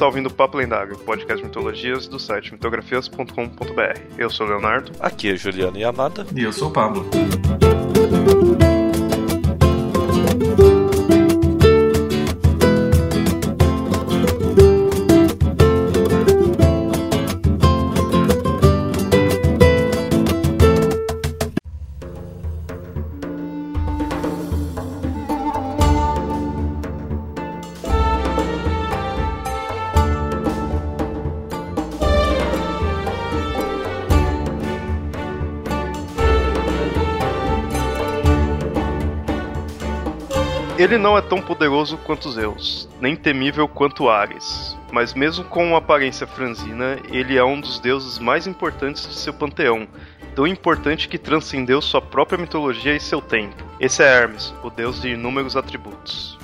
está 0.00 0.06
ouvindo 0.06 0.28
o 0.28 0.32
Papo 0.32 0.56
Lendário, 0.56 0.96
podcast 0.96 1.42
de 1.42 1.44
mitologias 1.46 2.08
do 2.08 2.18
site 2.18 2.52
mitografias.com.br. 2.52 4.00
Eu 4.16 4.30
sou 4.30 4.46
o 4.46 4.48
Leonardo. 4.48 4.92
Aqui 4.98 5.30
é 5.30 5.36
Juliana 5.36 5.78
Yamada. 5.78 6.26
E 6.34 6.42
eu 6.42 6.54
sou 6.54 6.70
o 6.70 6.72
Pablo. 6.72 7.04
Ele 40.90 40.98
não 40.98 41.16
é 41.16 41.20
tão 41.20 41.40
poderoso 41.40 41.96
quanto 41.98 42.32
Zeus, 42.32 42.88
nem 43.00 43.14
temível 43.14 43.68
quanto 43.68 44.08
Ares, 44.08 44.76
mas 44.90 45.14
mesmo 45.14 45.44
com 45.44 45.64
uma 45.68 45.78
aparência 45.78 46.26
franzina, 46.26 46.98
ele 47.12 47.38
é 47.38 47.44
um 47.44 47.60
dos 47.60 47.78
deuses 47.78 48.18
mais 48.18 48.44
importantes 48.48 49.06
de 49.06 49.14
seu 49.14 49.32
panteão, 49.32 49.86
tão 50.34 50.48
importante 50.48 51.08
que 51.08 51.16
transcendeu 51.16 51.80
sua 51.80 52.02
própria 52.02 52.36
mitologia 52.36 52.96
e 52.96 52.98
seu 52.98 53.22
tempo. 53.22 53.62
Esse 53.78 54.02
é 54.02 54.06
Hermes, 54.06 54.52
o 54.64 54.68
deus 54.68 55.00
de 55.00 55.10
inúmeros 55.10 55.56
atributos. 55.56 56.39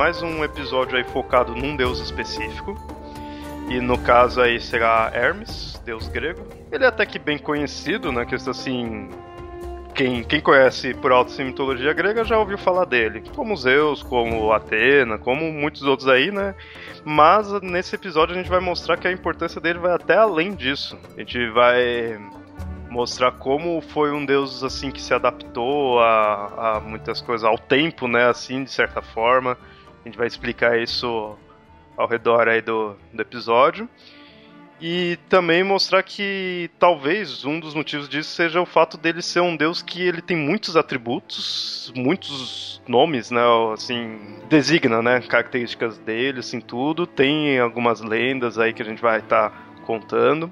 Mais 0.00 0.22
um 0.22 0.42
episódio 0.42 0.96
aí 0.96 1.04
focado 1.04 1.54
num 1.54 1.76
deus 1.76 2.00
específico. 2.00 2.74
E 3.68 3.82
no 3.82 3.98
caso 3.98 4.40
aí 4.40 4.58
será 4.58 5.10
Hermes, 5.12 5.78
deus 5.84 6.08
grego. 6.08 6.42
Ele 6.72 6.84
é 6.84 6.86
até 6.86 7.04
que 7.04 7.18
bem 7.18 7.36
conhecido, 7.36 8.10
né? 8.10 8.24
Que 8.24 8.34
assim. 8.34 9.10
Quem, 9.94 10.24
quem 10.24 10.40
conhece 10.40 10.94
por 10.94 11.12
alto 11.12 11.30
assim, 11.30 11.44
mitologia 11.44 11.92
grega 11.92 12.24
já 12.24 12.38
ouviu 12.38 12.56
falar 12.56 12.86
dele. 12.86 13.22
Como 13.36 13.54
Zeus, 13.54 14.02
como 14.02 14.50
Atena, 14.52 15.18
como 15.18 15.52
muitos 15.52 15.82
outros 15.82 16.08
aí, 16.08 16.30
né? 16.30 16.54
Mas 17.04 17.52
nesse 17.60 17.94
episódio 17.94 18.34
a 18.34 18.38
gente 18.38 18.48
vai 18.48 18.60
mostrar 18.60 18.96
que 18.96 19.06
a 19.06 19.12
importância 19.12 19.60
dele 19.60 19.80
vai 19.80 19.92
até 19.92 20.16
além 20.16 20.54
disso. 20.54 20.96
A 21.14 21.20
gente 21.20 21.46
vai 21.50 22.18
mostrar 22.88 23.32
como 23.32 23.82
foi 23.82 24.12
um 24.12 24.24
deus 24.24 24.64
assim 24.64 24.90
que 24.90 25.02
se 25.02 25.12
adaptou 25.12 26.00
a, 26.00 26.76
a 26.76 26.80
muitas 26.80 27.20
coisas 27.20 27.44
ao 27.44 27.58
tempo, 27.58 28.08
né, 28.08 28.30
assim, 28.30 28.64
de 28.64 28.70
certa 28.70 29.02
forma. 29.02 29.58
A 30.04 30.08
gente 30.08 30.18
vai 30.18 30.26
explicar 30.26 30.78
isso 30.78 31.36
ao 31.96 32.08
redor 32.08 32.48
aí 32.48 32.60
do, 32.60 32.96
do 33.12 33.20
episódio. 33.20 33.88
E 34.80 35.18
também 35.28 35.62
mostrar 35.62 36.02
que 36.02 36.70
talvez 36.78 37.44
um 37.44 37.60
dos 37.60 37.74
motivos 37.74 38.08
disso 38.08 38.30
seja 38.30 38.62
o 38.62 38.66
fato 38.66 38.96
dele 38.96 39.20
ser 39.20 39.40
um 39.40 39.54
deus 39.54 39.82
que 39.82 40.00
ele 40.00 40.22
tem 40.22 40.34
muitos 40.34 40.74
atributos, 40.74 41.92
muitos 41.94 42.80
nomes, 42.88 43.30
né, 43.30 43.42
assim, 43.74 44.38
designa, 44.48 45.02
né, 45.02 45.20
características 45.20 45.98
dele, 45.98 46.40
assim, 46.40 46.60
tudo. 46.60 47.06
Tem 47.06 47.58
algumas 47.58 48.00
lendas 48.00 48.58
aí 48.58 48.72
que 48.72 48.80
a 48.80 48.84
gente 48.84 49.02
vai 49.02 49.18
estar 49.18 49.52
contando. 49.84 50.50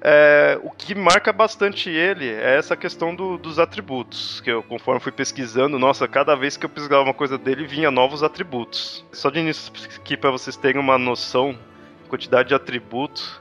É, 0.00 0.58
o 0.62 0.70
que 0.70 0.94
marca 0.94 1.32
bastante 1.32 1.90
ele 1.90 2.28
é 2.28 2.56
essa 2.56 2.76
questão 2.76 3.14
do- 3.14 3.36
dos 3.36 3.58
atributos. 3.58 4.40
Que 4.40 4.50
eu, 4.50 4.62
conforme 4.62 5.00
fui 5.00 5.10
pesquisando, 5.12 5.78
nossa, 5.78 6.06
cada 6.06 6.34
vez 6.36 6.56
que 6.56 6.64
eu 6.64 6.70
pesquisava 6.70 7.02
uma 7.02 7.14
coisa 7.14 7.36
dele, 7.36 7.66
vinha 7.66 7.90
novos 7.90 8.22
atributos. 8.22 9.04
Só 9.12 9.28
de 9.30 9.40
início 9.40 9.72
aqui 9.96 10.16
para 10.16 10.30
vocês 10.30 10.56
terem 10.56 10.80
uma 10.80 10.96
noção, 10.98 11.58
quantidade 12.08 12.48
de 12.48 12.54
atributos, 12.54 13.40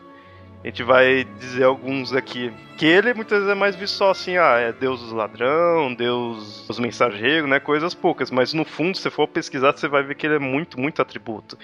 a 0.63 0.67
gente 0.67 0.83
vai 0.83 1.23
dizer 1.39 1.63
alguns 1.63 2.13
aqui. 2.13 2.51
Que 2.77 2.85
ele 2.85 3.13
muitas 3.13 3.39
vezes 3.39 3.51
é 3.51 3.55
mais 3.55 3.75
visto 3.75 3.95
só 3.95 4.11
assim, 4.11 4.37
ah, 4.37 4.57
é 4.57 4.71
deus 4.71 5.01
dos 5.01 5.11
ladrão, 5.11 5.93
deus 5.93 6.65
dos 6.67 6.79
mensageiros, 6.79 7.49
né? 7.49 7.59
Coisas 7.59 7.93
poucas. 7.93 8.29
Mas 8.31 8.53
no 8.53 8.65
fundo, 8.65 8.95
se 8.95 9.03
você 9.03 9.09
for 9.09 9.27
pesquisar, 9.27 9.71
você 9.71 9.87
vai 9.87 10.03
ver 10.03 10.15
que 10.15 10.27
ele 10.27 10.35
é 10.35 10.39
muito, 10.39 10.79
muito 10.79 11.01
atributo. 11.01 11.57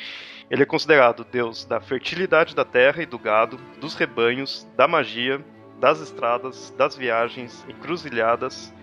Ele 0.49 0.63
é 0.63 0.65
considerado 0.65 1.25
deus 1.29 1.65
da 1.65 1.79
fertilidade 1.79 2.55
da 2.55 2.65
terra 2.65 3.01
e 3.01 3.05
do 3.05 3.17
gado, 3.17 3.57
dos 3.79 3.95
rebanhos, 3.95 4.67
da 4.75 4.87
magia, 4.87 5.43
das 5.79 5.99
estradas, 5.99 6.73
das 6.77 6.95
viagens, 6.95 7.65
encruzilhadas, 7.67 8.73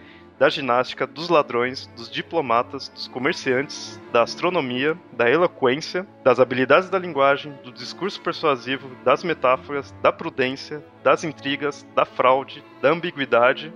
da 0.41 0.49
ginástica, 0.49 1.07
dos 1.07 1.29
ladrões, 1.29 1.87
dos 1.89 2.11
diplomatas, 2.11 2.89
dos 2.89 3.07
comerciantes, 3.07 4.01
da 4.11 4.23
astronomia, 4.23 4.97
da 5.13 5.29
eloquência, 5.29 6.07
das 6.25 6.41
habilidades 6.41 6.89
da 6.89 6.99
linguagem, 6.99 7.53
do 7.63 7.71
discurso 7.71 8.19
persuasivo, 8.23 8.89
das 9.05 9.23
metáforas, 9.23 9.95
da 10.01 10.11
prudência, 10.11 10.83
das 11.05 11.25
intrigas, 11.25 11.87
da 11.95 12.07
fraude, 12.07 12.65
da 12.81 12.89
ambiguidade. 12.89 13.71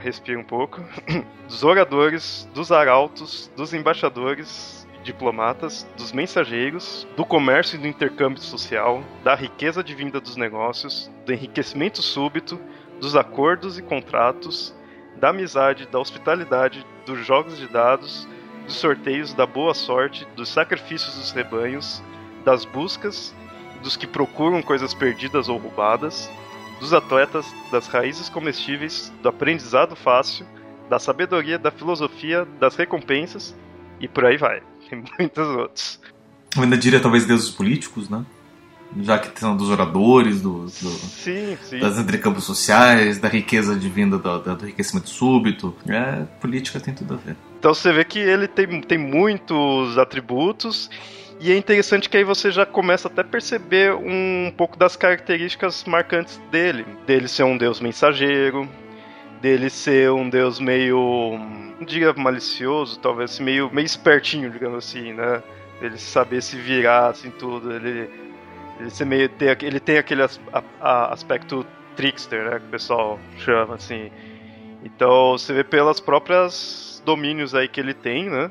Respira 0.00 0.38
um 0.40 0.44
pouco. 0.44 0.82
Dos 1.46 1.62
oradores, 1.62 2.48
dos 2.54 2.72
arautos, 2.72 3.52
dos 3.54 3.74
embaixadores, 3.74 4.88
diplomatas, 5.04 5.86
dos 5.98 6.12
mensageiros, 6.12 7.06
do 7.14 7.26
comércio 7.26 7.76
e 7.76 7.78
do 7.78 7.86
intercâmbio 7.86 8.40
social, 8.40 9.04
da 9.22 9.34
riqueza 9.34 9.84
divinda 9.84 10.18
dos 10.18 10.34
negócios, 10.34 11.10
do 11.26 11.32
enriquecimento 11.34 12.00
súbito, 12.00 12.58
dos 12.98 13.14
acordos 13.14 13.78
e 13.78 13.82
contratos, 13.82 14.74
da 15.22 15.28
amizade, 15.28 15.86
da 15.86 16.00
hospitalidade, 16.00 16.84
dos 17.06 17.24
jogos 17.24 17.56
de 17.56 17.68
dados, 17.68 18.26
dos 18.66 18.74
sorteios, 18.74 19.32
da 19.32 19.46
boa 19.46 19.72
sorte, 19.72 20.26
dos 20.34 20.48
sacrifícios 20.48 21.14
dos 21.14 21.30
rebanhos, 21.30 22.02
das 22.44 22.64
buscas, 22.64 23.32
dos 23.84 23.96
que 23.96 24.04
procuram 24.04 24.60
coisas 24.60 24.92
perdidas 24.92 25.48
ou 25.48 25.58
roubadas, 25.58 26.28
dos 26.80 26.92
atletas, 26.92 27.46
das 27.70 27.86
raízes 27.86 28.28
comestíveis, 28.28 29.12
do 29.22 29.28
aprendizado 29.28 29.94
fácil, 29.94 30.44
da 30.90 30.98
sabedoria, 30.98 31.56
da 31.56 31.70
filosofia, 31.70 32.44
das 32.58 32.74
recompensas 32.74 33.54
e 34.00 34.08
por 34.08 34.24
aí 34.24 34.36
vai. 34.36 34.60
Tem 34.90 35.04
muitos 35.20 35.48
outros. 35.56 36.00
Eu 36.56 36.64
ainda 36.64 36.76
diria 36.76 36.98
talvez 36.98 37.24
deuses 37.26 37.48
políticos, 37.48 38.08
né? 38.08 38.26
Já 39.00 39.18
que 39.18 39.38
são 39.40 39.56
dos 39.56 39.70
oradores, 39.70 40.42
dos, 40.42 40.80
do- 40.82 40.90
Sim, 40.90 41.56
sim. 41.62 41.78
das 41.78 41.98
entrecampos 41.98 42.44
sociais, 42.44 43.18
da 43.18 43.28
riqueza 43.28 43.74
divina 43.74 44.18
do, 44.18 44.38
do 44.38 44.54
do 44.56 44.64
enriquecimento 44.66 45.08
súbito. 45.08 45.74
É, 45.88 46.24
política 46.40 46.78
tem 46.78 46.92
tudo 46.92 47.14
a 47.14 47.16
ver. 47.16 47.36
Então 47.58 47.72
você 47.72 47.92
vê 47.92 48.04
que 48.04 48.18
ele 48.18 48.46
tem, 48.46 48.80
tem 48.82 48.98
muitos 48.98 49.96
atributos. 49.96 50.90
E 51.40 51.50
é 51.50 51.56
interessante 51.56 52.08
que 52.08 52.16
aí 52.16 52.22
você 52.22 52.50
já 52.52 52.64
começa 52.66 53.08
até 53.08 53.22
a 53.22 53.24
perceber 53.24 53.94
um 53.94 54.52
pouco 54.56 54.76
das 54.78 54.94
características 54.94 55.82
marcantes 55.84 56.40
dele. 56.52 56.84
Dele 57.06 57.26
ser 57.26 57.42
um 57.44 57.56
deus 57.56 57.80
mensageiro, 57.80 58.68
dele 59.40 59.68
ser 59.70 60.10
um 60.12 60.28
deus 60.28 60.60
meio. 60.60 61.38
não 61.80 61.84
diria 61.86 62.12
malicioso, 62.12 62.98
talvez 63.00 63.40
meio, 63.40 63.68
meio 63.72 63.86
espertinho, 63.86 64.50
digamos 64.50 64.78
assim, 64.84 65.12
né? 65.14 65.42
Ele 65.80 65.98
saber 65.98 66.42
se 66.42 66.56
virar, 66.56 67.08
assim, 67.08 67.30
tudo. 67.30 67.72
Ele, 67.72 68.08
ele, 68.82 69.04
meio, 69.04 69.30
aqu- 69.50 69.64
ele 69.64 69.80
tem 69.80 69.98
aquele 69.98 70.22
as- 70.22 70.40
a- 70.52 70.62
a- 70.80 71.12
aspecto 71.12 71.64
trickster, 71.96 72.44
né? 72.50 72.58
Que 72.58 72.66
o 72.66 72.70
pessoal 72.70 73.18
chama, 73.38 73.74
assim. 73.74 74.10
Então 74.84 75.32
você 75.32 75.52
vê 75.52 75.64
pelas 75.64 76.00
próprias 76.00 77.02
domínios 77.04 77.54
aí 77.54 77.68
que 77.68 77.80
ele 77.80 77.94
tem, 77.94 78.28
né? 78.28 78.50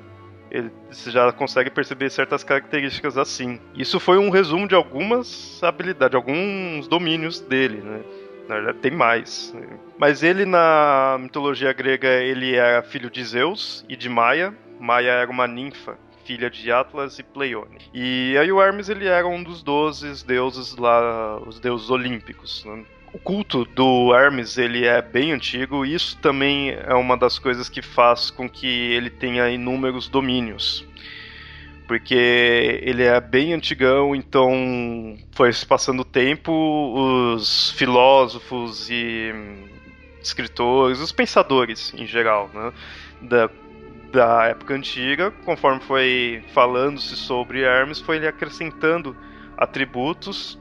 Ele, 0.50 0.70
você 0.92 1.10
já 1.10 1.32
consegue 1.32 1.70
perceber 1.70 2.10
certas 2.10 2.44
características 2.44 3.18
assim. 3.18 3.60
Isso 3.74 4.00
foi 4.00 4.18
um 4.18 4.30
resumo 4.30 4.68
de 4.68 4.76
algumas 4.76 5.62
habilidades, 5.64 6.12
de 6.12 6.16
alguns 6.18 6.88
domínios 6.88 7.40
dele, 7.40 7.78
né? 7.82 8.02
Na 8.50 8.56
verdade, 8.56 8.78
tem 8.80 8.92
mais. 8.92 9.54
né? 9.54 9.66
Mas 9.98 10.24
ele, 10.24 10.46
na 10.46 11.18
mitologia 11.22 11.72
grega, 11.72 12.10
ele 12.10 12.56
era 12.56 12.82
filho 12.84 13.10
de 13.10 13.24
Zeus 13.24 13.86
e 13.88 13.96
de 13.96 14.10
Maia. 14.10 14.54
Maia 14.80 15.12
era 15.12 15.32
uma 15.32 15.48
ninfa, 15.48 15.98
filha 16.26 16.50
de 16.50 16.72
Atlas 16.72 17.20
e 17.20 17.24
Pleione. 17.24 17.78
E 17.94 18.36
aí 18.40 18.52
o 18.52 18.62
Hermes, 18.62 18.90
ele 18.90 19.08
era 19.08 19.28
um 19.28 19.42
dos 19.44 19.62
doze 19.64 20.26
deuses 20.26 20.76
lá, 20.78 21.40
os 21.46 21.60
deuses 21.60 21.90
olímpicos, 21.90 22.64
né? 22.66 22.84
O 23.14 23.20
culto 23.20 23.66
do 23.66 24.16
Hermes 24.16 24.58
ele 24.58 24.86
é 24.86 25.02
bem 25.02 25.34
antigo 25.34 25.86
e 25.86 25.94
isso 25.94 26.18
também 26.20 26.70
é 26.70 26.94
uma 26.94 27.18
das 27.18 27.38
coisas 27.38 27.68
que 27.68 27.82
faz 27.82 28.30
com 28.32 28.50
que 28.50 28.68
ele 28.68 29.10
tenha 29.10 29.50
inúmeros 29.50 30.08
domínios. 30.08 30.86
porque 31.92 32.80
ele 32.84 33.04
é 33.04 33.20
bem 33.20 33.54
antigão, 33.54 34.16
então 34.16 35.18
foi 35.34 35.52
se 35.52 35.66
passando 35.66 36.04
o 36.04 36.06
tempo, 36.06 36.54
os 37.36 37.72
filósofos 37.72 38.90
e 38.90 39.34
escritores, 40.24 41.00
os 41.02 41.12
pensadores 41.12 41.94
em 41.98 42.06
geral, 42.06 42.50
né, 42.54 42.72
da, 43.22 43.50
da 44.12 44.46
época 44.46 44.74
antiga, 44.74 45.32
conforme 45.46 45.80
foi 45.82 46.44
falando-se 46.54 47.16
sobre 47.16 47.62
Hermes, 47.62 48.02
foi 48.02 48.18
ele 48.18 48.28
acrescentando 48.28 49.16
atributos, 49.58 50.60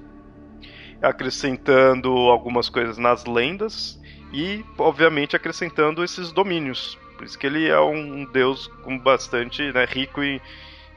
acrescentando 1.03 2.11
algumas 2.11 2.69
coisas 2.69 2.99
nas 2.99 3.25
lendas 3.25 4.01
e, 4.33 4.65
obviamente, 4.79 5.35
acrescentando 5.35 6.05
esses 6.05 6.31
domínios. 6.33 6.99
Por 7.17 7.25
isso 7.25 7.39
que 7.39 7.47
ele 7.47 7.69
é 7.69 7.81
um 7.81 8.25
deus 8.25 8.69
com 8.83 8.99
bastante 8.99 9.73
né, 9.73 9.85
rico 9.85 10.23
em, 10.23 10.41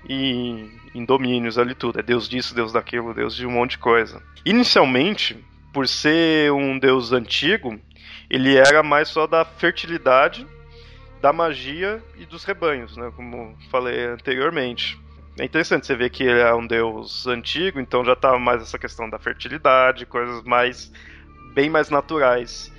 em, 0.08 0.72
em 0.94 1.06
domínios 1.06 1.58
ali 1.58 1.74
tudo. 1.74 2.00
É 2.00 2.04
deus 2.04 2.30
disso, 2.30 2.54
deus 2.56 2.72
daquilo, 2.72 3.14
deus 3.14 3.36
de 3.36 3.46
um 3.46 3.52
monte 3.52 3.72
de 3.72 3.80
coisa. 3.80 4.22
Inicialmente, 4.46 5.44
por 5.74 5.88
ser 5.88 6.52
um 6.52 6.78
deus 6.78 7.12
antigo, 7.12 7.80
ele 8.30 8.56
era 8.56 8.84
mais 8.84 9.10
só 9.10 9.26
da 9.26 9.44
fertilidade, 9.44 10.46
da 11.24 11.32
magia 11.32 12.04
e 12.18 12.26
dos 12.26 12.44
rebanhos, 12.44 12.98
né? 12.98 13.10
Como 13.16 13.58
falei 13.72 14.08
anteriormente. 14.08 15.00
É 15.40 15.46
interessante 15.46 15.88
você 15.88 15.96
ver 15.96 16.10
que 16.10 16.22
ele 16.22 16.42
é 16.42 16.54
um 16.54 16.68
deus 16.68 17.26
antigo, 17.26 17.80
então 17.80 18.04
já 18.04 18.14
tá 18.14 18.38
mais 18.38 18.62
essa 18.62 18.78
questão 18.78 19.10
da 19.10 19.18
fertilidade, 19.18 20.06
coisas 20.06 20.44
mais 20.44 20.92
bem 21.54 21.70
mais 21.70 21.90
naturais. 21.90 22.70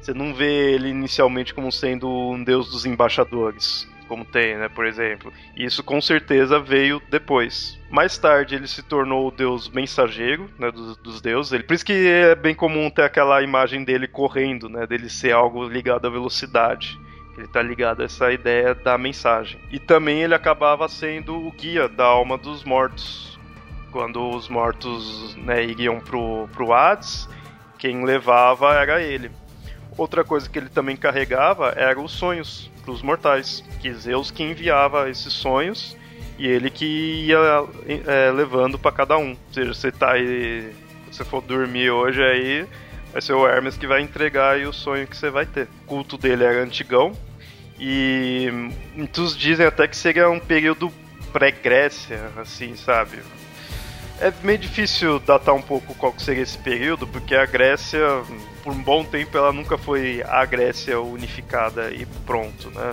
Você 0.00 0.14
não 0.14 0.32
vê 0.32 0.72
ele 0.72 0.88
inicialmente 0.88 1.52
como 1.52 1.70
sendo 1.70 2.08
um 2.08 2.42
deus 2.42 2.70
dos 2.70 2.86
embaixadores, 2.86 3.86
como 4.08 4.24
tem, 4.24 4.56
né, 4.56 4.70
por 4.70 4.86
exemplo. 4.86 5.30
Isso 5.54 5.84
com 5.84 6.00
certeza 6.00 6.58
veio 6.58 7.00
depois. 7.10 7.78
Mais 7.90 8.16
tarde 8.16 8.54
ele 8.54 8.68
se 8.68 8.82
tornou 8.82 9.28
o 9.28 9.30
deus 9.30 9.68
mensageiro, 9.68 10.50
né, 10.58 10.70
dos, 10.70 10.96
dos 10.96 11.20
deuses. 11.20 11.52
Ele, 11.52 11.62
por 11.62 11.74
isso 11.74 11.84
que 11.84 11.92
é 11.92 12.34
bem 12.34 12.54
comum 12.54 12.88
ter 12.88 13.02
aquela 13.02 13.42
imagem 13.42 13.84
dele 13.84 14.08
correndo, 14.08 14.66
né, 14.66 14.86
dele 14.86 15.10
ser 15.10 15.32
algo 15.32 15.68
ligado 15.68 16.06
à 16.06 16.10
velocidade. 16.10 16.98
Ele 17.36 17.46
está 17.46 17.62
ligado 17.62 18.02
a 18.02 18.04
essa 18.04 18.30
ideia 18.32 18.74
da 18.74 18.98
mensagem. 18.98 19.58
E 19.70 19.78
também 19.78 20.22
ele 20.22 20.34
acabava 20.34 20.88
sendo 20.88 21.34
o 21.34 21.50
guia 21.50 21.88
da 21.88 22.04
alma 22.04 22.36
dos 22.36 22.62
mortos. 22.64 23.38
Quando 23.90 24.30
os 24.30 24.48
mortos 24.48 25.34
né, 25.36 25.64
iriam 25.64 26.00
pro, 26.00 26.48
pro 26.52 26.72
Hades, 26.72 27.28
quem 27.78 28.04
levava 28.04 28.74
era 28.74 29.02
ele. 29.02 29.30
Outra 29.96 30.24
coisa 30.24 30.48
que 30.48 30.58
ele 30.58 30.68
também 30.68 30.96
carregava 30.96 31.70
eram 31.76 32.04
os 32.04 32.12
sonhos 32.12 32.70
para 32.82 32.92
os 32.92 33.02
mortais. 33.02 33.62
Que 33.80 33.92
Zeus 33.92 34.30
que 34.30 34.42
enviava 34.42 35.08
esses 35.10 35.32
sonhos 35.32 35.96
e 36.38 36.46
ele 36.46 36.70
que 36.70 37.26
ia 37.26 37.38
é, 38.06 38.30
levando 38.30 38.78
para 38.78 38.92
cada 38.92 39.16
um. 39.16 39.30
Ou 39.30 39.52
seja, 39.52 39.74
você 39.74 39.92
tá 39.92 40.12
aí, 40.12 40.72
se 41.10 41.18
você 41.18 41.24
for 41.24 41.42
dormir 41.42 41.90
hoje 41.90 42.22
aí, 42.22 42.66
vai 43.12 43.20
ser 43.20 43.34
o 43.34 43.46
Hermes 43.46 43.76
que 43.76 43.86
vai 43.86 44.00
entregar 44.00 44.54
aí 44.54 44.66
o 44.66 44.72
sonho 44.72 45.06
que 45.06 45.16
você 45.16 45.30
vai 45.30 45.46
ter. 45.46 45.68
O 45.82 45.86
culto 45.86 46.16
dele 46.16 46.44
era 46.44 46.62
antigão 46.62 47.12
e 47.78 48.48
muitos 48.94 49.36
dizem 49.36 49.66
até 49.66 49.86
que 49.86 49.96
seria 49.96 50.30
um 50.30 50.40
período 50.40 50.92
pré-Grécia, 51.32 52.30
assim, 52.36 52.76
sabe? 52.76 53.18
É 54.20 54.32
meio 54.42 54.58
difícil 54.58 55.18
datar 55.18 55.54
um 55.54 55.62
pouco 55.62 55.94
qual 55.94 56.14
seria 56.18 56.42
esse 56.42 56.56
período, 56.58 57.08
porque 57.08 57.34
a 57.34 57.44
Grécia, 57.44 58.00
por 58.62 58.72
um 58.72 58.82
bom 58.82 59.04
tempo, 59.04 59.36
ela 59.36 59.52
nunca 59.52 59.76
foi 59.76 60.22
a 60.28 60.44
Grécia 60.44 61.00
unificada 61.00 61.90
e 61.90 62.06
pronto, 62.24 62.70
né? 62.70 62.92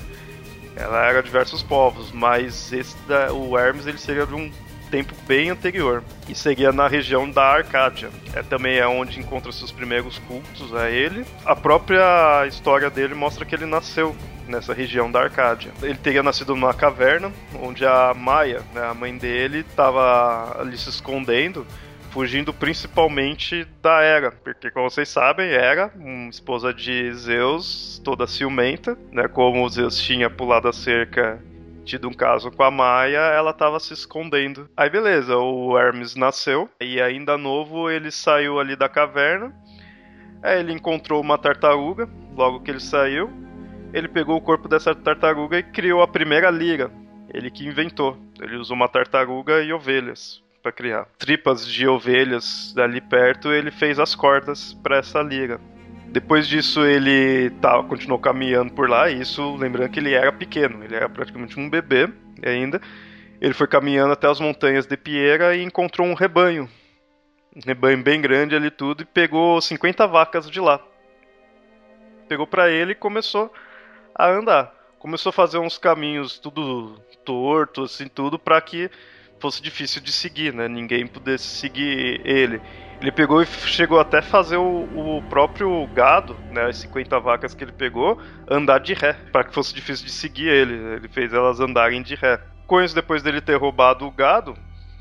Ela 0.76 1.06
era 1.06 1.22
diversos 1.22 1.62
povos, 1.62 2.12
mas 2.12 2.72
esse 2.74 2.96
da, 3.08 3.32
o 3.32 3.58
Hermes 3.58 3.86
ele 3.86 3.98
seria 3.98 4.26
de 4.26 4.34
um 4.34 4.52
tempo 4.90 5.14
bem 5.28 5.50
anterior 5.50 6.04
e 6.28 6.36
seria 6.36 6.72
na 6.72 6.88
região 6.88 7.30
da 7.30 7.44
Arcádia. 7.44 8.10
É 8.34 8.44
também 8.44 8.78
é 8.78 8.88
onde 8.88 9.20
encontra 9.20 9.52
seus 9.52 9.72
primeiros 9.72 10.18
cultos 10.20 10.74
a 10.74 10.90
ele. 10.90 11.26
A 11.46 11.56
própria 11.56 12.46
história 12.48 12.90
dele 12.90 13.14
mostra 13.14 13.46
que 13.46 13.56
ele 13.56 13.66
nasceu 13.66 14.16
nessa 14.48 14.74
região 14.74 15.12
da 15.12 15.22
Arcádia. 15.22 15.72
Ele 15.82 15.98
teria 15.98 16.24
nascido 16.24 16.56
numa 16.56 16.74
caverna, 16.74 17.32
onde 17.62 17.86
a 17.86 18.14
Maia, 18.14 18.62
né, 18.74 18.84
a 18.84 18.94
mãe 18.94 19.16
dele, 19.18 19.60
estava 19.60 20.60
ali 20.60 20.78
se 20.78 20.90
escondendo, 20.90 21.66
fugindo 22.10 22.52
principalmente 22.52 23.68
da 23.82 24.02
Hera, 24.02 24.32
porque 24.32 24.72
como 24.72 24.90
vocês 24.90 25.08
sabem, 25.08 25.48
Hera, 25.48 25.92
esposa 26.30 26.74
de 26.74 27.14
Zeus, 27.14 28.02
toda 28.04 28.26
ciumenta, 28.26 28.98
né, 29.12 29.28
como 29.28 29.70
Zeus 29.70 30.02
tinha 30.02 30.30
pulado 30.30 30.68
a 30.68 30.74
cerca 30.74 31.40
tido 31.90 32.08
um 32.08 32.14
caso 32.14 32.52
com 32.52 32.62
a 32.62 32.70
Maia, 32.70 33.18
ela 33.18 33.50
estava 33.50 33.80
se 33.80 33.94
escondendo. 33.94 34.70
Aí 34.78 34.90
beleza, 34.90 35.36
o 35.36 35.78
Hermes 35.78 36.16
nasceu 36.16 36.70
e 36.80 37.02
ainda 37.02 37.38
novo 37.38 37.90
ele 37.90 38.12
saiu 38.12 38.60
ali 38.60 38.76
da 38.76 38.88
caverna. 38.88 39.52
Aí 40.44 40.60
ele 40.60 40.72
encontrou 40.72 41.20
uma 41.20 41.38
tartaruga, 41.38 42.08
logo 42.36 42.62
que 42.62 42.70
ele 42.70 42.80
saiu, 42.80 43.30
ele 43.92 44.08
pegou 44.08 44.38
o 44.38 44.42
corpo 44.42 44.68
dessa 44.68 44.94
tartaruga 44.94 45.58
e 45.58 45.64
criou 45.64 46.04
a 46.04 46.08
primeira 46.08 46.52
lira. 46.52 46.92
Ele 47.34 47.50
que 47.50 47.66
inventou. 47.66 48.18
Ele 48.40 48.56
usou 48.56 48.76
uma 48.76 48.88
tartaruga 48.88 49.62
e 49.62 49.74
ovelhas 49.74 50.44
para 50.62 50.72
criar. 50.72 51.08
Tripas 51.18 51.68
de 51.68 51.88
ovelhas 51.88 52.76
ali 52.78 53.02
perto, 53.02 53.52
ele 53.52 53.72
fez 53.72 54.00
as 54.00 54.14
cordas 54.14 54.74
para 54.74 54.98
essa 54.98 55.22
lira. 55.22 55.60
Depois 56.12 56.48
disso, 56.48 56.84
ele 56.84 57.52
tá, 57.62 57.84
continuou 57.84 58.20
caminhando 58.20 58.74
por 58.74 58.90
lá, 58.90 59.10
e 59.10 59.22
isso 59.22 59.56
lembrando 59.56 59.92
que 59.92 60.00
ele 60.00 60.14
era 60.14 60.32
pequeno, 60.32 60.84
ele 60.84 60.96
era 60.96 61.08
praticamente 61.08 61.60
um 61.60 61.70
bebê 61.70 62.10
ainda. 62.44 62.82
Ele 63.40 63.54
foi 63.54 63.68
caminhando 63.68 64.14
até 64.14 64.28
as 64.28 64.40
montanhas 64.40 64.86
de 64.86 64.98
Piera 64.98 65.56
e 65.56 65.64
encontrou 65.64 66.08
um 66.08 66.16
rebanho. 66.16 66.70
Um 67.56 67.62
rebanho 67.66 68.02
bem 68.02 68.20
grande 68.20 68.56
ali 68.56 68.72
tudo, 68.72 69.04
e 69.04 69.06
pegou 69.06 69.62
50 69.62 70.08
vacas 70.08 70.50
de 70.50 70.60
lá. 70.60 70.82
Pegou 72.28 72.48
para 72.48 72.70
ele 72.70 72.94
e 72.94 72.96
começou 72.96 73.54
a 74.16 74.28
andar. 74.30 74.74
Começou 74.98 75.30
a 75.30 75.34
fazer 75.34 75.60
uns 75.60 75.78
caminhos 75.78 76.40
tudo 76.40 77.00
torto, 77.24 77.84
assim, 77.84 78.08
tudo, 78.08 78.40
para 78.40 78.60
que 78.60 78.90
fosse 79.40 79.62
difícil 79.62 80.02
de 80.02 80.12
seguir, 80.12 80.54
né? 80.54 80.68
Ninguém 80.68 81.08
pudesse 81.08 81.46
seguir 81.46 82.22
ele. 82.26 82.60
Ele 83.02 83.12
pegou 83.12 83.42
e 83.42 83.46
chegou 83.46 84.00
até 84.00 84.22
fazer 84.22 84.58
o, 84.58 85.18
o 85.18 85.24
próprio 85.30 85.88
gado, 85.94 86.36
né, 86.52 86.66
as 86.66 86.78
50 86.78 87.18
vacas 87.20 87.54
que 87.54 87.64
ele 87.64 87.72
pegou, 87.72 88.20
andar 88.50 88.80
de 88.80 88.94
ré, 88.94 89.14
para 89.32 89.46
que 89.46 89.54
fosse 89.54 89.74
difícil 89.74 90.06
de 90.06 90.12
seguir 90.12 90.50
ele. 90.50 90.74
Ele 90.74 91.08
fez 91.08 91.34
elas 91.34 91.60
andarem 91.62 92.02
de 92.02 92.16
ré. 92.16 92.42
Com 92.68 92.82
isso, 92.82 92.94
depois 92.94 93.24
dele 93.24 93.40
ter 93.40 93.56
roubado 93.56 94.06
o 94.06 94.12
gado, 94.12 94.56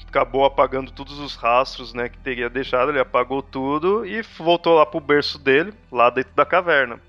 acabou 0.08 0.44
apagando 0.44 0.90
todos 0.90 1.18
os 1.18 1.37
rastros, 1.37 1.92
né, 1.92 2.08
que 2.08 2.18
teria 2.18 2.49
deixado, 2.49 2.90
ele 2.90 3.00
apagou 3.00 3.42
tudo 3.42 4.06
e 4.06 4.23
voltou 4.23 4.76
lá 4.76 4.87
pro 4.87 5.00
berço 5.00 5.38
dele, 5.38 5.73
lá 5.92 6.08
dentro 6.08 6.34
da 6.34 6.46
caverna. 6.46 7.00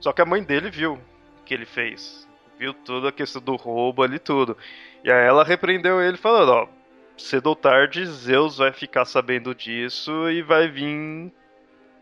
Só 0.00 0.12
que 0.12 0.20
a 0.20 0.26
mãe 0.26 0.42
dele 0.42 0.70
viu 0.70 0.98
que 1.44 1.54
ele 1.54 1.64
fez. 1.64 2.26
Viu 2.58 2.72
toda 2.72 3.08
a 3.08 3.12
questão 3.12 3.40
do 3.40 3.56
roubo 3.56 4.02
ali 4.02 4.18
tudo. 4.18 4.56
E 5.02 5.10
aí 5.10 5.26
ela 5.26 5.44
repreendeu 5.44 6.02
ele 6.02 6.16
falando, 6.16 6.50
ó, 6.50 6.68
cedo 7.16 7.48
ou 7.48 7.56
tarde 7.56 8.04
Zeus 8.06 8.58
vai 8.58 8.72
ficar 8.72 9.04
sabendo 9.04 9.54
disso 9.54 10.28
e 10.30 10.42
vai 10.42 10.68
vir 10.68 11.32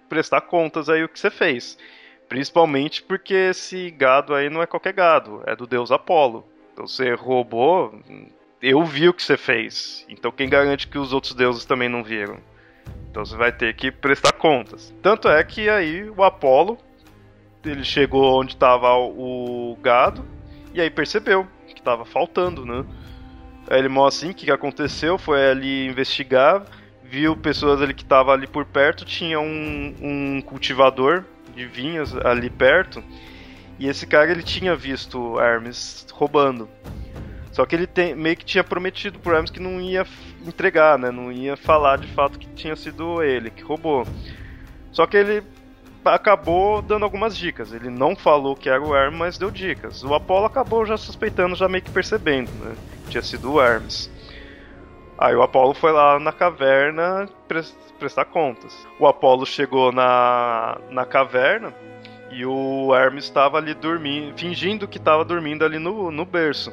prestar 0.08 0.42
contas 0.42 0.88
aí 0.88 1.02
o 1.04 1.08
que 1.08 1.18
você 1.18 1.30
fez. 1.30 1.78
Principalmente 2.28 3.02
porque 3.02 3.34
esse 3.34 3.90
gado 3.90 4.34
aí 4.34 4.48
não 4.48 4.62
é 4.62 4.66
qualquer 4.66 4.92
gado, 4.92 5.42
é 5.46 5.54
do 5.54 5.66
deus 5.66 5.90
Apolo. 5.90 6.46
Então 6.72 6.86
você 6.86 7.12
roubou, 7.14 7.98
eu 8.60 8.84
vi 8.84 9.08
o 9.08 9.14
que 9.14 9.22
você 9.22 9.36
fez. 9.36 10.06
Então 10.08 10.32
quem 10.32 10.48
garante 10.48 10.88
que 10.88 10.98
os 10.98 11.12
outros 11.12 11.34
deuses 11.34 11.64
também 11.64 11.88
não 11.88 12.02
viram? 12.02 12.38
Então 13.10 13.24
você 13.24 13.36
vai 13.36 13.52
ter 13.52 13.74
que 13.74 13.90
prestar 13.90 14.32
contas. 14.32 14.94
Tanto 15.02 15.28
é 15.28 15.42
que 15.44 15.68
aí 15.68 16.08
o 16.08 16.22
Apolo 16.22 16.78
ele 17.64 17.84
chegou 17.84 18.40
onde 18.40 18.54
estava 18.54 18.94
o 18.96 19.76
gado 19.80 20.24
e 20.74 20.80
aí 20.80 20.90
percebeu 20.90 21.46
que 21.66 21.78
estava 21.78 22.04
faltando, 22.04 22.64
né? 22.64 22.84
Aí 23.72 23.78
ele 23.78 23.88
mostra 23.88 24.26
assim 24.26 24.32
o 24.32 24.36
que, 24.36 24.44
que 24.44 24.52
aconteceu, 24.52 25.16
foi 25.16 25.48
ali 25.48 25.86
investigar, 25.86 26.62
viu 27.02 27.34
pessoas 27.34 27.80
ali 27.80 27.94
que 27.94 28.02
estavam 28.02 28.34
ali 28.34 28.46
por 28.46 28.66
perto, 28.66 29.02
tinha 29.02 29.40
um, 29.40 29.94
um 29.98 30.42
cultivador 30.42 31.24
de 31.56 31.64
vinhos 31.64 32.14
ali 32.16 32.50
perto, 32.50 33.02
e 33.78 33.88
esse 33.88 34.06
cara 34.06 34.30
ele 34.30 34.42
tinha 34.42 34.76
visto 34.76 35.40
Hermes 35.40 36.06
roubando. 36.12 36.68
Só 37.50 37.64
que 37.64 37.74
ele 37.74 37.86
tem, 37.86 38.14
meio 38.14 38.36
que 38.36 38.44
tinha 38.44 38.62
prometido 38.62 39.18
pro 39.18 39.34
Hermes 39.34 39.50
que 39.50 39.58
não 39.58 39.80
ia 39.80 40.06
entregar, 40.46 40.98
né? 40.98 41.10
Não 41.10 41.32
ia 41.32 41.56
falar 41.56 41.96
de 41.96 42.08
fato 42.08 42.38
que 42.38 42.48
tinha 42.48 42.76
sido 42.76 43.22
ele 43.22 43.50
que 43.50 43.62
roubou. 43.62 44.06
Só 44.90 45.06
que 45.06 45.16
ele 45.16 45.42
acabou 46.04 46.82
dando 46.82 47.04
algumas 47.06 47.34
dicas. 47.34 47.72
Ele 47.72 47.88
não 47.88 48.14
falou 48.14 48.54
que 48.54 48.68
era 48.68 48.82
o 48.82 48.94
Hermes, 48.94 49.18
mas 49.18 49.38
deu 49.38 49.50
dicas. 49.50 50.04
O 50.04 50.12
Apollo 50.12 50.44
acabou 50.44 50.84
já 50.84 50.98
suspeitando, 50.98 51.56
já 51.56 51.68
meio 51.68 51.82
que 51.82 51.90
percebendo, 51.90 52.52
né? 52.52 52.76
Tinha 53.12 53.22
sido 53.22 53.52
o 53.52 53.62
Hermes. 53.62 54.10
Aí 55.18 55.36
o 55.36 55.42
Apollo 55.42 55.74
foi 55.74 55.92
lá 55.92 56.18
na 56.18 56.32
caverna 56.32 57.28
prestar 57.98 58.24
contas. 58.24 58.74
O 58.98 59.06
Apollo 59.06 59.44
chegou 59.44 59.92
na, 59.92 60.78
na 60.88 61.04
caverna 61.04 61.74
e 62.30 62.46
o 62.46 62.94
Hermes 62.94 63.24
estava 63.24 63.58
ali 63.58 63.74
dormindo, 63.74 64.32
fingindo 64.38 64.88
que 64.88 64.96
estava 64.96 65.26
dormindo 65.26 65.62
ali 65.62 65.78
no, 65.78 66.10
no 66.10 66.24
berço. 66.24 66.72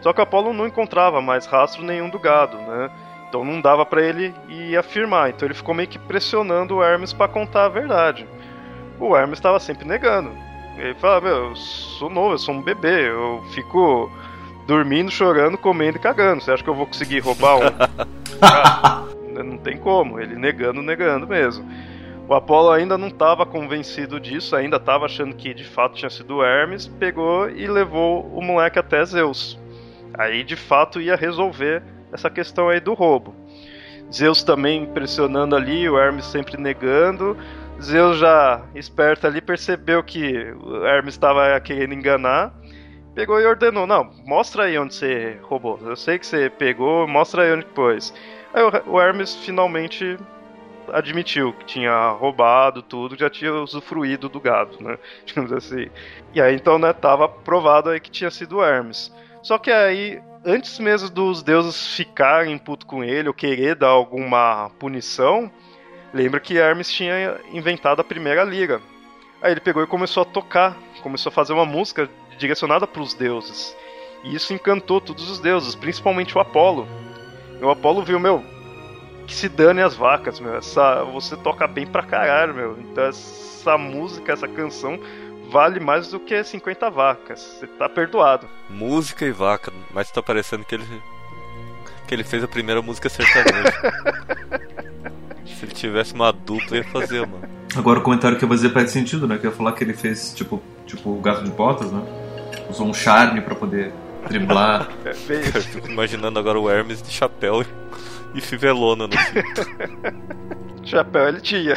Só 0.00 0.12
que 0.12 0.20
o 0.20 0.22
Apolo 0.22 0.52
não 0.52 0.68
encontrava 0.68 1.20
mais 1.20 1.46
rastro 1.46 1.82
nenhum 1.82 2.08
do 2.08 2.18
gado, 2.20 2.58
né? 2.58 2.88
Então 3.28 3.44
não 3.44 3.60
dava 3.60 3.84
para 3.84 4.02
ele 4.02 4.32
ir 4.48 4.76
afirmar. 4.76 5.30
Então 5.30 5.48
ele 5.48 5.54
ficou 5.54 5.74
meio 5.74 5.88
que 5.88 5.98
pressionando 5.98 6.76
o 6.76 6.82
Hermes 6.84 7.12
para 7.12 7.26
contar 7.26 7.64
a 7.64 7.68
verdade. 7.68 8.24
O 9.00 9.16
Hermes 9.16 9.40
estava 9.40 9.58
sempre 9.58 9.84
negando. 9.84 10.30
Ele 10.78 10.94
falava: 10.94 11.26
Meu, 11.26 11.48
eu 11.48 11.56
sou 11.56 12.08
novo, 12.08 12.34
eu 12.34 12.38
sou 12.38 12.54
um 12.54 12.62
bebê, 12.62 13.10
eu 13.10 13.42
fico 13.50 14.08
dormindo, 14.66 15.10
chorando, 15.10 15.58
comendo 15.58 15.98
e 15.98 16.00
cagando. 16.00 16.42
Você 16.42 16.50
acha 16.50 16.62
que 16.62 16.70
eu 16.70 16.74
vou 16.74 16.86
conseguir 16.86 17.20
roubar 17.20 17.56
um? 17.56 17.70
Cara, 18.40 19.44
não 19.44 19.58
tem 19.58 19.76
como. 19.76 20.20
Ele 20.20 20.36
negando, 20.36 20.82
negando 20.82 21.26
mesmo. 21.26 21.68
O 22.28 22.34
Apolo 22.34 22.70
ainda 22.70 22.96
não 22.96 23.08
estava 23.08 23.44
convencido 23.44 24.20
disso, 24.20 24.54
ainda 24.54 24.76
estava 24.76 25.06
achando 25.06 25.34
que 25.34 25.52
de 25.52 25.64
fato 25.64 25.96
tinha 25.96 26.08
sido 26.08 26.42
Hermes, 26.42 26.86
pegou 26.86 27.50
e 27.50 27.66
levou 27.66 28.24
o 28.26 28.40
moleque 28.40 28.78
até 28.78 29.04
Zeus. 29.04 29.58
Aí 30.14 30.44
de 30.44 30.56
fato 30.56 31.00
ia 31.00 31.16
resolver 31.16 31.82
essa 32.12 32.30
questão 32.30 32.68
aí 32.68 32.80
do 32.80 32.94
roubo. 32.94 33.34
Zeus 34.12 34.42
também 34.42 34.86
pressionando 34.86 35.56
ali, 35.56 35.88
o 35.88 35.98
Hermes 35.98 36.26
sempre 36.26 36.56
negando. 36.56 37.36
Zeus 37.80 38.18
já 38.18 38.62
esperto 38.74 39.26
ali 39.26 39.40
percebeu 39.40 40.02
que 40.02 40.54
o 40.62 40.86
Hermes 40.86 41.14
estava 41.14 41.58
querendo 41.60 41.94
enganar. 41.94 42.54
Pegou 43.14 43.40
e 43.40 43.46
ordenou: 43.46 43.86
Não, 43.86 44.10
mostra 44.24 44.64
aí 44.64 44.78
onde 44.78 44.94
você 44.94 45.38
roubou. 45.42 45.78
Eu 45.82 45.96
sei 45.96 46.18
que 46.18 46.26
você 46.26 46.48
pegou, 46.48 47.06
mostra 47.06 47.42
aí 47.42 47.52
onde 47.52 47.66
pôs. 47.66 48.12
Aí 48.54 48.62
o 48.86 49.00
Hermes 49.00 49.34
finalmente 49.34 50.18
admitiu 50.92 51.52
que 51.52 51.64
tinha 51.64 52.10
roubado 52.10 52.82
tudo, 52.82 53.16
já 53.18 53.30
tinha 53.30 53.52
usufruído 53.54 54.28
do 54.28 54.40
gado, 54.40 54.82
né? 54.82 54.98
Digamos 55.24 55.52
assim. 55.52 55.88
E 56.34 56.40
aí 56.40 56.54
então, 56.54 56.78
né, 56.78 56.92
tava 56.92 57.28
provado 57.28 57.90
aí 57.90 58.00
que 58.00 58.10
tinha 58.10 58.30
sido 58.30 58.62
Hermes. 58.62 59.12
Só 59.42 59.58
que 59.58 59.70
aí, 59.70 60.22
antes 60.44 60.78
mesmo 60.78 61.10
dos 61.10 61.42
deuses 61.42 61.94
ficarem 61.96 62.56
puto 62.58 62.86
com 62.86 63.02
ele 63.02 63.28
ou 63.28 63.34
querer 63.34 63.74
dar 63.74 63.88
alguma 63.88 64.70
punição, 64.78 65.50
lembra 66.14 66.40
que 66.40 66.58
Hermes 66.58 66.90
tinha 66.90 67.38
inventado 67.52 68.00
a 68.00 68.04
primeira 68.04 68.44
lira. 68.44 68.80
Aí 69.40 69.50
ele 69.50 69.60
pegou 69.60 69.82
e 69.82 69.86
começou 69.86 70.22
a 70.22 70.26
tocar, 70.26 70.76
começou 71.02 71.30
a 71.30 71.32
fazer 71.32 71.52
uma 71.52 71.66
música 71.66 72.08
direcionada 72.42 72.86
para 72.86 73.00
os 73.00 73.14
deuses. 73.14 73.74
E 74.24 74.34
isso 74.34 74.52
encantou 74.52 75.00
todos 75.00 75.30
os 75.30 75.38
deuses, 75.38 75.74
principalmente 75.74 76.36
o 76.36 76.40
Apolo. 76.40 76.86
E 77.60 77.64
o 77.64 77.70
Apolo 77.70 78.02
viu, 78.02 78.20
meu, 78.20 78.44
que 79.26 79.34
se 79.34 79.48
dane 79.48 79.80
as 79.80 79.94
vacas, 79.94 80.38
meu. 80.38 80.56
Essa, 80.56 81.02
você 81.04 81.36
toca 81.36 81.66
bem 81.66 81.86
pra 81.86 82.02
caralho, 82.02 82.54
meu. 82.54 82.78
Então 82.78 83.04
essa 83.04 83.78
música, 83.78 84.32
essa 84.32 84.48
canção 84.48 84.98
vale 85.50 85.80
mais 85.80 86.08
do 86.08 86.20
que 86.20 86.42
50 86.42 86.90
vacas. 86.90 87.40
Você 87.40 87.66
tá 87.66 87.88
perdoado. 87.88 88.48
Música 88.68 89.24
e 89.24 89.32
vaca, 89.32 89.72
mas 89.92 90.10
tá 90.10 90.22
parecendo 90.22 90.64
que 90.64 90.74
ele 90.74 90.84
que 92.06 92.14
ele 92.14 92.24
fez 92.24 92.44
a 92.44 92.48
primeira 92.48 92.82
música 92.82 93.08
sertaneja. 93.08 93.72
Se 95.46 95.64
ele 95.64 95.72
tivesse 95.72 96.12
uma 96.12 96.32
dupla 96.32 96.76
ia 96.76 96.84
fazer, 96.84 97.26
mano. 97.26 97.48
Agora 97.74 98.00
o 98.00 98.02
comentário 98.02 98.36
que 98.36 98.44
eu 98.44 98.48
vou 98.48 98.56
dizer 98.56 98.70
faz 98.70 98.90
sentido, 98.90 99.26
né? 99.26 99.38
Que 99.38 99.46
eu 99.46 99.50
ia 99.50 99.56
falar 99.56 99.72
que 99.72 99.82
ele 99.82 99.94
fez 99.94 100.34
tipo, 100.34 100.62
tipo 100.84 101.10
o 101.10 101.20
gato 101.20 101.42
de 101.42 101.50
botas, 101.50 101.90
né? 101.90 102.02
Usou 102.72 102.88
um 102.88 102.94
charme 102.94 103.42
para 103.42 103.54
poder 103.54 103.92
driblar. 104.28 104.88
É, 105.04 105.10
eu 105.10 105.62
fico 105.62 105.88
imaginando 105.88 106.38
agora 106.38 106.58
o 106.58 106.70
Hermes 106.70 107.02
de 107.02 107.10
chapéu 107.10 107.62
e 108.34 108.40
fivelona 108.40 109.06
no 109.06 109.12
fim. 109.12 109.42
Chapéu 110.84 111.28
ele 111.28 111.40
tinha. 111.40 111.74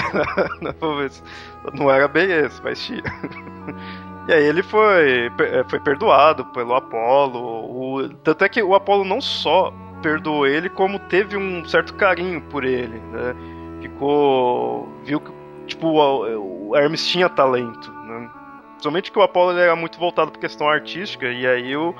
Não 1.74 1.92
era 1.92 2.08
bem 2.08 2.32
esse, 2.32 2.62
mas 2.64 2.80
tinha. 2.84 3.04
E 4.28 4.34
aí 4.34 4.44
ele 4.44 4.64
foi, 4.64 5.30
foi 5.68 5.80
perdoado 5.80 6.46
pelo 6.46 6.74
Apolo. 6.74 8.00
O, 8.00 8.10
tanto 8.24 8.44
é 8.44 8.50
que 8.50 8.64
o 8.64 8.74
Apolo 8.74 9.04
não 9.04 9.22
só 9.22 9.72
perdoou 10.02 10.48
ele, 10.48 10.70
como 10.70 10.98
teve 10.98 11.38
um 11.38 11.64
certo 11.66 11.94
carinho 11.94 12.42
por 12.42 12.64
ele, 12.64 13.00
né? 13.12 13.36
Ficou. 13.82 14.90
viu 15.04 15.20
que 15.20 15.32
tipo, 15.68 15.88
o, 15.88 16.70
o 16.70 16.75
Hermes 16.75 17.08
tinha 17.08 17.30
talento, 17.30 17.92
né? 17.92 17.95
Somente 18.79 19.12
que 19.12 19.20
o 19.20 19.22
Apolo 19.22 19.58
era 19.58 19.75
muito 19.75 20.00
voltado 20.00 20.32
para 20.32 20.41
questão 20.41 20.67
artística, 20.67 21.27
e 21.27 21.48
aí 21.48 21.75
o, 21.75 21.96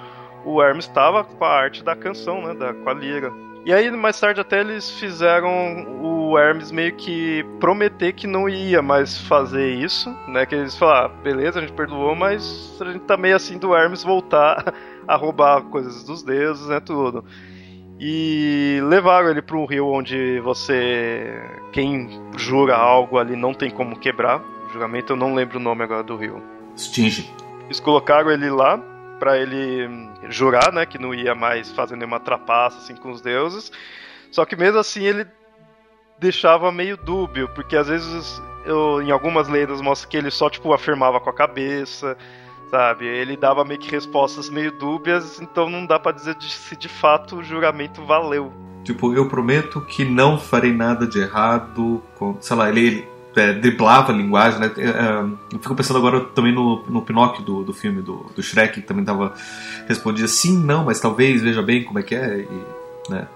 o 0.46 0.62
Hermes 0.62 0.86
estava 0.86 1.24
com 1.24 1.44
a 1.44 1.50
arte 1.50 1.84
da 1.84 1.96
canção, 1.96 2.46
né? 2.46 2.54
Da, 2.54 2.74
com 2.74 2.90
a 2.90 2.94
lira. 2.94 3.32
E 3.66 3.74
aí, 3.74 3.90
mais 3.90 4.20
tarde, 4.20 4.40
até 4.40 4.60
eles 4.60 4.92
fizeram 4.92 5.88
o 6.00 6.38
Hermes 6.38 6.72
meio 6.72 6.96
que 6.96 7.44
prometer 7.60 8.14
que 8.14 8.28
não 8.28 8.48
ia 8.48 8.80
mais 8.80 9.18
fazer 9.18 9.74
isso, 9.74 10.16
né? 10.28 10.46
Que 10.46 10.54
eles 10.54 10.78
falaram, 10.78 11.08
ah, 11.08 11.22
beleza, 11.24 11.58
a 11.58 11.62
gente 11.64 11.74
perdoou, 11.74 12.14
mas 12.14 12.78
a 12.80 12.92
gente 12.92 13.06
tá 13.06 13.18
meio 13.18 13.36
assim 13.36 13.58
do 13.58 13.76
Hermes 13.76 14.04
voltar 14.04 14.72
a 15.08 15.16
roubar 15.16 15.64
coisas 15.64 16.04
dos 16.04 16.22
deuses, 16.22 16.68
né? 16.68 16.80
Tudo. 16.80 17.26
E 18.00 18.80
levaram 18.84 19.30
ele 19.30 19.42
para 19.42 19.58
um 19.58 19.66
rio 19.66 19.88
onde 19.88 20.40
você. 20.42 21.42
Quem 21.72 22.22
jura 22.38 22.76
algo 22.76 23.18
ali 23.18 23.36
não 23.36 23.52
tem 23.52 23.72
como 23.72 23.98
quebrar. 23.98 24.42
O 24.68 24.74
juramento, 24.74 25.14
eu 25.14 25.18
não 25.18 25.34
lembro 25.34 25.58
o 25.58 25.62
nome 25.62 25.84
agora 25.84 26.04
do 26.04 26.16
rio. 26.16 26.55
Stinge. 26.78 27.32
Eles 27.66 27.80
colocaram 27.80 28.30
ele 28.32 28.50
lá 28.50 28.78
para 29.20 29.38
ele 29.38 29.88
jurar, 30.30 30.72
né, 30.72 30.86
que 30.86 31.00
não 31.00 31.14
ia 31.14 31.34
mais 31.34 31.72
fazer 31.72 31.96
nenhuma 31.96 32.20
trapaça 32.20 32.78
assim 32.78 32.96
com 32.96 33.12
os 33.12 33.22
deuses. 33.22 33.72
Só 34.32 34.46
que 34.46 34.56
mesmo 34.56 34.80
assim 34.80 35.04
ele 35.04 35.26
deixava 36.20 36.72
meio 36.72 36.98
dúbio, 36.98 37.50
porque 37.50 37.76
às 37.76 37.88
vezes 37.88 38.42
eu, 38.66 39.02
em 39.02 39.12
algumas 39.12 39.48
lendas 39.48 39.82
mostra 39.82 40.10
que 40.10 40.18
ele 40.18 40.32
só 40.32 40.50
tipo 40.50 40.74
afirmava 40.74 41.20
com 41.20 41.30
a 41.30 41.34
cabeça, 41.34 42.18
sabe? 42.70 43.06
Ele 43.06 43.38
dava 43.38 43.64
meio 43.64 43.80
que 43.80 43.92
respostas 43.92 44.50
meio 44.50 44.72
dúbias, 44.72 45.40
então 45.42 45.70
não 45.70 45.86
dá 45.86 46.00
para 46.00 46.12
dizer 46.12 46.36
se 46.42 46.76
de 46.76 46.90
fato 46.90 47.38
o 47.38 47.44
juramento 47.44 48.04
valeu. 48.04 48.52
Tipo, 48.84 49.14
eu 49.16 49.28
prometo 49.28 49.82
que 49.82 50.06
não 50.06 50.38
farei 50.38 50.72
nada 50.72 51.08
de 51.08 51.20
errado, 51.20 52.04
com, 52.16 52.38
sei 52.40 52.56
lá, 52.56 52.70
ele, 52.70 53.08
é, 53.36 53.54
driblava 53.54 54.12
a 54.12 54.16
linguagem, 54.16 54.60
né? 54.60 54.72
É, 54.78 54.82
é, 54.82 55.20
eu 55.54 55.60
fico 55.60 55.76
pensando 55.76 55.98
agora 55.98 56.22
também 56.22 56.54
no, 56.54 56.84
no 56.88 57.02
Pinóquio 57.02 57.44
do, 57.44 57.64
do 57.64 57.74
filme 57.74 58.02
do, 58.02 58.26
do 58.36 58.42
Shrek, 58.42 58.82
que 58.82 58.88
também 58.88 59.04
tava, 59.04 59.34
respondia 59.88 60.28
sim, 60.28 60.58
não, 60.58 60.86
mas 60.86 61.00
talvez, 61.00 61.42
veja 61.42 61.62
bem 61.62 61.84
como 61.84 62.00
é 62.00 62.04
que 62.04 62.16
é, 62.16 62.40
e, 62.40 63.12
né? 63.12 63.28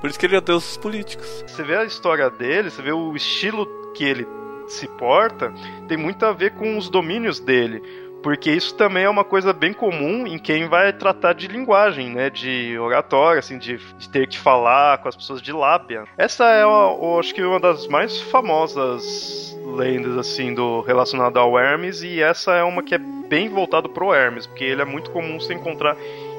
Por 0.00 0.08
isso 0.08 0.18
que 0.18 0.26
ele 0.26 0.36
é 0.36 0.40
deus 0.40 0.62
dos 0.62 0.76
políticos. 0.76 1.44
Você 1.46 1.62
vê 1.62 1.76
a 1.76 1.84
história 1.84 2.30
dele, 2.30 2.70
você 2.70 2.80
vê 2.82 2.92
o 2.92 3.16
estilo 3.16 3.66
que 3.94 4.04
ele 4.04 4.26
se 4.68 4.86
porta, 4.86 5.52
tem 5.88 5.96
muito 5.96 6.24
a 6.24 6.32
ver 6.32 6.52
com 6.52 6.76
os 6.76 6.88
domínios 6.88 7.40
dele. 7.40 7.82
Porque 8.22 8.50
isso 8.50 8.74
também 8.74 9.04
é 9.04 9.10
uma 9.10 9.24
coisa 9.24 9.52
bem 9.52 9.72
comum 9.72 10.26
em 10.26 10.38
quem 10.38 10.68
vai 10.68 10.92
tratar 10.92 11.32
de 11.34 11.46
linguagem, 11.46 12.10
né? 12.10 12.30
De 12.30 12.78
oratória, 12.78 13.38
assim, 13.38 13.58
de, 13.58 13.76
de 13.76 14.08
ter 14.08 14.26
que 14.26 14.38
falar 14.38 14.98
com 14.98 15.08
as 15.08 15.16
pessoas 15.16 15.40
de 15.40 15.52
lábia. 15.52 16.04
Essa 16.16 16.50
é, 16.50 16.62
eu 16.62 17.18
acho 17.18 17.34
que, 17.34 17.42
uma 17.42 17.60
das 17.60 17.86
mais 17.86 18.20
famosas 18.22 19.56
lendas, 19.76 20.16
assim, 20.16 20.54
do 20.54 20.80
relacionado 20.80 21.38
ao 21.38 21.58
Hermes, 21.58 22.02
e 22.02 22.20
essa 22.20 22.54
é 22.54 22.62
uma 22.62 22.82
que 22.82 22.94
é 22.94 22.98
bem 22.98 23.48
voltado 23.48 23.88
pro 23.88 24.12
Hermes, 24.12 24.46
porque 24.46 24.64
ele 24.64 24.82
é 24.82 24.84
muito 24.84 25.10
comum 25.10 25.38
se 25.38 25.52
encontrar 25.52 25.96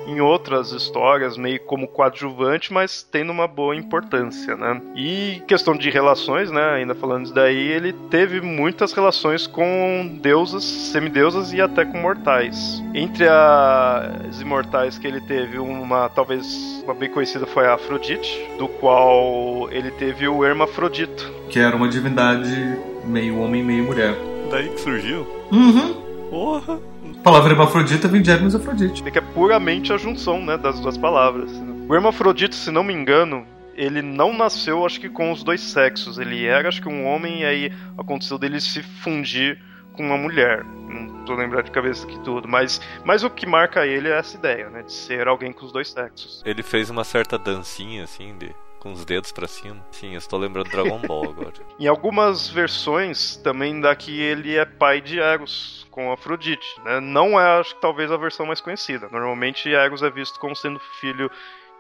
em 0.07 0.19
outras 0.21 0.71
histórias, 0.71 1.37
meio 1.37 1.59
como 1.61 1.87
coadjuvante, 1.87 2.73
mas 2.73 3.03
tendo 3.03 3.31
uma 3.31 3.47
boa 3.47 3.75
importância, 3.75 4.55
né? 4.55 4.81
E 4.95 5.41
questão 5.47 5.75
de 5.75 5.89
relações, 5.89 6.51
né? 6.51 6.75
Ainda 6.75 6.95
falando 6.95 7.25
isso 7.25 7.33
daí, 7.33 7.57
ele 7.57 7.93
teve 8.09 8.41
muitas 8.41 8.91
relações 8.93 9.45
com 9.45 10.17
deusas, 10.21 10.63
semideusas 10.63 11.53
e 11.53 11.61
até 11.61 11.85
com 11.85 11.97
mortais. 11.97 12.81
Entre 12.93 13.27
as 13.27 14.41
imortais 14.41 14.97
que 14.97 15.07
ele 15.07 15.21
teve, 15.21 15.59
uma 15.59 16.09
talvez 16.09 16.81
uma 16.83 16.93
bem 16.93 17.09
conhecida 17.09 17.45
foi 17.45 17.67
a 17.67 17.75
Afrodite, 17.75 18.47
do 18.57 18.67
qual 18.67 19.69
ele 19.71 19.91
teve 19.91 20.27
o 20.27 20.43
Hermafrodito. 20.43 21.31
Que 21.49 21.59
era 21.59 21.75
uma 21.75 21.87
divindade 21.87 22.77
meio 23.05 23.39
homem, 23.39 23.63
meio 23.63 23.83
mulher. 23.83 24.15
Daí 24.49 24.69
que 24.69 24.79
surgiu? 24.79 25.27
Uhum. 25.51 25.93
Porra! 26.29 26.79
A 27.19 27.21
palavra 27.21 27.51
hermafrodita 27.51 28.07
vem 28.07 28.21
de 28.21 28.31
Hermes 28.31 28.55
Afrodite. 28.55 29.03
Que 29.03 29.17
é 29.17 29.21
puramente 29.21 29.91
a 29.91 29.97
junção, 29.97 30.43
né, 30.43 30.57
das 30.57 30.79
duas 30.79 30.97
palavras. 30.97 31.51
O 31.87 31.93
hermafrodito, 31.93 32.55
se 32.55 32.71
não 32.71 32.81
me 32.81 32.93
engano, 32.93 33.45
ele 33.75 34.01
não 34.01 34.33
nasceu, 34.33 34.85
acho 34.85 35.01
que 35.01 35.09
com 35.09 35.29
os 35.29 35.43
dois 35.43 35.59
sexos. 35.59 36.17
Ele 36.17 36.45
era, 36.45 36.69
acho 36.69 36.81
que 36.81 36.87
um 36.87 37.05
homem, 37.05 37.41
e 37.41 37.45
aí 37.45 37.73
aconteceu 37.97 38.37
dele 38.37 38.61
se 38.61 38.81
fundir 38.81 39.61
com 39.91 40.01
uma 40.01 40.17
mulher. 40.17 40.63
Não 40.63 41.25
tô 41.25 41.35
lembrando 41.35 41.65
de 41.65 41.71
cabeça 41.71 42.07
aqui 42.07 42.17
tudo, 42.21 42.47
mas, 42.47 42.79
mas 43.03 43.21
o 43.21 43.29
que 43.29 43.45
marca 43.45 43.85
ele 43.85 44.07
é 44.07 44.17
essa 44.17 44.37
ideia, 44.37 44.69
né, 44.69 44.83
de 44.83 44.93
ser 44.93 45.27
alguém 45.27 45.51
com 45.51 45.65
os 45.65 45.73
dois 45.73 45.89
sexos. 45.91 46.41
Ele 46.45 46.63
fez 46.63 46.89
uma 46.89 47.03
certa 47.03 47.37
dancinha, 47.37 48.05
assim, 48.05 48.33
de 48.37 48.55
com 48.79 48.91
os 48.91 49.03
dedos 49.05 49.31
para 49.31 49.47
cima. 49.47 49.77
Sim, 49.91 50.13
eu 50.13 50.17
estou 50.17 50.39
lembrando 50.39 50.69
Dragon 50.69 50.99
Ball 50.99 51.25
agora. 51.29 51.53
em 51.79 51.87
algumas 51.87 52.49
versões 52.49 53.35
também 53.37 53.79
dá 53.79 53.95
que 53.95 54.19
ele 54.21 54.55
é 54.55 54.65
pai 54.65 55.01
de 55.01 55.19
Eros, 55.19 55.85
com 55.91 56.11
Afrodite. 56.11 56.65
Né? 56.85 56.99
Não 56.99 57.39
é, 57.39 57.59
acho 57.59 57.75
que 57.75 57.81
talvez 57.81 58.11
a 58.11 58.17
versão 58.17 58.45
mais 58.45 58.61
conhecida. 58.61 59.07
Normalmente 59.11 59.71
Eros 59.73 60.01
é 60.01 60.09
visto 60.09 60.39
como 60.39 60.55
sendo 60.55 60.79
filho 60.99 61.29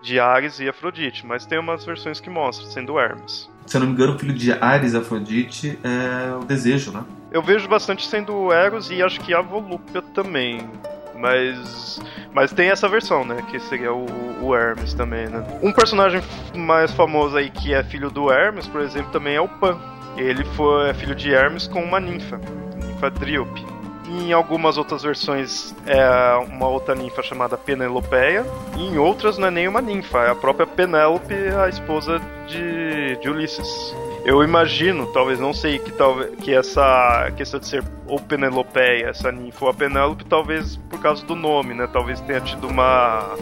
de 0.01 0.19
Ares 0.19 0.59
e 0.59 0.69
Afrodite, 0.69 1.25
mas 1.25 1.45
tem 1.45 1.59
umas 1.59 1.83
versões 1.85 2.19
que 2.19 2.29
mostram 2.29 2.69
sendo 2.69 2.99
Hermes. 2.99 3.49
Se 3.65 3.75
eu 3.77 3.81
não 3.81 3.87
me 3.87 3.93
engano, 3.93 4.15
o 4.15 4.19
filho 4.19 4.33
de 4.33 4.51
Ares 4.53 4.93
e 4.93 4.97
Afrodite 4.97 5.77
é 5.83 6.35
o 6.35 6.45
desejo, 6.45 6.91
né? 6.91 7.03
Eu 7.31 7.43
vejo 7.43 7.67
bastante 7.67 8.07
sendo 8.07 8.51
Eros 8.51 8.89
e 8.89 9.03
acho 9.03 9.19
que 9.19 9.33
a 9.33 9.41
Volúpia 9.41 10.01
também. 10.01 10.69
Mas, 11.19 12.01
mas 12.33 12.51
tem 12.51 12.69
essa 12.69 12.87
versão, 12.87 13.25
né? 13.25 13.43
Que 13.49 13.59
seria 13.59 13.93
o, 13.93 14.05
o 14.41 14.55
Hermes 14.55 14.93
também, 14.93 15.27
né? 15.27 15.43
Um 15.61 15.71
personagem 15.71 16.21
mais 16.55 16.91
famoso 16.91 17.37
aí 17.37 17.49
que 17.49 17.73
é 17.73 17.83
filho 17.83 18.09
do 18.09 18.31
Hermes, 18.31 18.67
por 18.67 18.81
exemplo, 18.81 19.11
também 19.11 19.35
é 19.35 19.41
o 19.41 19.47
Pan. 19.47 19.77
Ele 20.15 20.43
foi 20.43 20.89
é 20.89 20.93
filho 20.93 21.15
de 21.15 21.31
Hermes 21.31 21.67
com 21.67 21.83
uma 21.83 21.99
ninfa, 21.99 22.39
ninfa 22.75 23.09
Dríope. 23.09 23.65
Em 24.07 24.33
algumas 24.33 24.77
outras 24.77 25.03
versões 25.03 25.75
é 25.85 26.35
uma 26.47 26.67
outra 26.67 26.95
ninfa 26.95 27.21
chamada 27.21 27.57
Penelopeia. 27.57 28.45
E 28.75 28.87
em 28.87 28.97
outras 28.97 29.37
não 29.37 29.49
é 29.49 29.51
nem 29.51 29.67
uma 29.67 29.81
ninfa, 29.81 30.19
é 30.19 30.29
a 30.31 30.35
própria 30.35 30.65
Penélope, 30.65 31.33
a 31.33 31.67
esposa 31.69 32.19
de, 32.47 33.17
de 33.17 33.29
Ulisses. 33.29 33.95
Eu 34.25 34.43
imagino, 34.43 35.07
talvez 35.07 35.39
não 35.39 35.53
sei 35.53 35.79
que 35.79 35.91
talvez 35.91 36.35
que 36.35 36.53
essa 36.53 37.31
questão 37.37 37.59
de 37.59 37.67
ser 37.67 37.83
ou 38.05 38.19
Penelopeia, 38.19 39.07
essa 39.07 39.31
ninfa 39.31 39.65
ou 39.65 39.71
a 39.71 39.73
Penélope, 39.73 40.25
talvez 40.25 40.75
por 40.89 40.99
causa 40.99 41.25
do 41.25 41.35
nome, 41.35 41.73
né? 41.73 41.87
Talvez 41.91 42.19
tenha 42.21 42.41
tido 42.41 42.67
uma 42.67 43.35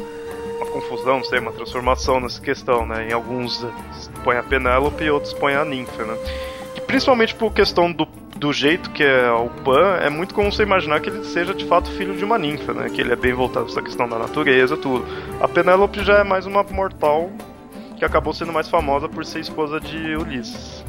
uma 0.57 0.65
confusão, 0.71 1.17
não 1.17 1.23
sei, 1.23 1.39
uma 1.39 1.51
transformação 1.51 2.19
nessa 2.19 2.41
questão, 2.41 2.85
né? 2.85 3.09
Em 3.09 3.13
alguns 3.13 3.65
põe 4.23 4.37
a 4.37 4.43
Penélope 4.43 5.03
e 5.03 5.09
outros 5.09 5.33
põe 5.33 5.55
a 5.55 5.65
ninfa, 5.65 6.03
né? 6.03 6.17
Principalmente 6.85 7.35
por 7.35 7.51
questão 7.51 7.91
do, 7.91 8.07
do 8.35 8.53
jeito 8.53 8.89
que 8.91 9.03
é 9.03 9.31
o 9.31 9.49
Pan, 9.49 9.97
é 10.01 10.09
muito 10.09 10.33
comum 10.33 10.51
você 10.51 10.63
imaginar 10.63 11.01
que 11.01 11.09
ele 11.09 11.23
seja 11.25 11.53
de 11.53 11.65
fato 11.65 11.89
filho 11.91 12.15
de 12.15 12.23
uma 12.23 12.37
ninfa, 12.37 12.73
né? 12.73 12.89
Que 12.89 13.01
ele 13.01 13.11
é 13.11 13.15
bem 13.15 13.33
voltado 13.33 13.65
para 13.65 13.73
essa 13.73 13.81
questão 13.81 14.07
da 14.07 14.17
natureza, 14.17 14.77
tudo. 14.77 15.05
A 15.41 15.47
Penélope 15.47 16.03
já 16.03 16.19
é 16.19 16.23
mais 16.23 16.45
uma 16.45 16.63
mortal 16.63 17.31
que 17.97 18.05
acabou 18.05 18.33
sendo 18.33 18.53
mais 18.53 18.69
famosa 18.69 19.09
por 19.09 19.25
ser 19.25 19.39
esposa 19.39 19.79
de 19.79 20.15
Ulisses. 20.15 20.85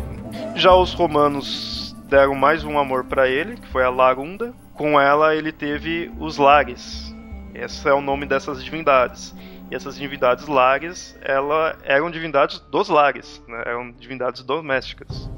Já 0.54 0.74
os 0.74 0.92
romanos 0.92 1.96
deram 2.08 2.34
mais 2.34 2.64
um 2.64 2.78
amor 2.78 3.04
para 3.04 3.28
ele, 3.28 3.56
que 3.56 3.66
foi 3.68 3.82
a 3.82 3.90
Larunda. 3.90 4.52
Com 4.74 5.00
ela 5.00 5.34
ele 5.34 5.50
teve 5.50 6.12
os 6.18 6.36
Lares. 6.36 7.14
Esse 7.54 7.88
é 7.88 7.92
o 7.92 8.00
nome 8.00 8.26
dessas 8.26 8.62
divindades. 8.62 9.34
E 9.70 9.74
essas 9.74 9.96
divindades 9.96 10.46
Lares, 10.46 11.18
ela 11.22 11.76
eram 11.82 12.10
divindades 12.10 12.58
dos 12.70 12.88
Lares, 12.88 13.42
né? 13.48 13.62
eram 13.66 13.90
divindades 13.90 14.42
domésticas. 14.42 15.28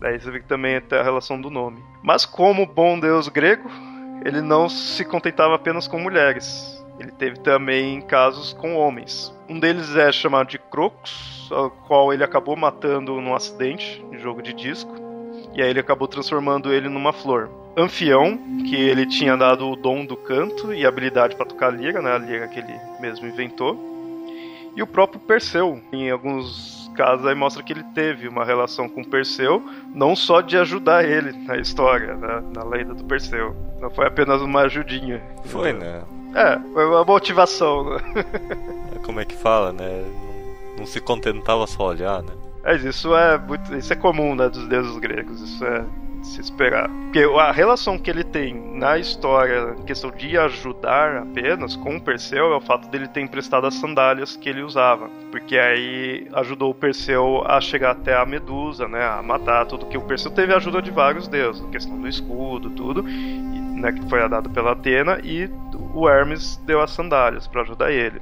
Daí 0.00 0.18
você 0.18 0.30
vê 0.30 0.40
que 0.40 0.46
também 0.46 0.80
tem 0.80 0.98
a 0.98 1.02
relação 1.02 1.40
do 1.40 1.48
nome. 1.48 1.82
Mas 2.02 2.26
como 2.26 2.66
bom 2.66 2.98
deus 2.98 3.28
grego, 3.28 3.70
ele 4.24 4.40
não 4.40 4.68
se 4.68 5.04
contentava 5.04 5.54
apenas 5.54 5.86
com 5.86 5.98
mulheres. 5.98 6.73
Ele 6.98 7.10
teve 7.10 7.40
também 7.40 8.00
casos 8.02 8.52
com 8.52 8.76
homens. 8.76 9.34
Um 9.48 9.58
deles 9.58 9.94
é 9.96 10.10
chamado 10.12 10.48
de 10.48 10.58
Crocus, 10.58 11.50
o 11.50 11.70
qual 11.70 12.12
ele 12.12 12.24
acabou 12.24 12.56
matando 12.56 13.20
num 13.20 13.34
acidente 13.34 14.04
em 14.12 14.18
jogo 14.18 14.40
de 14.40 14.52
disco. 14.52 14.94
E 15.54 15.62
aí 15.62 15.70
ele 15.70 15.80
acabou 15.80 16.08
transformando 16.08 16.72
ele 16.72 16.88
numa 16.88 17.12
flor. 17.12 17.50
Anfião, 17.76 18.38
que 18.68 18.76
ele 18.76 19.04
tinha 19.06 19.36
dado 19.36 19.68
o 19.68 19.76
dom 19.76 20.04
do 20.04 20.16
canto 20.16 20.72
e 20.72 20.86
habilidade 20.86 21.34
para 21.34 21.46
tocar 21.46 21.70
lira, 21.70 22.00
né, 22.00 22.12
a 22.12 22.18
lira 22.18 22.48
que 22.48 22.60
ele 22.60 22.74
mesmo 23.00 23.26
inventou. 23.26 23.76
E 24.76 24.82
o 24.82 24.86
próprio 24.86 25.20
Perseu, 25.20 25.80
em 25.92 26.10
alguns 26.10 26.90
casos 26.94 27.26
aí 27.26 27.34
mostra 27.34 27.62
que 27.62 27.72
ele 27.72 27.82
teve 27.94 28.28
uma 28.28 28.44
relação 28.44 28.88
com 28.88 29.02
Perseu, 29.02 29.62
não 29.92 30.14
só 30.14 30.40
de 30.40 30.56
ajudar 30.56 31.04
ele 31.04 31.32
na 31.32 31.56
história, 31.56 32.14
né, 32.14 32.42
na 32.54 32.64
lenda 32.64 32.94
do 32.94 33.04
Perseu. 33.04 33.54
Não 33.80 33.90
foi 33.90 34.06
apenas 34.06 34.40
uma 34.40 34.62
ajudinha. 34.62 35.20
Foi, 35.44 35.72
né? 35.72 36.02
É, 36.34 36.58
foi 36.72 36.86
uma 36.86 37.04
motivação. 37.04 37.90
Né? 37.90 38.00
Como 39.04 39.20
é 39.20 39.24
que 39.24 39.36
fala, 39.36 39.72
né? 39.72 40.04
Não, 40.04 40.78
não 40.78 40.86
se 40.86 41.00
contentava 41.00 41.66
só 41.66 41.88
olhar, 41.88 42.22
né? 42.22 42.32
Mas 42.64 42.82
isso 42.82 43.14
é 43.14 43.38
muito, 43.38 43.76
isso 43.76 43.92
é 43.92 43.96
comum, 43.96 44.34
né, 44.34 44.48
dos 44.48 44.66
deuses 44.66 44.96
gregos, 44.96 45.40
isso 45.42 45.62
é 45.64 45.84
de 46.24 46.26
se 46.26 46.40
esperar. 46.40 46.88
Porque 46.88 47.20
a 47.20 47.52
relação 47.52 47.98
que 47.98 48.10
ele 48.10 48.24
tem 48.24 48.54
na 48.54 48.96
história, 48.98 49.74
questão 49.86 50.10
de 50.10 50.36
ajudar 50.38 51.18
apenas 51.18 51.76
com 51.76 51.96
o 51.96 52.00
Perseu, 52.00 52.54
é 52.54 52.56
o 52.56 52.60
fato 52.62 52.88
dele 52.88 53.06
ter 53.06 53.20
emprestado 53.20 53.66
as 53.66 53.74
sandálias 53.74 54.34
que 54.34 54.48
ele 54.48 54.62
usava. 54.62 55.10
Porque 55.30 55.58
aí 55.58 56.26
ajudou 56.32 56.70
o 56.70 56.74
Perseu 56.74 57.44
a 57.46 57.60
chegar 57.60 57.90
até 57.90 58.16
a 58.16 58.24
Medusa, 58.24 58.88
né, 58.88 59.04
a 59.06 59.22
matar 59.22 59.66
tudo 59.66 59.86
que 59.86 59.98
o 59.98 60.02
Perseu 60.02 60.30
teve 60.30 60.54
a 60.54 60.56
ajuda 60.56 60.80
de 60.80 60.90
vários 60.90 61.28
deuses, 61.28 61.62
a 61.62 61.68
questão 61.68 62.00
do 62.00 62.08
escudo, 62.08 62.70
tudo, 62.70 63.02
né, 63.02 63.92
que 63.92 64.08
foi 64.08 64.26
dado 64.26 64.48
pela 64.48 64.72
Atena 64.72 65.20
e 65.22 65.50
o 65.94 66.08
Hermes 66.08 66.56
deu 66.66 66.80
as 66.80 66.90
sandálias 66.90 67.46
para 67.46 67.62
ajudar 67.62 67.92
ele. 67.92 68.20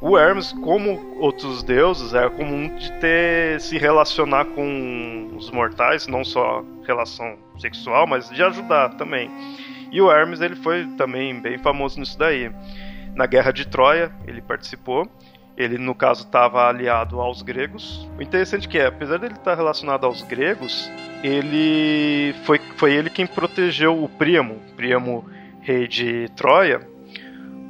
O 0.00 0.18
Hermes, 0.18 0.52
como 0.52 1.16
outros 1.18 1.62
deuses, 1.62 2.12
era 2.12 2.28
comum 2.28 2.68
de 2.76 2.92
ter 3.00 3.58
se 3.60 3.78
relacionar 3.78 4.44
com 4.44 5.30
os 5.34 5.50
mortais, 5.50 6.06
não 6.06 6.22
só 6.22 6.62
relação 6.86 7.38
sexual, 7.58 8.06
mas 8.06 8.28
de 8.28 8.42
ajudar 8.42 8.90
também. 8.96 9.30
E 9.90 10.02
o 10.02 10.12
Hermes 10.12 10.40
ele 10.40 10.56
foi 10.56 10.86
também 10.98 11.40
bem 11.40 11.56
famoso 11.56 11.98
nisso 11.98 12.18
daí. 12.18 12.52
Na 13.14 13.26
Guerra 13.26 13.52
de 13.52 13.66
Troia 13.66 14.12
ele 14.26 14.42
participou. 14.42 15.08
Ele 15.56 15.78
no 15.78 15.94
caso 15.94 16.24
estava 16.24 16.68
aliado 16.68 17.20
aos 17.20 17.40
gregos. 17.40 18.06
O 18.18 18.22
interessante 18.22 18.66
é 18.66 18.70
que 18.70 18.78
é, 18.78 18.86
apesar 18.86 19.18
dele 19.18 19.34
estar 19.34 19.54
relacionado 19.54 20.04
aos 20.04 20.20
gregos, 20.22 20.90
ele 21.22 22.34
foi, 22.44 22.58
foi 22.76 22.92
ele 22.92 23.08
quem 23.08 23.24
protegeu 23.26 24.02
o 24.02 24.08
Príamo, 24.08 24.60
Príamo 24.76 25.24
rei 25.60 25.86
de 25.86 26.28
Troia, 26.36 26.86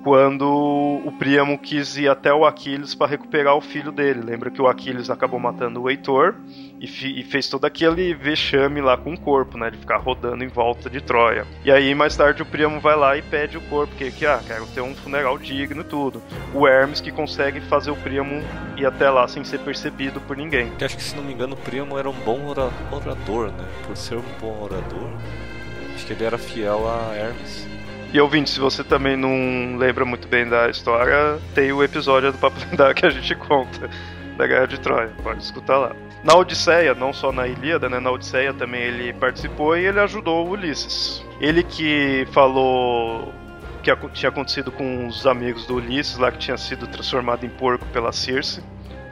quando 0.04 0.44
o 0.46 1.10
Príamo 1.18 1.58
quis 1.58 1.96
ir 1.96 2.10
até 2.10 2.32
o 2.32 2.44
Aquiles 2.44 2.94
para 2.94 3.06
recuperar 3.06 3.56
o 3.56 3.60
filho 3.62 3.90
dele. 3.90 4.20
Lembra 4.20 4.50
que 4.50 4.60
o 4.60 4.68
Aquiles 4.68 5.08
acabou 5.08 5.40
matando 5.40 5.80
o 5.80 5.88
Heitor 5.88 6.34
e, 6.78 6.84
e, 6.84 7.24
fez 7.24 7.48
todo 7.48 7.64
aquele 7.64 8.14
vexame 8.14 8.82
lá 8.82 8.98
com 8.98 9.14
o 9.14 9.18
corpo, 9.18 9.56
né? 9.56 9.70
De 9.70 9.78
ficar 9.78 9.96
rodando 9.96 10.44
em 10.44 10.48
volta 10.48 10.90
de 10.90 11.00
Troia. 11.00 11.46
E 11.64 11.72
aí, 11.72 11.94
mais 11.94 12.14
tarde, 12.14 12.42
o 12.42 12.46
Príamo 12.46 12.80
vai 12.80 12.94
lá 12.94 13.16
e 13.16 13.22
pede 13.22 13.56
o 13.56 13.62
corpo, 13.62 13.94
porque 13.94 14.10
que, 14.10 14.26
ah, 14.26 14.40
quero 14.46 14.66
ter 14.66 14.82
um 14.82 14.94
funeral 14.94 15.38
digno 15.38 15.80
e 15.80 15.84
tudo. 15.84 16.22
O 16.52 16.68
Hermes 16.68 17.00
que 17.00 17.10
consegue 17.10 17.62
fazer 17.62 17.90
o 17.90 17.96
Príamo 17.96 18.42
ir 18.76 18.84
até 18.84 19.08
lá 19.08 19.26
sem 19.26 19.42
ser 19.42 19.60
percebido 19.60 20.20
por 20.20 20.36
ninguém. 20.36 20.70
Eu 20.78 20.84
acho 20.84 20.96
que, 20.96 21.02
se 21.02 21.16
não 21.16 21.24
me 21.24 21.32
engano, 21.32 21.54
o 21.54 21.58
Príamo 21.58 21.98
era 21.98 22.10
um 22.10 22.20
bom 22.24 22.46
orador, 22.46 23.50
né? 23.52 23.64
Por 23.86 23.96
ser 23.96 24.16
um 24.16 24.38
bom 24.38 24.62
orador, 24.62 25.10
acho 25.94 26.04
que 26.06 26.12
ele 26.12 26.24
era 26.24 26.36
fiel 26.36 26.86
a 26.86 27.16
Hermes. 27.16 27.73
E 28.14 28.20
ouvinte, 28.20 28.48
se 28.48 28.60
você 28.60 28.84
também 28.84 29.16
não 29.16 29.76
lembra 29.76 30.04
muito 30.04 30.28
bem 30.28 30.48
da 30.48 30.70
história, 30.70 31.36
tem 31.52 31.72
o 31.72 31.82
episódio 31.82 32.30
do 32.30 32.38
Papo 32.38 32.60
Lendário 32.70 32.94
que 32.94 33.04
a 33.04 33.10
gente 33.10 33.34
conta 33.34 33.90
da 34.36 34.46
Guerra 34.46 34.68
de 34.68 34.78
Troia. 34.78 35.10
Pode 35.20 35.42
escutar 35.42 35.76
lá. 35.76 35.96
Na 36.22 36.36
Odisseia, 36.36 36.94
não 36.94 37.12
só 37.12 37.32
na 37.32 37.48
Ilíada, 37.48 37.88
né? 37.88 37.98
Na 37.98 38.12
Odisseia 38.12 38.54
também 38.54 38.82
ele 38.82 39.12
participou 39.14 39.76
e 39.76 39.86
ele 39.86 39.98
ajudou 39.98 40.48
Ulisses. 40.48 41.24
Ele 41.40 41.64
que 41.64 42.24
falou 42.30 43.34
que 43.82 43.90
tinha 44.12 44.30
acontecido 44.30 44.70
com 44.70 45.08
os 45.08 45.26
amigos 45.26 45.66
do 45.66 45.74
Ulisses 45.74 46.16
lá 46.16 46.30
que 46.30 46.38
tinha 46.38 46.56
sido 46.56 46.86
transformado 46.86 47.44
em 47.44 47.50
porco 47.50 47.84
pela 47.86 48.12
Circe. 48.12 48.62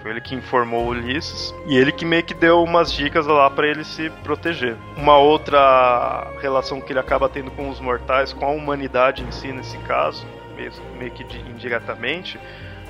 Foi 0.03 0.11
ele 0.11 0.21
que 0.21 0.35
informou 0.35 0.89
Ulisses 0.89 1.55
e 1.67 1.77
ele 1.77 1.93
que 1.93 2.05
meio 2.05 2.25
que 2.25 2.35
deu 2.35 2.63
umas 2.63 2.93
dicas 2.93 3.25
lá 3.27 3.49
para 3.49 3.69
ele 3.69 3.85
se 3.85 4.11
proteger. 4.25 4.77
Uma 4.97 5.17
outra 5.17 6.27
relação 6.41 6.81
que 6.81 6.93
ele 6.93 6.99
acaba 6.99 7.29
tendo 7.29 7.53
com 7.53 7.71
os 7.71 7.79
mortais, 7.81 8.33
com 8.33 8.45
a 8.45 8.51
humanidade 8.51 9.23
em 9.23 9.31
si 9.31 9.53
nesse 9.53 9.79
caso, 9.79 10.27
meio 10.99 11.13
que 11.13 11.25
indiretamente, 11.49 12.39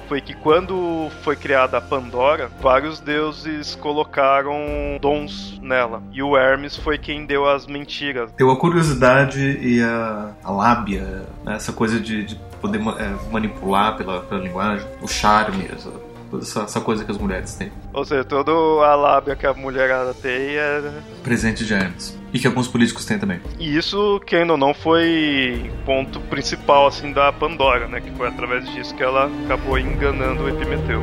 foi 0.08 0.20
que 0.20 0.34
quando 0.34 1.10
foi 1.22 1.36
criada 1.36 1.78
a 1.78 1.80
Pandora, 1.80 2.50
vários 2.60 3.00
deuses 3.00 3.74
colocaram 3.74 4.98
dons 5.00 5.58
nela. 5.62 6.02
E 6.12 6.22
o 6.22 6.36
Hermes 6.36 6.76
foi 6.76 6.98
quem 6.98 7.24
deu 7.24 7.48
as 7.48 7.66
mentiras. 7.66 8.30
Deu 8.32 8.50
a 8.50 8.58
curiosidade 8.58 9.40
e 9.40 9.82
a, 9.82 10.32
a 10.44 10.50
lábia, 10.50 11.26
né? 11.44 11.54
essa 11.56 11.72
coisa 11.72 11.98
de, 11.98 12.24
de 12.24 12.34
poder 12.60 12.80
é, 12.98 13.30
manipular 13.30 13.96
pela, 13.96 14.20
pela 14.20 14.42
linguagem, 14.42 14.86
o 15.00 15.08
charme, 15.08 15.66
essa, 15.72 15.90
essa, 16.40 16.62
essa, 16.62 16.80
coisa 16.80 17.04
que 17.04 17.10
as 17.10 17.18
mulheres 17.18 17.54
têm. 17.54 17.70
Ou 17.92 18.04
seja, 18.04 18.24
toda 18.24 18.52
a 18.52 18.94
lábia 18.94 19.36
que 19.36 19.46
a 19.46 19.54
mulherada 19.54 20.14
tem 20.14 20.56
é. 20.56 20.82
Presente 21.22 21.64
de 21.64 21.74
Hermes. 21.74 22.18
E 22.32 22.38
que 22.38 22.46
alguns 22.46 22.68
políticos 22.68 23.04
têm 23.04 23.18
também. 23.18 23.40
E 23.58 23.76
isso, 23.76 24.20
quem 24.26 24.50
ou 24.50 24.56
não, 24.56 24.72
foi 24.72 25.70
ponto 25.84 26.18
principal 26.20 26.86
assim 26.86 27.12
da 27.12 27.32
Pandora, 27.32 27.86
né? 27.86 28.00
Que 28.00 28.10
foi 28.12 28.28
através 28.28 28.64
disso 28.72 28.94
que 28.94 29.02
ela 29.02 29.30
acabou 29.44 29.78
enganando 29.78 30.44
o 30.44 30.48
Epimeteu. 30.48 31.02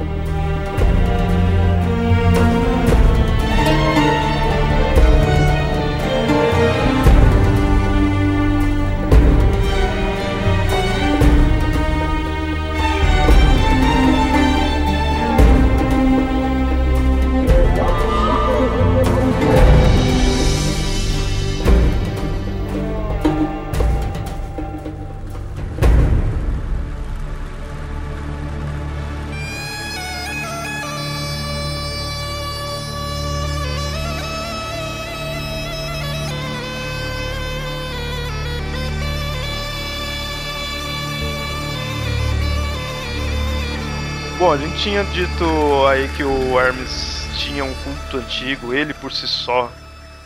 Tinha 44.83 45.03
dito 45.03 45.43
aí 45.87 46.07
que 46.15 46.23
o 46.23 46.57
Hermes 46.57 47.27
tinha 47.37 47.65
um 47.65 47.73
culto 47.83 48.17
antigo, 48.17 48.73
ele 48.73 48.93
por 48.93 49.11
si 49.11 49.27
só 49.27 49.69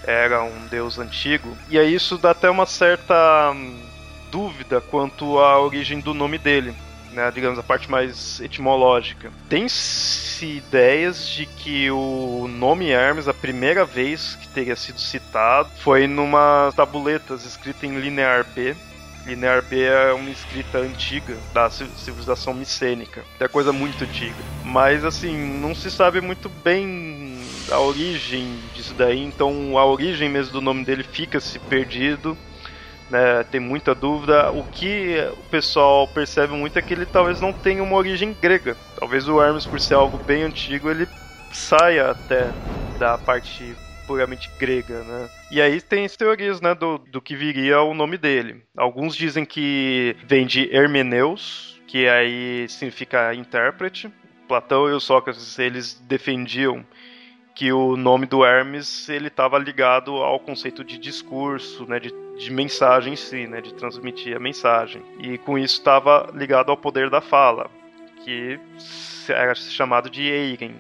era 0.05 0.43
um 0.43 0.67
deus 0.69 0.99
antigo, 0.99 1.57
e 1.69 1.79
aí 1.79 1.95
isso 1.95 2.19
dá 2.19 2.31
até 2.31 2.49
uma 2.51 2.67
certa 2.67 3.51
hum, 3.51 3.75
dúvida 4.31 4.79
quanto 4.79 5.39
à 5.39 5.59
origem 5.59 5.99
do 5.99 6.13
nome 6.13 6.37
dele. 6.37 6.73
Né, 7.11 7.31
digamos, 7.31 7.59
a 7.59 7.63
parte 7.63 7.91
mais 7.91 8.41
etimológica. 8.41 9.31
Tem-se 9.47 10.47
ideias 10.47 11.27
de 11.27 11.45
que 11.45 11.91
o 11.91 12.47
nome 12.49 12.89
Hermes, 12.89 13.27
a 13.27 13.33
primeira 13.35 13.85
vez 13.85 14.35
que 14.41 14.47
teria 14.47 14.75
sido 14.75 14.99
citado, 14.99 15.69
foi 15.77 16.07
numa 16.07 16.73
tabuletas 16.75 17.45
escrita 17.45 17.85
em 17.85 17.99
linear 17.99 18.43
B, 18.55 18.75
Linear 19.25 19.61
B 19.63 19.81
é 19.81 20.11
uma 20.13 20.29
escrita 20.29 20.79
antiga 20.79 21.37
da 21.53 21.69
civilização 21.69 22.53
micênica. 22.53 23.23
É 23.39 23.47
coisa 23.47 23.71
muito 23.71 24.03
antiga. 24.03 24.35
Mas 24.63 25.05
assim, 25.05 25.35
não 25.59 25.73
se 25.73 25.89
sabe 25.89 26.19
muito 26.19 26.49
bem 26.49 27.41
a 27.71 27.79
origem 27.79 28.59
disso 28.75 28.93
daí, 28.93 29.23
então 29.23 29.77
a 29.77 29.85
origem 29.85 30.29
mesmo 30.29 30.53
do 30.53 30.61
nome 30.61 30.83
dele 30.83 31.03
fica-se 31.03 31.57
perdido. 31.59 32.37
Né, 33.09 33.43
tem 33.51 33.59
muita 33.59 33.93
dúvida. 33.93 34.51
O 34.51 34.63
que 34.63 35.17
o 35.33 35.49
pessoal 35.49 36.07
percebe 36.07 36.53
muito 36.53 36.77
é 36.77 36.81
que 36.81 36.93
ele 36.93 37.05
talvez 37.05 37.39
não 37.39 37.53
tenha 37.53 37.83
uma 37.83 37.95
origem 37.95 38.35
grega. 38.41 38.75
Talvez 38.99 39.27
o 39.27 39.41
Hermes, 39.41 39.65
por 39.65 39.79
ser 39.79 39.93
algo 39.93 40.17
bem 40.17 40.43
antigo, 40.43 40.89
ele 40.89 41.07
saia 41.51 42.09
até 42.09 42.51
da 42.97 43.17
parte 43.17 43.75
puramente 44.05 44.49
grega, 44.59 45.03
né? 45.03 45.29
E 45.51 45.61
aí 45.61 45.81
tem 45.81 46.05
as 46.05 46.15
teorias, 46.15 46.61
né, 46.61 46.73
do, 46.75 46.97
do 46.97 47.21
que 47.21 47.35
viria 47.35 47.81
o 47.81 47.93
nome 47.93 48.17
dele. 48.17 48.63
Alguns 48.75 49.15
dizem 49.15 49.45
que 49.45 50.15
vem 50.25 50.45
de 50.45 50.69
Hermeneus, 50.75 51.81
que 51.87 52.07
aí 52.07 52.67
significa 52.69 53.33
intérprete. 53.33 54.11
Platão 54.47 54.89
e 54.89 54.93
o 54.93 54.99
Sócrates, 54.99 55.57
eles 55.57 55.99
defendiam 56.07 56.85
que 57.55 57.71
o 57.71 57.95
nome 57.95 58.25
do 58.25 58.43
Hermes 58.43 59.07
ele 59.09 59.27
estava 59.27 59.57
ligado 59.57 60.15
ao 60.15 60.39
conceito 60.39 60.83
de 60.83 60.97
discurso, 60.97 61.85
né, 61.87 61.99
de, 61.99 62.11
de 62.37 62.51
mensagem 62.51 63.13
em 63.13 63.15
si, 63.15 63.47
né, 63.47 63.61
de 63.61 63.73
transmitir 63.73 64.35
a 64.35 64.39
mensagem. 64.39 65.01
E 65.19 65.37
com 65.37 65.57
isso 65.57 65.77
estava 65.77 66.29
ligado 66.33 66.71
ao 66.71 66.77
poder 66.77 67.09
da 67.09 67.21
fala, 67.21 67.69
que 68.23 68.59
era 69.29 69.53
chamado 69.53 70.09
de 70.09 70.23
Eigen, 70.23 70.75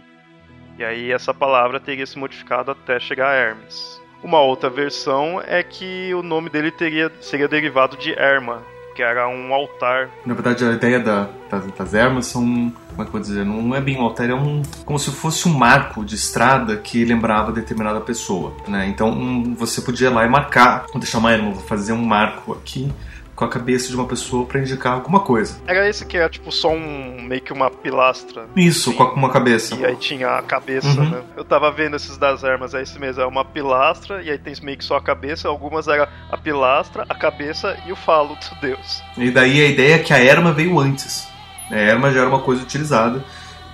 e 0.77 0.83
aí 0.83 1.11
essa 1.11 1.33
palavra 1.33 1.79
teria 1.79 2.05
se 2.05 2.17
modificado 2.17 2.71
até 2.71 2.99
chegar 2.99 3.29
a 3.29 3.35
Hermes. 3.35 4.01
Uma 4.23 4.39
outra 4.39 4.69
versão 4.69 5.41
é 5.45 5.61
que 5.61 6.13
o 6.13 6.23
nome 6.23 6.49
dele 6.49 6.71
teria, 6.71 7.11
seria 7.19 7.47
derivado 7.47 7.97
de 7.97 8.11
Herma, 8.11 8.63
que 8.95 9.01
era 9.01 9.27
um 9.27 9.53
altar. 9.53 10.09
Na 10.25 10.33
verdade, 10.33 10.63
a 10.63 10.71
ideia 10.71 10.99
da, 10.99 11.27
das, 11.49 11.65
das 11.71 11.93
ermas 11.93 12.27
são, 12.27 12.71
como 12.89 13.01
é 13.01 13.03
que 13.03 13.07
eu 13.07 13.11
vou 13.11 13.19
dizer, 13.19 13.43
não 13.43 13.75
é 13.75 13.81
bem 13.81 13.97
um 13.97 14.03
altar, 14.03 14.29
é 14.29 14.33
um 14.33 14.61
como 14.85 14.97
se 14.97 15.11
fosse 15.11 15.47
um 15.47 15.53
marco 15.53 16.05
de 16.05 16.15
estrada 16.15 16.77
que 16.77 17.03
lembrava 17.03 17.51
determinada 17.51 17.99
pessoa, 17.99 18.53
né? 18.67 18.87
Então 18.87 19.09
um, 19.09 19.53
você 19.55 19.81
podia 19.81 20.07
ir 20.07 20.13
lá 20.13 20.25
e 20.25 20.29
marcar, 20.29 20.85
vou 20.91 21.01
deixar 21.01 21.17
uma 21.17 21.31
erma, 21.31 21.51
vou 21.51 21.63
fazer 21.63 21.91
um 21.91 22.05
marco 22.05 22.53
aqui 22.53 22.91
com 23.35 23.45
a 23.45 23.49
cabeça 23.49 23.89
de 23.89 23.95
uma 23.95 24.05
pessoa 24.05 24.45
para 24.45 24.59
indicar 24.59 24.93
alguma 24.93 25.19
coisa. 25.19 25.59
Era 25.67 25.89
esse 25.89 26.05
que 26.05 26.17
é 26.17 26.27
tipo 26.29 26.51
só 26.51 26.71
um 26.71 27.21
meio 27.21 27.41
que 27.41 27.51
uma 27.51 27.69
pilastra. 27.69 28.45
Isso, 28.55 28.89
assim, 28.89 28.97
com 28.97 29.15
uma 29.15 29.29
cabeça. 29.29 29.75
E 29.75 29.85
aí 29.85 29.95
tinha 29.95 30.29
a 30.29 30.41
cabeça, 30.41 30.87
uhum. 31.01 31.09
né? 31.09 31.23
Eu 31.35 31.43
tava 31.43 31.71
vendo 31.71 31.95
esses 31.95 32.17
das 32.17 32.43
armas, 32.43 32.73
é 32.73 32.81
esse 32.81 32.99
mesmo, 32.99 33.21
é 33.21 33.25
uma 33.25 33.43
pilastra 33.43 34.21
e 34.21 34.29
aí 34.29 34.37
tem 34.37 34.53
meio 34.61 34.77
que 34.77 34.85
só 34.85 34.97
a 34.97 35.01
cabeça, 35.01 35.47
algumas 35.47 35.87
era 35.87 36.09
a 36.29 36.37
pilastra, 36.37 37.05
a 37.09 37.15
cabeça 37.15 37.77
e 37.85 37.91
o 37.91 37.95
falo 37.95 38.35
do 38.35 38.61
deus. 38.61 39.01
E 39.17 39.31
daí 39.31 39.61
a 39.61 39.67
ideia 39.67 39.95
é 39.95 39.99
que 39.99 40.13
a 40.13 40.23
erma 40.23 40.51
veio 40.51 40.79
antes. 40.79 41.27
A 41.71 41.75
erma 41.75 42.11
já 42.11 42.21
era 42.21 42.29
uma 42.29 42.41
coisa 42.41 42.61
utilizada 42.61 43.23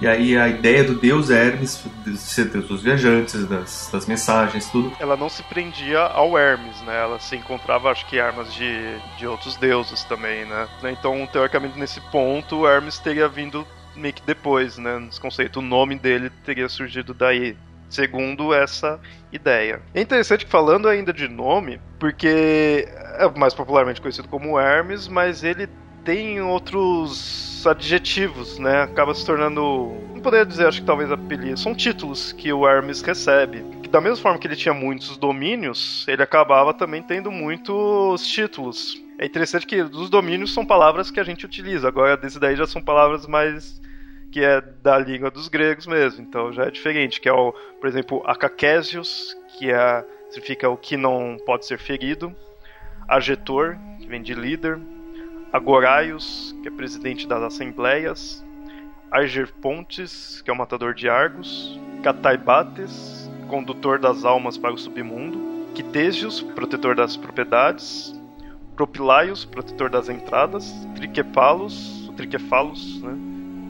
e 0.02 0.08
aí 0.08 0.38
a 0.38 0.48
ideia 0.48 0.84
do 0.84 0.96
deus 0.96 1.30
Hermes, 1.30 1.84
de 2.06 2.18
ser 2.18 2.46
deus 2.46 2.68
dos 2.68 2.82
viajantes, 2.82 3.46
das, 3.46 3.90
das 3.92 4.06
mensagens, 4.06 4.70
tudo. 4.70 4.92
Ela 5.00 5.18
não 5.18 5.28
se 5.30 5.44
prendia 5.44 6.00
ao 6.00 6.38
Hermes, 6.38 6.82
né? 6.82 7.02
Ela 7.02 7.20
se 7.20 7.36
encontrava, 7.36 7.92
acho 7.92 8.06
que, 8.06 8.20
armas 8.20 8.54
de, 8.54 8.98
de 9.18 9.28
outros 9.28 9.58
deuses 9.58 10.04
também, 10.06 10.46
né? 10.46 10.68
Então, 10.84 11.28
teoricamente, 11.28 11.78
nesse 11.78 12.00
ponto, 12.12 12.66
Hermes 12.66 12.98
teria 12.98 13.28
vindo 13.28 13.68
meio 13.96 14.14
que 14.14 14.22
depois, 14.22 14.78
né? 14.78 15.00
Nesse 15.00 15.20
conceito, 15.20 15.60
o 15.60 15.62
nome 15.62 15.98
dele 15.98 16.30
teria 16.46 16.70
surgido 16.70 17.14
daí 17.14 17.58
segundo 17.90 18.54
essa 18.54 19.00
ideia. 19.32 19.82
É 19.94 20.02
interessante 20.02 20.46
que 20.46 20.52
falando 20.52 20.88
ainda 20.88 21.12
de 21.12 21.28
nome, 21.28 21.82
porque 22.00 22.88
é 23.18 23.30
mais 23.38 23.54
popularmente 23.54 24.00
conhecido 24.00 24.28
como 24.28 24.60
Hermes, 24.60 25.08
mas 25.08 25.44
ele 25.44 25.68
tem 26.10 26.42
outros 26.42 27.64
adjetivos, 27.68 28.58
né? 28.58 28.82
Acaba 28.82 29.14
se 29.14 29.24
tornando. 29.24 29.96
Não 30.12 30.22
poderia 30.22 30.44
dizer, 30.44 30.66
acho 30.66 30.82
que 30.82 30.88
talvez 30.88 31.12
apelido. 31.12 31.60
São 31.60 31.76
títulos 31.76 32.32
que 32.32 32.52
o 32.52 32.68
Hermes 32.68 33.04
recebe. 33.04 33.64
Da 33.92 34.02
mesma 34.02 34.18
forma 34.18 34.40
que 34.40 34.48
ele 34.48 34.56
tinha 34.56 34.74
muitos 34.74 35.18
domínios, 35.18 36.08
ele 36.08 36.24
acabava 36.24 36.74
também 36.74 37.04
tendo 37.04 37.32
muitos 37.32 38.26
títulos. 38.26 39.00
É 39.20 39.26
interessante 39.28 39.68
que 39.68 39.84
os 39.84 40.10
domínios 40.10 40.52
são 40.52 40.66
palavras 40.66 41.12
que 41.12 41.20
a 41.20 41.24
gente 41.24 41.46
utiliza. 41.46 41.88
Agora, 41.88 42.18
desse 42.18 42.40
daí 42.40 42.56
já 42.56 42.66
são 42.66 42.82
palavras 42.82 43.28
mais 43.28 43.80
que 44.32 44.44
é 44.44 44.62
da 44.62 44.98
língua 44.98 45.30
dos 45.30 45.48
gregos 45.48 45.86
mesmo, 45.86 46.24
então 46.24 46.52
já 46.52 46.66
é 46.66 46.72
diferente, 46.72 47.20
que 47.20 47.28
é 47.28 47.34
o, 47.34 47.52
por 47.80 47.88
exemplo, 47.88 48.22
acaquésios, 48.26 49.36
que 49.58 49.72
é, 49.72 50.06
significa 50.30 50.70
o 50.70 50.78
que 50.78 50.96
não 50.96 51.38
pode 51.46 51.66
ser 51.66 51.80
ferido, 51.80 52.36
agetor, 53.08 53.76
que 54.00 54.08
vem 54.08 54.22
de 54.22 54.36
líder, 54.36 54.80
Agoraios, 55.52 56.56
que 56.62 56.68
é 56.68 56.72
presidente 56.72 57.28
das 57.28 57.42
assembleias, 57.42 58.46
Argerpontes, 59.10 60.42
que 60.44 60.52
é 60.52 60.54
o 60.54 60.56
matador 60.56 60.94
de 60.94 61.10
Argos, 61.10 61.80
Cataibates, 62.04 63.28
condutor 63.48 63.98
das 63.98 64.24
almas 64.24 64.60
para 64.60 64.74
o 64.74 64.78
submundo, 64.78 65.68
Quitesios, 65.74 66.42
protetor 66.42 66.96
das 66.96 67.18
propriedades, 67.18 68.16
Propilaios, 68.76 69.44
protetor 69.44 69.90
das 69.90 70.08
entradas, 70.08 70.72
Triquefalos, 70.96 72.08
o 72.08 72.14
Triquefalos, 72.14 73.02
né, 73.02 73.18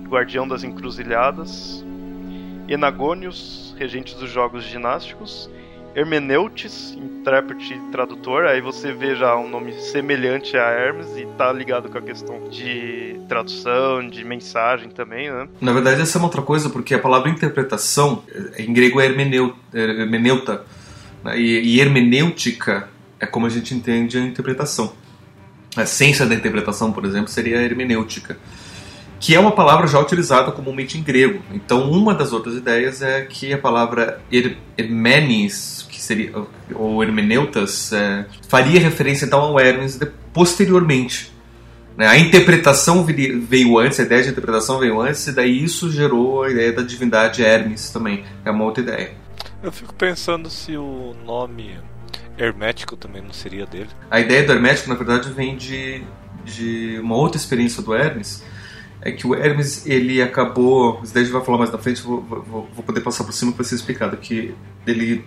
guardião 0.09 0.45
das 0.45 0.63
encruzilhadas, 0.65 1.83
Enagônios, 2.67 3.73
regente 3.79 4.15
dos 4.15 4.29
jogos 4.29 4.65
ginásticos, 4.65 5.49
Hermeneutes, 5.95 6.97
intérprete 6.97 7.73
e 7.73 7.91
tradutor, 7.91 8.45
aí 8.45 8.61
você 8.61 8.93
vê 8.93 9.15
já 9.15 9.35
um 9.35 9.49
nome 9.49 9.73
semelhante 9.73 10.57
a 10.57 10.69
Hermes 10.69 11.07
e 11.17 11.25
tá 11.37 11.51
ligado 11.51 11.89
com 11.89 11.97
a 11.97 12.01
questão 12.01 12.49
de 12.49 13.19
tradução, 13.27 14.07
de 14.07 14.23
mensagem 14.23 14.89
também, 14.89 15.31
né? 15.31 15.47
Na 15.59 15.73
verdade, 15.73 16.01
essa 16.01 16.17
é 16.17 16.19
uma 16.19 16.27
outra 16.27 16.41
coisa, 16.41 16.69
porque 16.69 16.93
a 16.93 16.99
palavra 16.99 17.29
interpretação, 17.29 18.23
em 18.57 18.71
grego 18.73 19.01
é 19.01 19.05
hermeneuta, 19.05 20.65
né? 21.23 21.39
e 21.39 21.79
hermenêutica 21.79 22.87
é 23.19 23.25
como 23.25 23.45
a 23.45 23.49
gente 23.49 23.73
entende 23.73 24.17
a 24.17 24.21
interpretação. 24.21 24.93
A 25.75 25.83
essência 25.83 26.25
da 26.25 26.33
interpretação, 26.33 26.91
por 26.91 27.05
exemplo, 27.05 27.27
seria 27.27 27.59
a 27.59 27.61
hermenêutica 27.61 28.37
que 29.19 29.35
é 29.35 29.39
uma 29.39 29.51
palavra 29.51 29.85
já 29.87 29.99
utilizada 29.99 30.51
comumente 30.51 30.97
em 30.97 31.03
grego. 31.03 31.41
Então, 31.51 31.91
uma 31.91 32.13
das 32.13 32.31
outras 32.31 32.55
ideias 32.55 33.01
é 33.01 33.21
que 33.21 33.51
a 33.53 33.57
palavra 33.57 34.21
hermenes, 34.77 35.85
que 35.89 36.01
seria 36.01 36.31
ou 36.73 37.03
hermeneutas, 37.03 37.91
é, 37.91 38.25
faria 38.47 38.79
referência 38.79 39.25
então 39.25 39.41
ao 39.41 39.59
Hermes 39.59 39.99
posteriormente. 40.33 41.33
Né? 41.97 42.07
A 42.07 42.17
interpretação 42.17 43.03
veio 43.03 43.77
antes, 43.77 43.99
a 43.99 44.03
ideia 44.03 44.23
de 44.23 44.29
interpretação 44.29 44.79
veio 44.79 45.01
antes, 45.01 45.27
e 45.27 45.33
daí 45.33 45.63
isso 45.63 45.91
gerou 45.91 46.43
a 46.43 46.49
ideia 46.49 46.71
da 46.71 46.81
divindade 46.81 47.43
Hermes 47.43 47.89
também. 47.89 48.23
É 48.45 48.51
uma 48.51 48.63
outra 48.63 48.81
ideia. 48.81 49.11
Eu 49.61 49.71
fico 49.71 49.93
pensando 49.93 50.49
se 50.49 50.77
o 50.77 51.13
nome 51.25 51.77
hermético 52.37 52.95
também 52.95 53.21
não 53.21 53.33
seria 53.33 53.65
dele. 53.65 53.89
A 54.09 54.21
ideia 54.21 54.45
do 54.45 54.53
hermético, 54.53 54.87
na 54.87 54.95
verdade, 54.95 55.29
vem 55.29 55.57
de, 55.57 56.01
de 56.45 56.97
uma 57.01 57.17
outra 57.17 57.37
experiência 57.37 57.83
do 57.83 57.93
Hermes, 57.93 58.41
é 59.01 59.11
que 59.11 59.25
o 59.25 59.33
Hermes 59.33 59.85
ele 59.85 60.21
acabou, 60.21 60.99
isso 61.03 61.13
daí 61.13 61.23
a 61.23 61.25
gente 61.25 61.33
vai 61.33 61.43
falar 61.43 61.57
mais 61.57 61.71
na 61.71 61.77
frente, 61.77 62.01
vou, 62.01 62.21
vou, 62.21 62.69
vou 62.73 62.83
poder 62.83 63.01
passar 63.01 63.23
por 63.23 63.31
cima 63.31 63.51
para 63.51 63.63
ser 63.63 63.75
explicado, 63.75 64.17
que 64.17 64.53
ele 64.85 65.25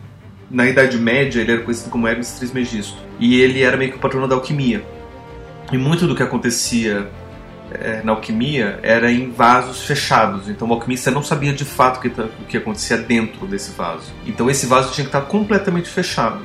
na 0.50 0.66
Idade 0.66 0.98
Média 0.98 1.40
ele 1.40 1.52
era 1.52 1.62
conhecido 1.62 1.88
como 1.88 2.06
Hermes 2.06 2.32
Trismegisto 2.32 2.98
e 3.18 3.40
ele 3.40 3.62
era 3.62 3.76
meio 3.76 3.90
que 3.90 3.96
o 3.96 4.00
patrono 4.00 4.28
da 4.28 4.34
alquimia. 4.34 4.84
E 5.72 5.78
muito 5.78 6.06
do 6.06 6.14
que 6.14 6.22
acontecia 6.22 7.08
é, 7.70 8.02
na 8.04 8.12
alquimia 8.12 8.78
era 8.82 9.10
em 9.10 9.30
vasos 9.30 9.84
fechados, 9.86 10.50
então 10.50 10.68
o 10.68 10.72
alquimista 10.74 11.10
não 11.10 11.22
sabia 11.22 11.54
de 11.54 11.64
fato 11.64 11.96
o 11.96 12.00
que, 12.02 12.10
tá, 12.10 12.24
o 12.24 12.44
que 12.44 12.58
acontecia 12.58 12.98
dentro 12.98 13.46
desse 13.46 13.70
vaso. 13.70 14.12
Então 14.26 14.50
esse 14.50 14.66
vaso 14.66 14.92
tinha 14.92 15.04
que 15.04 15.08
estar 15.08 15.22
completamente 15.22 15.88
fechado 15.88 16.42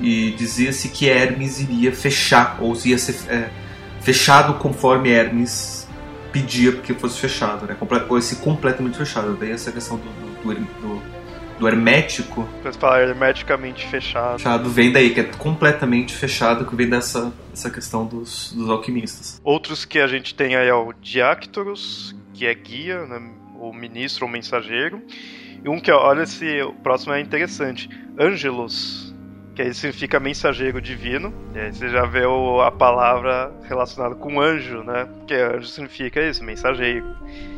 e 0.00 0.30
dizia-se 0.32 0.90
que 0.90 1.08
Hermes 1.08 1.60
iria 1.60 1.90
fechar 1.90 2.58
ou 2.60 2.76
ia 2.84 2.96
ser 2.96 3.16
é, 3.28 3.48
fechado 4.00 4.54
conforme 4.54 5.10
Hermes 5.10 5.77
pedia 6.32 6.72
que 6.72 6.94
fosse 6.94 7.20
fechado, 7.20 7.66
né? 7.66 7.76
Ou 8.08 8.18
esse 8.18 8.36
completamente 8.36 8.96
fechado. 8.96 9.36
Daí 9.36 9.50
essa 9.50 9.72
questão 9.72 9.96
do, 9.96 10.04
do, 10.42 10.54
do, 10.54 11.02
do 11.58 11.68
hermético. 11.68 12.48
Você 12.62 12.78
falar 12.78 13.02
hermeticamente 13.02 13.86
fechado. 13.88 14.38
Fechado 14.38 14.70
vem 14.70 14.92
daí, 14.92 15.12
que 15.12 15.20
é 15.20 15.24
completamente 15.24 16.14
fechado, 16.14 16.64
que 16.64 16.74
vem 16.74 16.88
dessa, 16.88 17.32
dessa 17.50 17.70
questão 17.70 18.06
dos, 18.06 18.52
dos 18.52 18.68
alquimistas. 18.70 19.40
Outros 19.42 19.84
que 19.84 19.98
a 19.98 20.06
gente 20.06 20.34
tem 20.34 20.56
aí 20.56 20.68
é 20.68 20.74
o 20.74 20.92
Diactorus, 20.92 22.14
que 22.32 22.46
é 22.46 22.54
guia, 22.54 23.04
né? 23.06 23.20
o 23.58 23.72
ministro 23.72 24.26
ou 24.26 24.32
mensageiro. 24.32 25.02
E 25.64 25.68
um 25.68 25.80
que, 25.80 25.90
olha, 25.90 26.22
esse 26.22 26.62
o 26.62 26.72
próximo 26.74 27.12
é 27.12 27.20
interessante: 27.20 27.88
Angelos, 28.18 29.07
que 29.58 29.62
aí 29.62 29.74
significa 29.74 30.20
mensageiro 30.20 30.80
divino. 30.80 31.34
E 31.52 31.58
aí 31.58 31.74
você 31.74 31.88
já 31.88 32.04
vê 32.04 32.24
o, 32.24 32.60
a 32.60 32.70
palavra 32.70 33.52
relacionada 33.64 34.14
com 34.14 34.40
anjo, 34.40 34.84
né? 34.84 35.08
Porque 35.18 35.34
anjo 35.34 35.66
significa 35.66 36.22
isso, 36.22 36.44
mensageiro. 36.44 37.04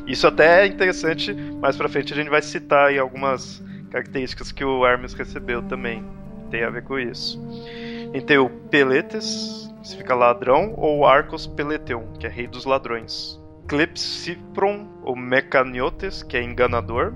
Isso 0.06 0.26
até 0.26 0.62
é 0.62 0.66
interessante, 0.66 1.34
mais 1.34 1.76
pra 1.76 1.90
frente 1.90 2.14
a 2.14 2.16
gente 2.16 2.30
vai 2.30 2.40
citar 2.40 2.88
aí 2.88 2.98
algumas 2.98 3.62
características 3.90 4.50
que 4.50 4.64
o 4.64 4.86
Hermes 4.86 5.12
recebeu 5.12 5.60
também. 5.60 6.02
Tem 6.50 6.64
a 6.64 6.70
ver 6.70 6.84
com 6.84 6.98
isso. 6.98 7.38
E 8.14 8.20
tem 8.22 8.38
o 8.38 8.48
Peletes, 8.48 9.70
que 9.82 9.88
significa 9.88 10.14
ladrão, 10.14 10.72
ou 10.78 11.04
Arcos 11.04 11.46
Peleteon, 11.46 12.14
que 12.18 12.26
é 12.26 12.30
rei 12.30 12.46
dos 12.46 12.64
ladrões. 12.64 13.38
Clepsipron, 13.68 14.88
ou 15.02 15.14
Mecaniotes, 15.14 16.22
que 16.22 16.38
é 16.38 16.42
enganador. 16.42 17.12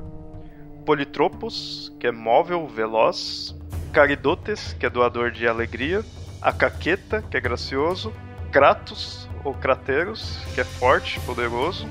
Politropos, 0.84 1.90
que 1.98 2.06
é 2.06 2.12
móvel, 2.12 2.68
veloz. 2.68 3.58
Caridotes, 3.94 4.74
que 4.78 4.85
é 4.85 4.90
doador 4.90 5.30
de 5.30 5.46
alegria. 5.46 6.04
Acaqueta, 6.42 7.22
que 7.22 7.37
é 7.37 7.40
gracioso. 7.40 8.12
Kratos, 8.50 9.28
ou 9.44 9.54
Crateros, 9.54 10.40
que 10.52 10.61
é 10.61 10.64
forte, 10.64 11.20
poderoso. 11.20 11.88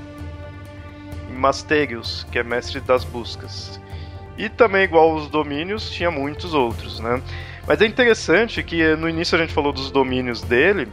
E 1.30 1.32
Masterios, 1.32 2.26
que 2.30 2.38
é 2.38 2.42
mestre 2.42 2.78
das 2.80 3.04
buscas. 3.04 3.80
E 4.36 4.50
também, 4.50 4.82
igual 4.82 5.14
os 5.14 5.28
domínios, 5.28 5.90
tinha 5.90 6.10
muitos 6.10 6.52
outros, 6.52 7.00
né? 7.00 7.22
Mas 7.66 7.80
é 7.80 7.86
interessante 7.86 8.62
que 8.62 8.94
no 8.96 9.08
início 9.08 9.36
a 9.36 9.40
gente 9.40 9.54
falou 9.54 9.72
dos 9.72 9.90
domínios 9.90 10.42
dele, 10.42 10.86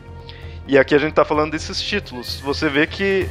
e 0.65 0.77
aqui 0.77 0.95
a 0.95 0.97
gente 0.97 1.13
tá 1.13 1.25
falando 1.25 1.51
desses 1.51 1.81
títulos. 1.81 2.39
Você 2.39 2.69
vê 2.69 2.87
que 2.87 3.27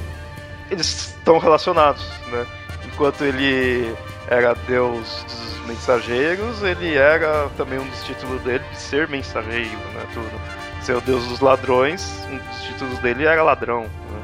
eles 0.71 1.15
estão 1.17 1.39
relacionados, 1.39 2.07
né? 2.31 2.47
Enquanto 2.87 3.25
ele 3.25 3.95
era 4.29 4.53
deus 4.53 5.25
dos 5.25 5.50
mensageiros, 5.71 6.63
ele 6.63 6.97
era 6.97 7.49
também 7.57 7.79
um 7.79 7.87
dos 7.87 8.03
títulos 8.03 8.43
dele 8.43 8.65
de 8.71 8.77
ser 8.77 9.09
mensageiro, 9.09 9.71
né? 9.95 10.07
Tudo. 10.13 10.41
Ser 10.83 10.97
o 10.97 11.01
deus 11.01 11.27
dos 11.27 11.41
ladrões, 11.41 12.27
um 12.29 12.37
dos 12.37 12.63
títulos 12.65 12.99
dele 12.99 13.25
era 13.25 13.43
ladrão. 13.43 13.83
Né? 13.83 14.21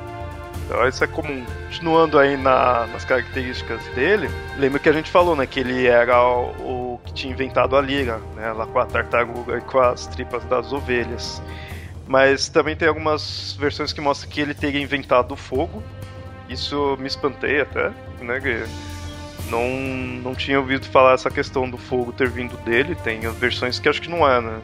Então 0.65 0.89
isso 0.89 1.05
é 1.05 1.07
comum. 1.07 1.45
Continuando 1.67 2.19
aí 2.19 2.37
na, 2.37 2.87
nas 2.89 3.05
características 3.05 3.81
dele, 3.95 4.29
lembra 4.59 4.79
que 4.79 4.89
a 4.89 4.93
gente 4.93 5.11
falou, 5.11 5.37
né? 5.37 5.47
Que 5.47 5.61
ele 5.61 5.87
era 5.87 6.21
o, 6.21 6.95
o 6.95 7.01
que 7.05 7.13
tinha 7.13 7.33
inventado 7.33 7.77
a 7.77 7.81
lira, 7.81 8.21
né? 8.35 8.53
Lá 8.53 8.67
com 8.67 8.79
a 8.79 8.87
tartaruga 8.87 9.59
e 9.59 9.61
com 9.61 9.79
as 9.79 10.07
tripas 10.09 10.45
das 10.45 10.73
ovelhas. 10.73 11.41
Mas 12.09 12.49
também 12.49 12.75
tem 12.75 12.89
algumas 12.89 13.57
versões 13.59 13.93
que 13.93 14.01
mostram 14.01 14.31
que 14.31 14.41
ele 14.41 14.55
teria 14.55 14.81
inventado 14.81 15.33
o 15.33 15.37
fogo. 15.37 15.83
Isso 16.49 16.97
me 16.99 17.07
espantei 17.07 17.61
até, 17.61 17.93
né? 18.21 18.41
Que 18.41 18.65
não, 19.51 19.69
não 20.23 20.35
tinha 20.35 20.59
ouvido 20.59 20.87
falar 20.87 21.15
essa 21.15 21.31
questão 21.31 21.69
do 21.69 21.77
fogo 21.77 22.13
ter 22.13 22.29
vindo 22.29 22.57
dele. 22.65 22.95
Tem 22.95 23.21
versões 23.33 23.79
que 23.79 23.89
acho 23.89 24.01
que 24.01 24.11
não 24.11 24.29
é, 24.29 24.41
né? 24.41 24.61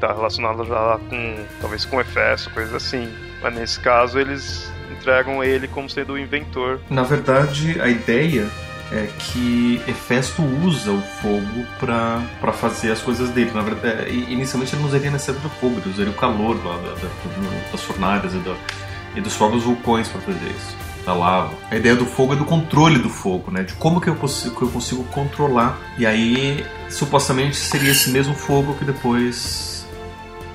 Tá 0.00 0.12
relacionada 0.12 0.64
já 0.64 0.98
com. 1.08 1.36
talvez 1.60 1.84
com 1.84 2.00
Efeso, 2.00 2.50
coisa 2.50 2.76
assim. 2.76 3.12
Mas 3.42 3.54
nesse 3.54 3.80
caso 3.80 4.18
eles 4.18 4.70
entregam 4.90 5.42
ele 5.42 5.68
como 5.68 5.88
sendo 5.88 6.14
o 6.14 6.18
inventor. 6.18 6.80
Na 6.90 7.02
verdade, 7.02 7.80
a 7.80 7.88
ideia 7.88 8.48
é 8.92 9.08
que 9.18 9.80
Hefesto 9.86 10.42
usa 10.42 10.90
o 10.90 11.00
fogo 11.00 11.66
para 11.78 12.52
fazer 12.52 12.90
as 12.90 13.00
coisas 13.00 13.30
dele. 13.30 13.50
Na 13.52 13.62
verdade, 13.62 14.10
é, 14.10 14.12
inicialmente 14.12 14.74
ele 14.74 14.82
não 14.82 14.88
usaria 14.88 15.10
necessariamente 15.10 15.54
o 15.54 15.60
fogo, 15.60 15.80
ele 15.80 15.90
usaria 15.90 16.12
o 16.12 16.16
calor 16.16 16.56
da, 16.58 16.76
da, 16.76 17.70
das 17.70 17.82
fornalhas 17.82 18.34
e, 18.34 18.38
da, 18.38 18.54
e 19.14 19.20
dos 19.20 19.36
próprios 19.36 19.62
vulcões 19.62 20.08
para 20.08 20.20
fazer 20.20 20.50
isso, 20.50 20.76
da 21.04 21.14
lava. 21.14 21.52
A 21.70 21.76
ideia 21.76 21.96
do 21.96 22.06
fogo 22.06 22.34
é 22.34 22.36
do 22.36 22.44
controle 22.44 22.98
do 22.98 23.08
fogo, 23.08 23.50
né? 23.50 23.62
De 23.62 23.74
como 23.74 24.00
que 24.00 24.08
eu 24.08 24.16
consigo, 24.16 24.56
que 24.56 24.62
eu 24.62 24.70
consigo 24.70 25.04
controlar. 25.04 25.78
E 25.98 26.06
aí, 26.06 26.64
supostamente, 26.88 27.56
seria 27.56 27.90
esse 27.90 28.10
mesmo 28.10 28.34
fogo 28.34 28.74
que 28.74 28.84
depois 28.84 29.70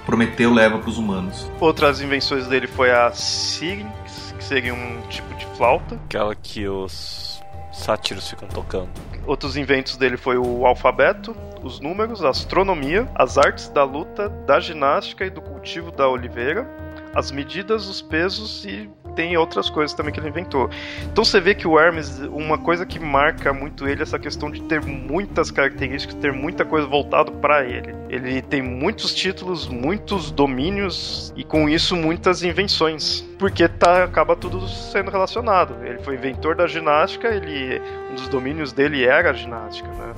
Prometeu 0.05 0.53
leva 0.53 0.77
para 0.77 0.89
os 0.89 0.97
humanos. 0.97 1.49
Outras 1.59 1.99
invenções 1.99 2.45
dele 2.47 2.67
foi 2.67 2.91
a 2.91 3.11
Syrinx, 3.11 4.33
que 4.37 4.43
seria 4.43 4.73
um 4.73 5.01
tipo 5.09 5.33
de 5.33 5.45
flauta. 5.57 5.95
Aquela 6.05 6.35
que 6.35 6.67
os 6.67 7.41
sátiros 7.71 8.29
ficam 8.29 8.47
tocando. 8.47 8.89
Outros 9.25 9.57
inventos 9.57 9.97
dele 9.97 10.15
foi 10.15 10.37
o 10.37 10.65
alfabeto, 10.65 11.35
os 11.63 11.79
números, 11.79 12.23
a 12.23 12.29
astronomia, 12.29 13.09
as 13.15 13.37
artes 13.39 13.67
da 13.69 13.83
luta, 13.83 14.29
da 14.29 14.59
ginástica 14.59 15.25
e 15.25 15.29
do 15.31 15.41
cultivo 15.41 15.91
da 15.91 16.07
oliveira, 16.07 16.69
as 17.15 17.31
medidas, 17.31 17.87
os 17.87 18.01
pesos 18.01 18.63
e 18.63 18.87
tem 19.15 19.37
outras 19.37 19.69
coisas 19.69 19.95
também 19.95 20.13
que 20.13 20.19
ele 20.19 20.29
inventou. 20.29 20.69
Então 21.03 21.23
você 21.23 21.39
vê 21.39 21.55
que 21.55 21.67
o 21.67 21.79
Hermes, 21.79 22.19
uma 22.31 22.57
coisa 22.57 22.85
que 22.85 22.99
marca 22.99 23.53
muito 23.53 23.87
ele 23.87 24.01
é 24.01 24.03
essa 24.03 24.19
questão 24.19 24.51
de 24.51 24.61
ter 24.63 24.81
muitas 24.81 25.49
características, 25.49 26.15
ter 26.15 26.33
muita 26.33 26.65
coisa 26.65 26.87
voltado 26.87 27.31
para 27.31 27.63
ele. 27.63 27.95
Ele 28.09 28.41
tem 28.41 28.61
muitos 28.61 29.13
títulos, 29.13 29.67
muitos 29.67 30.31
domínios 30.31 31.33
e 31.35 31.43
com 31.43 31.69
isso 31.69 31.95
muitas 31.95 32.43
invenções, 32.43 33.21
porque 33.39 33.67
tá 33.67 34.03
acaba 34.03 34.35
tudo 34.35 34.67
sendo 34.67 35.09
relacionado. 35.09 35.75
Ele 35.83 35.99
foi 35.99 36.15
inventor 36.15 36.55
da 36.55 36.67
ginástica, 36.67 37.29
ele 37.29 37.81
um 38.11 38.15
dos 38.15 38.27
domínios 38.27 38.71
dele 38.71 39.05
era 39.05 39.31
a 39.31 39.33
ginástica, 39.33 39.87
né? 39.89 40.13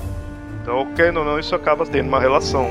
Então, 0.61 0.85
querendo 0.95 1.19
ou 1.19 1.25
não, 1.25 1.39
isso 1.39 1.55
acaba 1.55 1.85
tendo 1.85 2.07
uma 2.07 2.19
relação. 2.19 2.67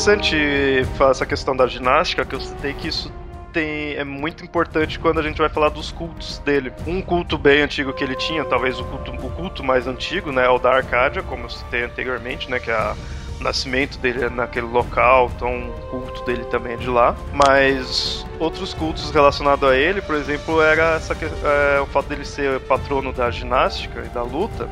Interessante 0.00 0.34
essa 1.10 1.26
questão 1.26 1.54
da 1.54 1.66
ginástica, 1.66 2.24
que 2.24 2.34
eu 2.34 2.40
citei 2.40 2.72
que 2.72 2.88
isso 2.88 3.12
tem, 3.52 3.92
é 3.96 4.02
muito 4.04 4.42
importante 4.42 4.98
quando 4.98 5.20
a 5.20 5.22
gente 5.22 5.36
vai 5.36 5.50
falar 5.50 5.68
dos 5.68 5.92
cultos 5.92 6.38
dele. 6.38 6.72
Um 6.86 7.02
culto 7.02 7.36
bem 7.36 7.60
antigo 7.60 7.92
que 7.92 8.02
ele 8.02 8.14
tinha, 8.16 8.42
talvez 8.46 8.80
o 8.80 8.84
culto, 8.84 9.12
o 9.12 9.30
culto 9.30 9.62
mais 9.62 9.86
antigo, 9.86 10.32
né, 10.32 10.46
é 10.46 10.48
o 10.48 10.58
da 10.58 10.70
Arcádia, 10.70 11.22
como 11.22 11.44
eu 11.44 11.50
citei 11.50 11.84
anteriormente, 11.84 12.50
né, 12.50 12.58
que 12.58 12.70
é 12.70 12.74
a, 12.74 12.96
o 13.38 13.42
nascimento 13.42 13.98
dele 13.98 14.24
é 14.24 14.30
naquele 14.30 14.68
local, 14.68 15.30
então 15.36 15.68
o 15.68 15.90
culto 15.90 16.24
dele 16.24 16.44
também 16.44 16.72
é 16.72 16.76
de 16.76 16.88
lá. 16.88 17.14
Mas 17.34 18.24
outros 18.38 18.72
cultos 18.72 19.10
relacionados 19.10 19.68
a 19.68 19.76
ele, 19.76 20.00
por 20.00 20.14
exemplo, 20.14 20.62
era 20.62 20.94
essa, 20.94 21.14
é, 21.14 21.78
o 21.78 21.86
fato 21.86 22.08
dele 22.08 22.24
ser 22.24 22.58
patrono 22.60 23.12
da 23.12 23.30
ginástica 23.30 24.00
e 24.00 24.08
da 24.08 24.22
luta. 24.22 24.66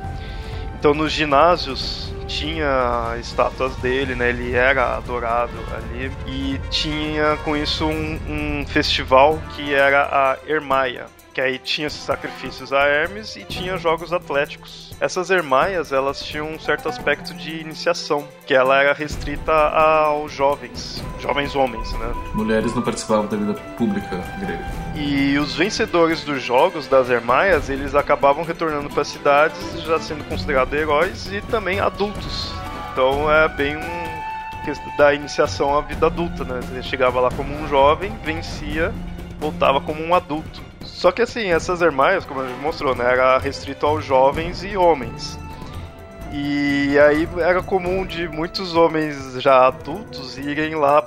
Então 0.78 0.94
nos 0.94 1.12
ginásios 1.12 2.14
tinha 2.28 3.16
estátuas 3.18 3.74
dele, 3.76 4.14
né? 4.14 4.28
Ele 4.28 4.54
era 4.54 4.96
adorado 4.96 5.58
ali 5.74 6.12
e 6.26 6.60
tinha 6.70 7.36
com 7.38 7.56
isso 7.56 7.86
um, 7.86 8.20
um 8.28 8.66
festival 8.66 9.40
que 9.56 9.74
era 9.74 10.04
a 10.04 10.36
Ermaia, 10.46 11.06
que 11.38 11.42
aí 11.42 11.56
tinha 11.56 11.88
sacrifícios 11.88 12.72
a 12.72 12.84
Hermes 12.88 13.36
e 13.36 13.44
tinha 13.44 13.76
jogos 13.78 14.12
atléticos. 14.12 14.92
Essas 14.98 15.30
ermaias, 15.30 15.92
elas 15.92 16.20
tinham 16.20 16.50
um 16.50 16.58
certo 16.58 16.88
aspecto 16.88 17.32
de 17.32 17.60
iniciação, 17.60 18.26
que 18.44 18.52
ela 18.52 18.82
era 18.82 18.92
restrita 18.92 19.52
aos 19.52 20.32
jovens, 20.32 21.00
jovens 21.20 21.54
homens, 21.54 21.92
né? 21.92 22.12
Mulheres 22.34 22.74
não 22.74 22.82
participavam 22.82 23.26
da 23.26 23.36
vida 23.36 23.54
pública 23.76 24.20
grega. 24.40 24.66
E 24.96 25.38
os 25.38 25.54
vencedores 25.54 26.24
dos 26.24 26.42
jogos 26.42 26.88
das 26.88 27.08
ermaias, 27.08 27.70
eles 27.70 27.94
acabavam 27.94 28.42
retornando 28.42 28.90
para 28.90 29.02
as 29.02 29.08
cidades, 29.08 29.80
já 29.84 30.00
sendo 30.00 30.24
considerados 30.24 30.74
heróis 30.76 31.32
e 31.32 31.40
também 31.42 31.78
adultos. 31.78 32.52
Então 32.90 33.30
é 33.30 33.48
bem 33.48 33.76
um 33.76 34.08
da 34.98 35.14
iniciação 35.14 35.78
à 35.78 35.82
vida 35.82 36.06
adulta, 36.06 36.42
né? 36.42 36.60
Você 36.62 36.82
chegava 36.82 37.20
lá 37.20 37.30
como 37.30 37.54
um 37.54 37.68
jovem, 37.68 38.12
vencia, 38.24 38.92
voltava 39.38 39.80
como 39.80 40.02
um 40.02 40.14
adulto. 40.16 40.67
Só 40.98 41.12
que 41.12 41.22
assim, 41.22 41.52
essas 41.52 41.80
ermaias, 41.80 42.24
como 42.24 42.44
gente 42.44 42.58
mostrou, 42.60 42.92
né, 42.92 43.04
era 43.04 43.38
restrito 43.38 43.86
aos 43.86 44.04
jovens 44.04 44.64
e 44.64 44.76
homens. 44.76 45.38
E 46.32 46.98
aí 46.98 47.28
era 47.38 47.62
comum 47.62 48.04
de 48.04 48.28
muitos 48.28 48.74
homens 48.74 49.40
já 49.40 49.68
adultos 49.68 50.36
irem 50.36 50.74
lá 50.74 51.00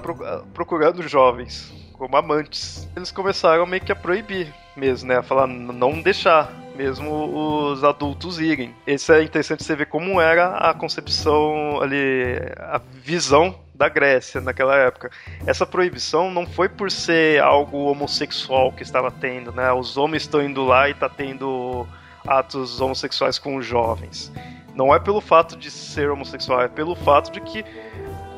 procurando 0.53 1.05
jovens, 1.05 1.73
como 1.91 2.15
amantes. 2.15 2.89
Eles 2.95 3.11
começaram 3.11 3.65
meio 3.65 3.83
que 3.83 3.91
a 3.91 3.95
proibir 3.95 4.53
mesmo, 4.77 5.09
né? 5.09 5.17
A 5.17 5.23
falar 5.23 5.45
não 5.45 6.01
deixar 6.01 6.49
mesmo 6.73 7.69
os 7.69 7.83
adultos 7.83 8.39
irem. 8.39 8.73
Isso 8.87 9.11
é 9.11 9.21
interessante 9.21 9.61
você 9.61 9.75
ver 9.75 9.87
como 9.87 10.21
era 10.21 10.55
a 10.55 10.73
concepção 10.73 11.81
ali, 11.81 12.39
a 12.57 12.79
visão 12.93 13.53
da 13.81 13.89
Grécia 13.89 14.39
naquela 14.39 14.75
época. 14.75 15.09
Essa 15.47 15.65
proibição 15.65 16.29
não 16.29 16.45
foi 16.45 16.69
por 16.69 16.91
ser 16.91 17.41
algo 17.41 17.89
homossexual 17.89 18.71
que 18.71 18.83
estava 18.83 19.09
tendo, 19.09 19.51
né? 19.51 19.73
Os 19.73 19.97
homens 19.97 20.21
estão 20.21 20.39
indo 20.39 20.63
lá 20.63 20.87
e 20.87 20.93
tá 20.93 21.09
tendo 21.09 21.87
atos 22.27 22.79
homossexuais 22.79 23.39
com 23.39 23.55
os 23.55 23.65
jovens. 23.65 24.31
Não 24.75 24.93
é 24.93 24.99
pelo 24.99 25.19
fato 25.19 25.57
de 25.57 25.71
ser 25.71 26.11
homossexual, 26.11 26.61
é 26.61 26.67
pelo 26.67 26.93
fato 26.93 27.31
de 27.31 27.41
que 27.41 27.65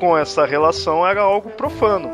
com 0.00 0.16
essa 0.16 0.46
relação 0.46 1.06
era 1.06 1.20
algo 1.20 1.50
profano. 1.50 2.10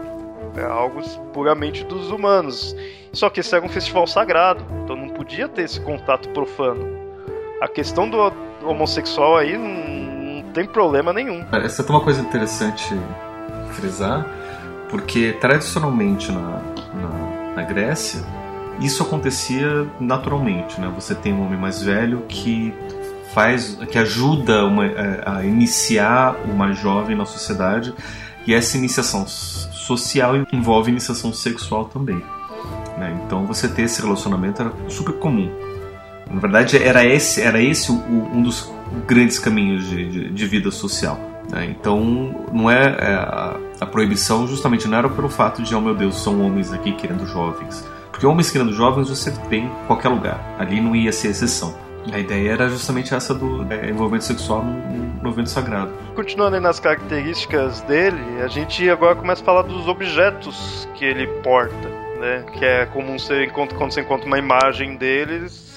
É 0.57 0.65
algo 0.65 1.01
puramente 1.33 1.85
dos 1.85 2.11
humanos. 2.11 2.75
Só 3.13 3.31
que 3.31 3.39
esse 3.39 3.55
era 3.55 3.65
um 3.65 3.69
festival 3.69 4.09
sagrado, 4.09 4.65
então 4.83 4.97
não 4.97 5.11
podia 5.11 5.49
ter 5.49 5.63
esse 5.63 5.81
contato 5.81 6.29
profano. 6.31 6.85
A 7.61 7.69
questão 7.69 8.11
do 8.11 8.19
homossexual 8.65 9.37
aí 9.37 9.57
não, 9.57 10.00
tem 10.53 10.67
problema 10.67 11.13
nenhum. 11.13 11.45
Essa 11.53 11.83
é 11.83 11.87
uma 11.89 12.01
coisa 12.01 12.21
interessante 12.21 12.95
frisar, 13.73 14.27
porque 14.89 15.37
tradicionalmente 15.41 16.31
na, 16.33 16.61
na, 16.95 17.55
na 17.57 17.63
Grécia 17.63 18.25
isso 18.81 19.03
acontecia 19.03 19.87
naturalmente, 20.01 20.81
né? 20.81 20.91
Você 20.95 21.15
tem 21.15 21.33
um 21.33 21.45
homem 21.45 21.59
mais 21.59 21.83
velho 21.83 22.23
que 22.29 22.75
faz, 23.35 23.79
que 23.91 23.99
ajuda 23.99 24.65
uma, 24.65 24.87
é, 24.87 25.23
a 25.25 25.45
iniciar 25.45 26.37
uma 26.47 26.73
jovem 26.73 27.17
na 27.17 27.27
sociedade 27.27 27.95
e 28.47 28.55
essa 28.55 28.77
iniciação 28.77 29.27
social 29.27 30.35
envolve 30.53 30.91
iniciação 30.91 31.33
sexual 31.33 31.85
também. 31.85 32.23
Né? 32.99 33.21
Então 33.25 33.47
você 33.47 33.69
ter 33.69 33.83
esse 33.83 34.01
relacionamento 34.03 34.63
era 34.63 34.73
super 34.89 35.15
comum. 35.15 35.51
Na 36.31 36.41
verdade 36.41 36.83
era 36.83 37.05
esse 37.05 37.43
era 37.43 37.61
esse 37.61 37.93
um 37.93 38.43
dos 38.43 38.73
grandes 39.07 39.39
caminhos 39.39 39.89
de, 39.89 40.07
de, 40.07 40.31
de 40.31 40.47
vida 40.47 40.71
social. 40.71 41.19
Né? 41.51 41.67
Então 41.67 42.47
não 42.53 42.71
é, 42.71 42.97
é 42.99 43.15
a, 43.15 43.57
a, 43.81 43.87
proibição 43.87 44.47
justamente 44.47 44.87
não 44.87 44.99
era 44.99 45.09
pelo 45.09 45.29
fato 45.29 45.63
de 45.63 45.75
oh 45.75 45.81
meu 45.81 45.95
Deus 45.95 46.23
são 46.23 46.41
homens 46.45 46.73
aqui 46.73 46.93
querendo 46.93 47.27
jovens 47.27 47.85
porque 48.11 48.25
homens 48.25 48.51
querendo 48.51 48.73
jovens 48.73 49.09
você 49.09 49.33
tem 49.49 49.65
em 49.65 49.87
qualquer 49.89 50.11
lugar 50.11 50.55
ali 50.61 50.81
não 50.81 50.95
ia 50.95 51.11
ser 51.11 51.29
exceção 51.29 51.75
a 52.13 52.19
ideia 52.19 52.53
era 52.53 52.69
justamente 52.69 53.15
essa 53.15 53.35
do 53.35 53.67
é, 53.73 53.91
envolvimento 53.91 54.25
sexual 54.25 54.65
no, 54.65 55.23
no 55.23 55.31
evento 55.31 55.51
sagrado. 55.51 55.93
Continuando 56.15 56.57
aí 56.57 56.63
nas 56.63 56.81
características 56.81 57.83
dele, 57.83 58.43
a 58.43 58.49
gente 58.49 58.89
agora 58.89 59.15
começa 59.15 59.43
a 59.43 59.45
falar 59.45 59.63
dos 59.63 59.87
objetos 59.87 60.89
que 60.95 61.05
ele 61.05 61.27
porta. 61.43 62.00
Né? 62.21 62.45
Que 62.53 62.65
é 62.67 62.85
comum 62.85 63.19
você 63.19 63.47
encontra, 63.47 63.79
quando 63.79 63.93
você 63.93 64.03
encontra 64.03 64.27
uma 64.27 64.39
imagem 64.39 64.95
deles, 64.97 65.75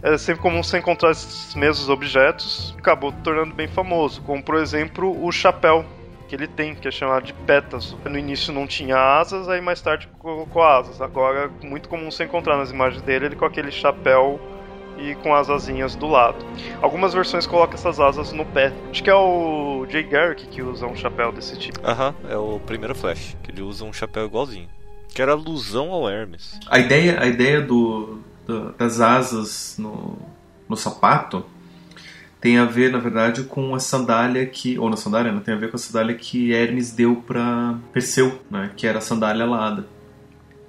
é 0.00 0.16
sempre 0.16 0.40
comum 0.40 0.62
você 0.62 0.78
encontrar 0.78 1.10
esses 1.10 1.52
mesmos 1.56 1.88
objetos. 1.88 2.72
Acabou 2.78 3.10
tornando 3.10 3.52
bem 3.52 3.66
famoso, 3.66 4.22
como 4.22 4.40
por 4.40 4.54
exemplo 4.54 5.20
o 5.20 5.32
chapéu 5.32 5.84
que 6.28 6.36
ele 6.36 6.46
tem, 6.46 6.76
que 6.76 6.86
é 6.86 6.92
chamado 6.92 7.24
de 7.24 7.34
pétaso. 7.34 7.98
No 8.04 8.16
início 8.16 8.52
não 8.52 8.68
tinha 8.68 8.96
asas, 8.96 9.48
aí 9.48 9.60
mais 9.60 9.80
tarde 9.82 10.08
colocou 10.20 10.62
asas. 10.62 11.02
Agora 11.02 11.50
é 11.60 11.66
muito 11.66 11.88
comum 11.88 12.08
você 12.08 12.22
encontrar 12.22 12.56
nas 12.56 12.70
imagens 12.70 13.02
dele 13.02 13.26
ele 13.26 13.34
com 13.34 13.44
aquele 13.44 13.72
chapéu 13.72 14.38
e 14.96 15.16
com 15.16 15.34
as 15.34 15.50
asinhas 15.50 15.96
do 15.96 16.06
lado. 16.06 16.38
Algumas 16.80 17.12
versões 17.12 17.48
colocam 17.48 17.74
essas 17.74 17.98
asas 17.98 18.32
no 18.32 18.46
pé. 18.46 18.72
Acho 18.92 19.02
que 19.02 19.10
é 19.10 19.14
o 19.14 19.84
Jay 19.88 20.04
Garrick 20.04 20.46
que 20.46 20.62
usa 20.62 20.86
um 20.86 20.94
chapéu 20.94 21.32
desse 21.32 21.58
tipo. 21.58 21.80
Aham, 21.84 22.14
é 22.28 22.36
o 22.36 22.60
primeiro 22.60 22.94
Flash, 22.94 23.36
que 23.42 23.50
ele 23.50 23.62
usa 23.62 23.84
um 23.84 23.92
chapéu 23.92 24.24
igualzinho. 24.24 24.68
Que 25.14 25.22
era 25.22 25.32
alusão 25.32 25.90
ao 25.90 26.08
Hermes. 26.08 26.58
A 26.68 26.78
ideia, 26.78 27.20
a 27.20 27.26
ideia 27.26 27.60
do, 27.60 28.18
do 28.46 28.72
das 28.72 29.00
asas 29.00 29.76
no, 29.78 30.18
no 30.68 30.76
sapato 30.76 31.44
tem 32.40 32.56
a 32.56 32.64
ver, 32.64 32.90
na 32.90 32.98
verdade, 32.98 33.44
com 33.44 33.74
a 33.74 33.78
sandália 33.78 34.46
que. 34.46 34.78
Ou 34.78 34.88
na 34.88 34.96
sandália, 34.96 35.30
não 35.30 35.40
tem 35.40 35.54
a 35.54 35.58
ver 35.58 35.70
com 35.70 35.76
a 35.76 35.78
sandália 35.78 36.14
que 36.14 36.52
Hermes 36.52 36.92
deu 36.92 37.16
para 37.16 37.76
Perseu, 37.92 38.40
né? 38.50 38.70
Que 38.76 38.86
era 38.86 38.98
a 38.98 39.02
sandália 39.02 39.44
alada. 39.44 39.86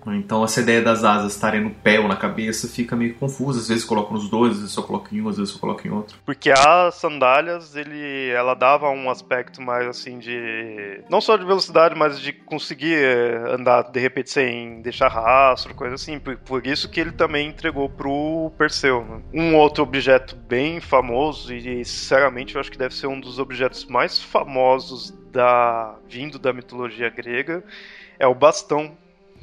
Então 0.07 0.43
essa 0.43 0.61
ideia 0.61 0.81
das 0.81 1.03
asas 1.03 1.33
estarem 1.33 1.61
no 1.61 1.69
pé 1.69 1.99
ou 1.99 2.07
na 2.07 2.15
cabeça 2.15 2.67
fica 2.67 2.95
meio 2.95 3.15
confusa. 3.15 3.59
Às 3.59 3.67
vezes 3.67 3.83
coloco 3.83 4.13
nos 4.13 4.29
dois, 4.29 4.53
às 4.53 4.59
vezes 4.59 4.71
só 4.73 4.81
coloco 4.81 5.13
em 5.13 5.21
um, 5.21 5.29
às 5.29 5.37
vezes 5.37 5.53
só 5.53 5.59
coloco 5.59 5.87
em 5.87 5.91
outro. 5.91 6.17
Porque 6.25 6.51
as 6.51 6.95
sandálias, 6.95 7.75
ele, 7.75 8.29
ela 8.29 8.53
dava 8.53 8.89
um 8.89 9.09
aspecto 9.09 9.61
mais 9.61 9.87
assim 9.87 10.19
de. 10.19 11.01
Não 11.09 11.21
só 11.21 11.37
de 11.37 11.45
velocidade, 11.45 11.95
mas 11.95 12.19
de 12.19 12.33
conseguir 12.33 12.95
eh, 12.95 13.53
andar 13.53 13.83
de 13.83 13.99
repente 13.99 14.31
sem 14.31 14.81
deixar 14.81 15.09
rastro, 15.09 15.75
coisa 15.75 15.95
assim. 15.95 16.19
Por, 16.19 16.37
por 16.37 16.65
isso 16.65 16.89
que 16.89 16.99
ele 16.99 17.11
também 17.11 17.47
entregou 17.47 17.89
pro 17.89 18.51
Perseu. 18.57 19.03
Né? 19.03 19.21
Um 19.33 19.55
outro 19.55 19.83
objeto 19.83 20.35
bem 20.35 20.79
famoso, 20.79 21.53
e 21.53 21.83
sinceramente 21.85 22.55
eu 22.55 22.61
acho 22.61 22.71
que 22.71 22.77
deve 22.77 22.95
ser 22.95 23.07
um 23.07 23.19
dos 23.19 23.39
objetos 23.39 23.85
mais 23.85 24.21
famosos 24.21 25.11
da 25.31 25.95
vindo 26.07 26.37
da 26.37 26.53
mitologia 26.53 27.09
grega, 27.09 27.63
é 28.19 28.27
o 28.27 28.35
bastão 28.35 28.97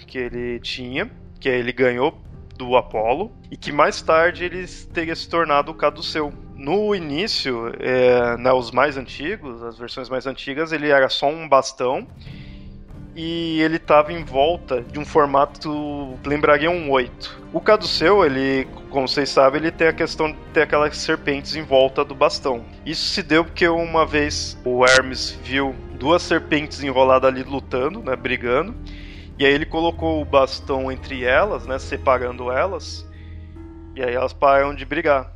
que 0.06 0.18
ele 0.18 0.61
tinha, 0.61 1.11
que 1.40 1.48
ele 1.48 1.72
ganhou 1.72 2.18
do 2.56 2.76
Apolo, 2.76 3.32
e 3.50 3.56
que 3.56 3.70
mais 3.72 4.02
tarde 4.02 4.44
ele 4.44 4.66
teria 4.92 5.14
se 5.14 5.28
tornado 5.28 5.70
o 5.70 5.74
Caduceu. 5.74 6.32
No 6.54 6.94
início, 6.94 7.72
é, 7.78 8.37
né, 8.37 8.52
os 8.52 8.72
mais 8.72 8.96
antigos, 8.96 9.62
as 9.62 9.78
versões 9.78 10.08
mais 10.08 10.26
antigas, 10.26 10.72
ele 10.72 10.88
era 10.88 11.08
só 11.08 11.28
um 11.28 11.48
bastão 11.48 12.06
e 13.14 13.61
ele 13.62 13.78
estava 13.78 14.12
em 14.12 14.22
volta 14.22 14.80
de 14.80 14.96
um 14.96 15.04
formato 15.04 16.16
lembraria 16.24 16.70
um 16.70 16.88
8. 16.88 17.48
O 17.52 17.61
Caduceu, 17.61 18.24
ele, 18.24 18.68
como 18.90 19.08
vocês 19.08 19.28
sabem, 19.28 19.61
ele 19.61 19.72
tem 19.72 19.88
a 19.88 19.92
questão 19.92 20.30
de 20.30 20.38
ter 20.52 20.62
aquelas 20.62 20.96
serpentes 20.96 21.56
em 21.56 21.62
volta 21.62 22.04
do 22.04 22.14
bastão. 22.14 22.64
Isso 22.87 23.08
se 23.08 23.20
deu 23.20 23.44
porque 23.44 23.66
uma 23.66 24.06
vez 24.06 24.56
o 24.64 24.84
Hermes 24.84 25.37
viu 25.42 25.74
duas 25.98 26.22
serpentes 26.22 26.80
enroladas 26.82 27.28
ali 27.28 27.42
lutando, 27.42 28.00
né, 28.00 28.14
brigando, 28.14 28.72
e 29.38 29.46
aí 29.46 29.53
ele 29.53 29.64
colocou 29.64 30.20
o 30.20 30.24
bastão 30.24 30.90
entre 30.90 31.24
elas, 31.24 31.66
né, 31.66 31.79
separando 31.79 32.51
elas, 32.51 33.07
e 33.94 34.03
aí 34.03 34.14
elas 34.14 34.33
pararam 34.33 34.74
de 34.74 34.85
brigar. 34.85 35.33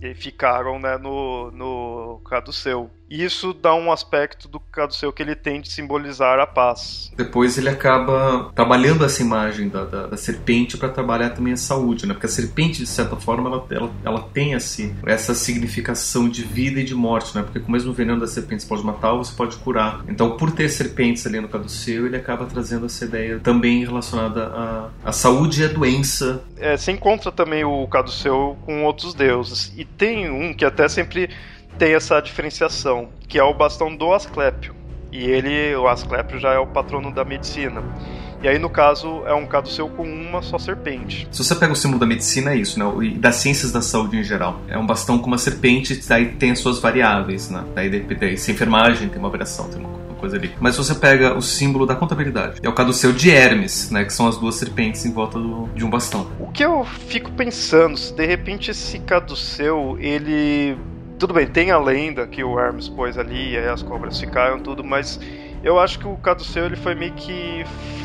E 0.00 0.06
aí 0.06 0.14
ficaram 0.14 0.78
né, 0.78 0.96
no, 0.98 1.50
no 1.52 2.20
caduceu. 2.24 2.90
E 3.10 3.24
isso 3.24 3.52
dá 3.54 3.74
um 3.74 3.90
aspecto 3.90 4.48
do 4.48 4.60
caduceu 4.60 5.12
que 5.12 5.22
ele 5.22 5.34
tem 5.34 5.60
de 5.60 5.70
simbolizar 5.70 6.38
a 6.38 6.46
paz. 6.46 7.10
Depois 7.16 7.56
ele 7.56 7.68
acaba 7.68 8.50
trabalhando 8.54 9.04
essa 9.04 9.22
imagem 9.22 9.68
da, 9.68 9.84
da, 9.84 10.06
da 10.08 10.16
serpente 10.16 10.76
para 10.76 10.88
trabalhar 10.88 11.30
também 11.30 11.54
a 11.54 11.56
saúde, 11.56 12.06
né? 12.06 12.12
Porque 12.12 12.26
a 12.26 12.30
serpente, 12.30 12.80
de 12.80 12.86
certa 12.86 13.16
forma, 13.16 13.48
ela, 13.48 13.66
ela, 13.70 13.90
ela 14.04 14.20
tem 14.32 14.52
esse, 14.52 14.94
essa 15.06 15.34
significação 15.34 16.28
de 16.28 16.42
vida 16.42 16.80
e 16.80 16.84
de 16.84 16.94
morte, 16.94 17.34
né? 17.34 17.42
Porque 17.42 17.60
com 17.60 17.68
o 17.68 17.72
mesmo 17.72 17.92
veneno 17.92 18.20
da 18.20 18.26
serpente 18.26 18.62
você 18.62 18.68
pode 18.68 18.84
matar 18.84 19.12
ou 19.12 19.24
você 19.24 19.34
pode 19.34 19.56
curar. 19.56 20.04
Então, 20.08 20.36
por 20.36 20.50
ter 20.50 20.68
serpentes 20.68 21.26
ali 21.26 21.40
no 21.40 21.48
caduceu, 21.48 22.06
ele 22.06 22.16
acaba 22.16 22.44
trazendo 22.44 22.86
essa 22.86 23.04
ideia 23.04 23.40
também 23.40 23.84
relacionada 23.84 24.46
à, 24.46 24.90
à 25.04 25.12
saúde 25.12 25.62
e 25.62 25.64
à 25.64 25.68
doença. 25.68 26.42
É, 26.58 26.76
você 26.76 26.92
encontra 26.92 27.32
também 27.32 27.64
o 27.64 27.86
caduceu 27.86 28.58
com 28.66 28.84
outros 28.84 29.14
deuses. 29.14 29.72
E 29.76 29.84
tem 29.84 30.30
um 30.30 30.52
que 30.52 30.64
até 30.64 30.88
sempre 30.88 31.30
tem 31.78 31.94
essa 31.94 32.20
diferenciação, 32.20 33.08
que 33.28 33.38
é 33.38 33.42
o 33.42 33.54
bastão 33.54 33.94
do 33.94 34.12
Asclépio. 34.12 34.74
E 35.10 35.24
ele, 35.24 35.74
o 35.76 35.88
Asclépio, 35.88 36.38
já 36.38 36.52
é 36.52 36.58
o 36.58 36.66
patrono 36.66 37.12
da 37.12 37.24
medicina. 37.24 37.82
E 38.42 38.46
aí, 38.46 38.58
no 38.58 38.70
caso, 38.70 39.22
é 39.26 39.34
um 39.34 39.46
caduceu 39.46 39.88
com 39.88 40.04
uma 40.04 40.42
só 40.42 40.58
serpente. 40.58 41.26
Se 41.32 41.42
você 41.42 41.54
pega 41.54 41.72
o 41.72 41.76
símbolo 41.76 41.98
da 41.98 42.06
medicina, 42.06 42.52
é 42.52 42.56
isso, 42.56 42.78
né? 42.78 42.84
E 43.04 43.10
das 43.18 43.36
ciências 43.36 43.72
da 43.72 43.80
saúde 43.80 44.16
em 44.16 44.22
geral. 44.22 44.60
É 44.68 44.78
um 44.78 44.86
bastão 44.86 45.18
com 45.18 45.26
uma 45.26 45.38
serpente, 45.38 46.00
daí 46.06 46.26
tem 46.32 46.52
as 46.52 46.60
suas 46.60 46.78
variáveis, 46.78 47.50
né? 47.50 47.64
Daí, 47.74 47.88
daí 47.88 48.36
se 48.36 48.52
enfermagem 48.52 49.08
tem 49.08 49.18
uma 49.18 49.30
variação, 49.30 49.68
tem 49.68 49.80
uma 49.80 50.14
coisa 50.20 50.36
ali. 50.36 50.52
Mas 50.60 50.74
se 50.74 50.84
você 50.84 50.94
pega 50.94 51.36
o 51.36 51.42
símbolo 51.42 51.84
da 51.84 51.96
contabilidade, 51.96 52.60
é 52.62 52.68
o 52.68 52.72
caduceu 52.72 53.12
de 53.12 53.30
Hermes, 53.30 53.90
né? 53.90 54.04
Que 54.04 54.12
são 54.12 54.28
as 54.28 54.36
duas 54.36 54.54
serpentes 54.54 55.04
em 55.04 55.12
volta 55.12 55.38
do, 55.38 55.68
de 55.74 55.84
um 55.84 55.90
bastão. 55.90 56.30
O 56.38 56.48
que 56.52 56.64
eu 56.64 56.84
fico 56.84 57.32
pensando, 57.32 57.96
se 57.96 58.12
de 58.12 58.26
repente 58.26 58.70
esse 58.70 59.00
caduceu, 59.00 59.96
ele 59.98 60.76
tudo 61.18 61.34
bem, 61.34 61.46
tem 61.46 61.70
a 61.70 61.78
lenda 61.78 62.26
que 62.26 62.44
o 62.44 62.58
Hermes 62.58 62.88
pôs 62.88 63.18
ali, 63.18 63.54
e 63.54 63.58
aí 63.58 63.68
as 63.68 63.82
cobras 63.82 64.18
ficaram, 64.18 64.60
tudo, 64.60 64.84
mas 64.84 65.20
eu 65.62 65.78
acho 65.78 65.98
que 65.98 66.06
o 66.06 66.16
Caduceu 66.16 66.66
ele 66.66 66.76
foi 66.76 66.94
meio 66.94 67.12
que 67.12 67.64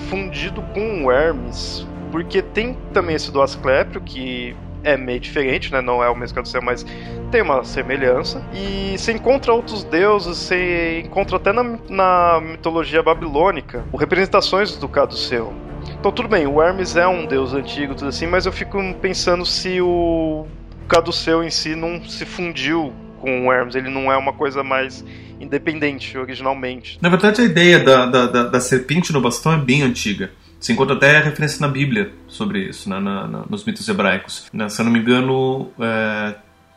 fundido 0.09 0.61
com 0.73 1.05
o 1.05 1.11
Hermes, 1.11 1.85
porque 2.11 2.41
tem 2.41 2.75
também 2.91 3.15
esse 3.15 3.31
do 3.31 3.41
Asclépio, 3.41 4.01
que 4.01 4.55
é 4.83 4.97
meio 4.97 5.19
diferente, 5.19 5.71
né? 5.71 5.81
Não 5.81 6.03
é 6.03 6.09
o 6.09 6.15
mesmo 6.15 6.35
Caduceu, 6.35 6.61
mas 6.61 6.85
tem 7.31 7.41
uma 7.41 7.63
semelhança. 7.63 8.43
E 8.53 8.95
você 8.97 9.13
encontra 9.13 9.53
outros 9.53 9.83
deuses, 9.83 10.37
você 10.37 11.01
encontra 11.05 11.37
até 11.37 11.53
na, 11.53 11.63
na 11.89 12.41
mitologia 12.41 13.01
babilônica 13.01 13.83
representações 13.97 14.75
do 14.75 14.89
Caduceu. 14.89 15.53
Então 15.99 16.11
tudo 16.11 16.27
bem, 16.27 16.47
o 16.47 16.61
Hermes 16.61 16.95
é 16.95 17.07
um 17.07 17.25
deus 17.25 17.53
antigo, 17.53 17.95
tudo 17.95 18.09
assim, 18.09 18.27
mas 18.27 18.45
eu 18.45 18.51
fico 18.51 18.77
pensando 19.01 19.45
se 19.45 19.79
o 19.81 20.45
Caduceu 20.87 21.43
em 21.43 21.49
si 21.49 21.75
não 21.75 22.03
se 22.03 22.25
fundiu 22.25 22.93
com 23.23 23.47
o 23.47 23.53
Hermes, 23.53 23.73
ele 23.73 23.89
não 23.89 24.11
é 24.11 24.17
uma 24.17 24.33
coisa 24.33 24.61
mais 24.65 25.03
independente 25.39 26.17
originalmente. 26.17 26.99
Na 27.01 27.07
verdade, 27.07 27.39
a 27.39 27.45
ideia 27.45 27.79
da, 27.79 28.05
da, 28.05 28.27
da, 28.27 28.43
da 28.43 28.59
serpente 28.59 29.13
no 29.13 29.21
bastão 29.21 29.53
é 29.53 29.57
bem 29.57 29.81
antiga. 29.81 30.31
Se 30.59 30.73
encontra 30.73 30.93
até 30.93 31.19
referência 31.19 31.65
na 31.65 31.71
Bíblia 31.71 32.11
sobre 32.27 32.59
isso, 32.67 32.89
né, 32.89 32.99
na, 32.99 33.25
na, 33.25 33.45
nos 33.49 33.63
mitos 33.63 33.87
hebraicos. 33.87 34.47
Né, 34.51 34.67
se 34.67 34.81
eu 34.81 34.83
não 34.83 34.91
me 34.91 34.99
engano, 34.99 35.71
é, 35.79 36.35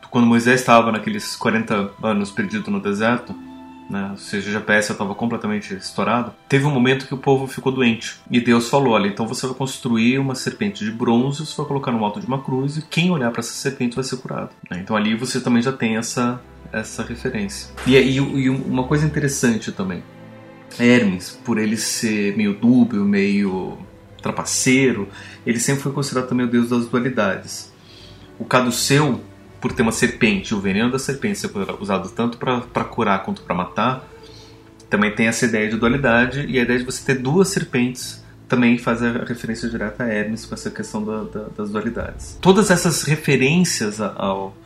quando 0.09 0.25
Moisés 0.25 0.61
estava 0.61 0.93
naqueles 0.93 1.35
40 1.35 1.91
anos 2.01 2.31
perdido 2.31 2.71
no 2.71 2.81
deserto, 2.81 3.35
né, 3.89 4.09
ou 4.11 4.17
seja, 4.17 4.49
o 4.49 4.53
GPS 4.53 4.93
estava 4.93 5.15
completamente 5.15 5.75
estourado, 5.75 6.35
teve 6.49 6.67
um 6.67 6.71
momento 6.71 7.07
que 7.07 7.15
o 7.15 7.19
povo 7.19 7.47
ficou 7.47 7.73
doente. 7.73 8.19
E 8.31 8.41
Deus 8.41 8.69
falou: 8.69 8.95
olha, 8.95 9.07
então 9.07 9.27
você 9.27 9.47
vai 9.47 9.57
construir 9.57 10.19
uma 10.19 10.35
serpente 10.35 10.85
de 10.85 10.91
bronze, 10.91 11.47
você 11.47 11.57
vai 11.57 11.67
colocar 11.67 11.93
no 11.93 12.05
alto 12.05 12.21
de 12.21 12.27
uma 12.27 12.43
cruz, 12.43 12.77
e 12.77 12.83
quem 12.83 13.11
olhar 13.11 13.31
para 13.31 13.41
essa 13.41 13.53
serpente 13.53 13.95
vai 13.95 14.05
ser 14.05 14.17
curado. 14.17 14.51
Né, 14.71 14.81
então 14.83 14.97
ali 14.97 15.15
você 15.15 15.41
também 15.41 15.63
já 15.63 15.73
tem 15.73 15.97
essa, 15.97 16.41
essa 16.73 17.03
referência. 17.03 17.71
E, 17.87 17.97
e, 17.97 18.17
e 18.17 18.51
uma 18.51 18.85
coisa 18.85 19.07
interessante 19.07 19.71
também. 19.71 20.03
Hermes, 20.79 21.39
por 21.45 21.59
ele 21.59 21.77
ser 21.77 22.37
meio 22.37 22.55
dúbio, 22.55 23.05
meio 23.05 23.79
trapaceiro, 24.21 25.09
ele 25.47 25.61
sempre 25.61 25.83
foi 25.83 25.93
considerado 25.93 26.29
também 26.29 26.45
o 26.45 26.51
deus 26.51 26.69
das 26.69 26.87
dualidades. 26.87 27.73
O 28.39 28.45
Caduceu, 28.45 29.21
por 29.61 29.73
ter 29.73 29.83
uma 29.83 29.93
serpente, 29.93 30.55
o 30.55 30.61
veneno 30.61 30.91
da 30.91 30.99
serpente 30.99 31.39
ser 31.39 31.51
usado 31.81 32.09
tanto 32.11 32.39
para 32.39 32.85
curar 32.85 33.23
quanto 33.25 33.43
para 33.43 33.55
matar, 33.55 34.09
também 34.89 35.15
tem 35.15 35.27
essa 35.27 35.45
ideia 35.45 35.69
de 35.69 35.77
dualidade 35.77 36.47
e 36.47 36.59
a 36.59 36.63
ideia 36.63 36.79
de 36.79 36.85
você 36.85 37.05
ter 37.05 37.21
duas 37.21 37.49
serpentes 37.49 38.25
também 38.49 38.79
faz 38.79 39.03
a 39.03 39.25
referência 39.25 39.69
direta 39.69 40.05
a 40.05 40.09
Hermes 40.09 40.47
com 40.47 40.55
essa 40.55 40.71
questão 40.71 41.05
da, 41.05 41.25
da, 41.25 41.49
das 41.57 41.71
dualidades. 41.71 42.39
Todas 42.41 42.71
essas 42.71 43.03
referências 43.03 44.01
ao, 44.01 44.57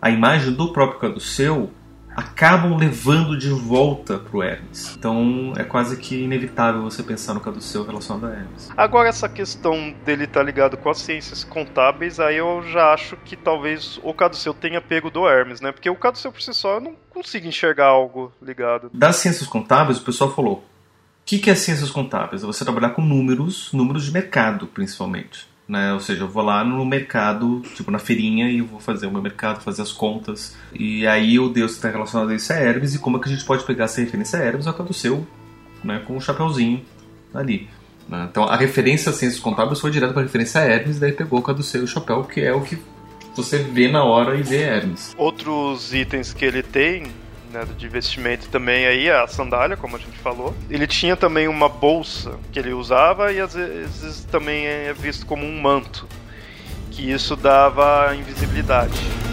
à 0.00 0.10
imagem 0.10 0.52
do 0.52 0.72
próprio 0.72 0.98
Caduceu 0.98 1.70
acabam 2.18 2.76
levando 2.76 3.38
de 3.38 3.48
volta 3.48 4.18
pro 4.18 4.42
Hermes. 4.42 4.96
Então 4.98 5.52
é 5.56 5.62
quase 5.62 5.96
que 5.96 6.24
inevitável 6.24 6.82
você 6.82 7.00
pensar 7.00 7.32
no 7.32 7.38
Caduceu 7.40 7.86
relacionado 7.86 8.26
a 8.26 8.34
Hermes. 8.34 8.68
Agora 8.76 9.08
essa 9.08 9.28
questão 9.28 9.94
dele 10.04 10.24
estar 10.24 10.40
tá 10.40 10.44
ligado 10.44 10.76
com 10.76 10.90
as 10.90 10.98
ciências 10.98 11.44
contábeis, 11.44 12.18
aí 12.18 12.36
eu 12.36 12.60
já 12.64 12.92
acho 12.92 13.16
que 13.18 13.36
talvez 13.36 14.00
o 14.02 14.12
Caduceu 14.12 14.52
tenha 14.52 14.80
pego 14.80 15.12
do 15.12 15.28
Hermes, 15.28 15.60
né? 15.60 15.70
Porque 15.70 15.88
o 15.88 15.94
Caduceu 15.94 16.32
por 16.32 16.42
si 16.42 16.52
só 16.52 16.74
eu 16.74 16.80
não 16.80 16.96
consigo 17.08 17.46
enxergar 17.46 17.86
algo 17.86 18.32
ligado. 18.42 18.90
Das 18.92 19.16
ciências 19.16 19.48
contábeis, 19.48 19.98
o 19.98 20.04
pessoal 20.04 20.34
falou: 20.34 20.54
o 20.54 20.62
que, 21.24 21.38
que 21.38 21.50
é 21.50 21.54
ciências 21.54 21.90
contábeis? 21.90 22.42
É 22.42 22.46
você 22.46 22.64
trabalhar 22.64 22.90
com 22.90 23.02
números, 23.02 23.72
números 23.72 24.04
de 24.04 24.10
mercado, 24.10 24.66
principalmente 24.66 25.47
né? 25.68 25.92
Ou 25.92 26.00
seja, 26.00 26.22
eu 26.22 26.28
vou 26.28 26.42
lá 26.42 26.64
no 26.64 26.84
mercado, 26.84 27.60
tipo 27.74 27.90
na 27.90 27.98
feirinha, 27.98 28.50
e 28.50 28.58
eu 28.58 28.66
vou 28.66 28.80
fazer 28.80 29.06
o 29.06 29.10
meu 29.10 29.20
mercado, 29.20 29.60
fazer 29.60 29.82
as 29.82 29.92
contas. 29.92 30.56
E 30.72 31.06
aí 31.06 31.38
o 31.38 31.48
deus 31.48 31.72
que 31.72 31.76
está 31.76 31.90
relacionado 31.90 32.30
a 32.30 32.34
isso 32.34 32.52
é 32.52 32.66
Hermes, 32.66 32.94
e 32.94 32.98
como 32.98 33.18
é 33.18 33.20
que 33.20 33.28
a 33.28 33.32
gente 33.32 33.44
pode 33.44 33.64
pegar 33.64 33.84
essa 33.84 34.00
referência 34.00 34.38
a 34.38 34.42
Hermes 34.42 34.66
é 34.66 34.70
o 34.70 34.74
Caduceu, 34.74 35.26
né? 35.84 36.02
Com 36.06 36.14
o 36.14 36.16
um 36.16 36.20
chapeuzinho 36.20 36.82
ali. 37.34 37.68
Né? 38.08 38.26
Então 38.30 38.44
a 38.44 38.56
referência 38.56 39.10
a 39.10 39.12
ciências 39.12 39.40
contábeis 39.40 39.78
foi 39.78 39.90
direto 39.90 40.12
para 40.12 40.22
a 40.22 40.24
referência 40.24 40.62
a 40.62 40.64
Hermes, 40.64 40.96
e 40.96 41.00
daí 41.00 41.12
pegou 41.12 41.38
o 41.38 41.42
Caduceu 41.42 41.82
o 41.82 41.86
chapéu, 41.86 42.24
que 42.24 42.40
é 42.40 42.54
o 42.54 42.62
que 42.62 42.78
você 43.36 43.58
vê 43.58 43.88
na 43.88 44.02
hora 44.02 44.36
e 44.36 44.42
vê 44.42 44.62
Hermes. 44.62 45.14
Outros 45.18 45.92
itens 45.92 46.32
que 46.32 46.44
ele 46.44 46.62
tem 46.62 47.04
né, 47.52 47.66
de 47.76 47.88
vestimento 47.88 48.48
também 48.48 48.86
aí, 48.86 49.10
a 49.10 49.26
sandália, 49.26 49.76
como 49.76 49.96
a 49.96 49.98
gente 49.98 50.18
falou. 50.18 50.54
Ele 50.70 50.86
tinha 50.86 51.16
também 51.16 51.48
uma 51.48 51.68
bolsa 51.68 52.38
que 52.52 52.58
ele 52.58 52.72
usava 52.72 53.32
e 53.32 53.40
às 53.40 53.54
vezes 53.54 54.24
também 54.24 54.66
é 54.66 54.92
visto 54.92 55.26
como 55.26 55.44
um 55.44 55.60
manto, 55.60 56.06
que 56.90 57.10
isso 57.10 57.36
dava 57.36 58.14
invisibilidade. 58.14 59.27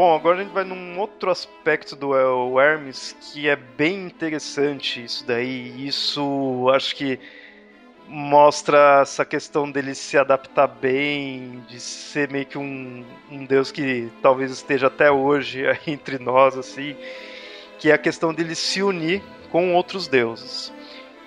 Bom, 0.00 0.14
agora 0.14 0.38
a 0.38 0.42
gente 0.42 0.54
vai 0.54 0.64
num 0.64 0.98
outro 0.98 1.30
aspecto 1.30 1.94
do 1.94 2.14
Hermes 2.58 3.14
que 3.20 3.50
é 3.50 3.54
bem 3.54 4.06
interessante 4.06 5.04
isso 5.04 5.26
daí. 5.26 5.86
Isso 5.86 6.70
acho 6.72 6.96
que 6.96 7.20
mostra 8.08 9.00
essa 9.02 9.26
questão 9.26 9.70
dele 9.70 9.94
se 9.94 10.16
adaptar 10.16 10.68
bem, 10.68 11.62
de 11.68 11.78
ser 11.78 12.30
meio 12.30 12.46
que 12.46 12.56
um, 12.56 13.04
um 13.30 13.44
deus 13.44 13.70
que 13.70 14.10
talvez 14.22 14.50
esteja 14.50 14.86
até 14.86 15.10
hoje 15.10 15.64
entre 15.86 16.18
nós, 16.18 16.56
assim, 16.56 16.96
que 17.78 17.90
é 17.90 17.92
a 17.92 17.98
questão 17.98 18.32
dele 18.32 18.54
se 18.54 18.82
unir 18.82 19.22
com 19.50 19.74
outros 19.74 20.08
deuses. 20.08 20.72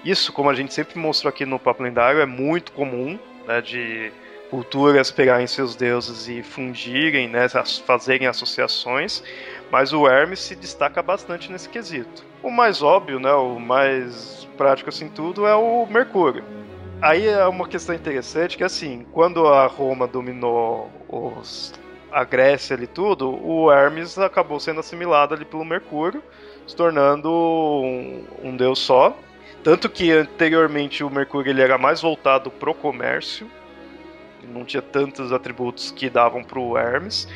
Isso, 0.04 0.34
como 0.34 0.50
a 0.50 0.56
gente 0.56 0.74
sempre 0.74 0.98
mostrou 0.98 1.30
aqui 1.30 1.46
no 1.46 1.60
Papo 1.60 1.84
Lendário, 1.84 2.22
é 2.22 2.26
muito 2.26 2.72
comum, 2.72 3.20
né, 3.46 3.62
de 3.62 4.12
culturas 4.54 5.10
pegarem 5.10 5.48
seus 5.48 5.76
deuses 5.76 6.28
e 6.28 6.44
fundirem, 6.44 7.28
né, 7.28 7.48
fazerem 7.88 8.28
associações, 8.28 9.24
mas 9.72 9.92
o 9.92 10.08
Hermes 10.08 10.42
se 10.42 10.56
destaca 10.56 11.02
bastante 11.02 11.52
nesse 11.52 11.68
quesito. 11.68 12.24
O 12.44 12.52
mais 12.52 12.84
óbvio, 12.84 13.20
né, 13.20 13.34
o 13.34 13.58
mais 13.58 14.48
prático 14.56 14.90
assim 14.90 15.10
tudo 15.10 15.48
é 15.48 15.56
o 15.56 15.88
Mercúrio. 15.88 16.44
Aí 17.02 17.28
é 17.28 17.48
uma 17.48 17.68
questão 17.68 17.96
interessante 17.96 18.56
que 18.56 18.64
assim, 18.64 19.08
quando 19.12 19.48
a 19.48 19.66
Roma 19.66 20.06
dominou 20.06 20.88
os, 21.10 21.74
a 22.12 22.24
Grécia 22.24 22.76
e 22.76 22.86
tudo, 22.86 23.32
o 23.44 23.72
Hermes 23.72 24.20
acabou 24.20 24.60
sendo 24.60 24.82
assimilado 24.82 25.34
ali 25.34 25.46
pelo 25.46 25.66
Mercúrio, 25.66 26.22
se 26.68 26.76
tornando 26.76 27.28
um, 27.32 28.24
um 28.44 28.56
deus 28.56 28.78
só. 28.78 29.18
Tanto 29.64 29.90
que 29.90 30.12
anteriormente 30.12 31.04
o 31.04 31.10
Mercúrio 31.10 31.50
ele 31.50 31.62
era 31.64 31.80
mais 31.80 32.02
voltado 32.02 32.52
pro 32.52 32.76
comércio, 32.76 33.50
não 34.48 34.66
tinha 34.66 34.82
tantos 34.82 35.32
atributos 35.32 35.92
que 35.92 36.10
davam 36.10 36.44
pro 36.44 36.78
Hermes. 36.78 37.28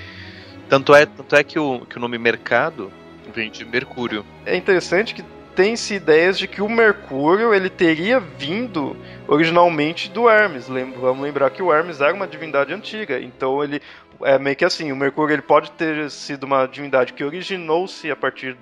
Tanto 0.70 0.94
é, 0.94 1.06
tanto 1.06 1.36
é 1.36 1.44
que, 1.44 1.58
o, 1.58 1.86
que 1.86 1.98
o 1.98 2.00
nome 2.00 2.18
mercado 2.18 2.92
vem 3.34 3.50
de 3.50 3.64
Mercúrio. 3.64 4.26
É 4.46 4.56
interessante 4.56 5.14
que 5.14 5.24
tem-se 5.56 5.96
ideias 5.96 6.38
de 6.38 6.48
que 6.48 6.62
o 6.62 6.70
Mercúrio 6.70 7.54
ele 7.54 7.70
teria 7.70 8.20
vindo 8.20 8.96
originalmente 9.28 10.10
do 10.10 10.30
Hermes. 10.30 10.68
Vamos 10.68 11.24
lembrar 11.24 11.50
que 11.50 11.64
o 11.64 11.74
Hermes 11.74 12.00
era 12.00 12.14
uma 12.14 12.28
divindade 12.28 12.74
antiga, 12.74 13.20
então 13.20 13.64
ele 13.64 13.82
é 14.22 14.38
meio 14.38 14.56
que 14.56 14.66
assim, 14.66 14.92
o 14.92 14.96
Mercúrio 14.96 15.34
ele 15.34 15.42
pode 15.42 15.72
ter 15.72 16.10
sido 16.12 16.44
uma 16.44 16.68
divindade 16.68 17.14
que 17.14 17.24
originou-se 17.24 18.10
a 18.12 18.16
partir 18.16 18.56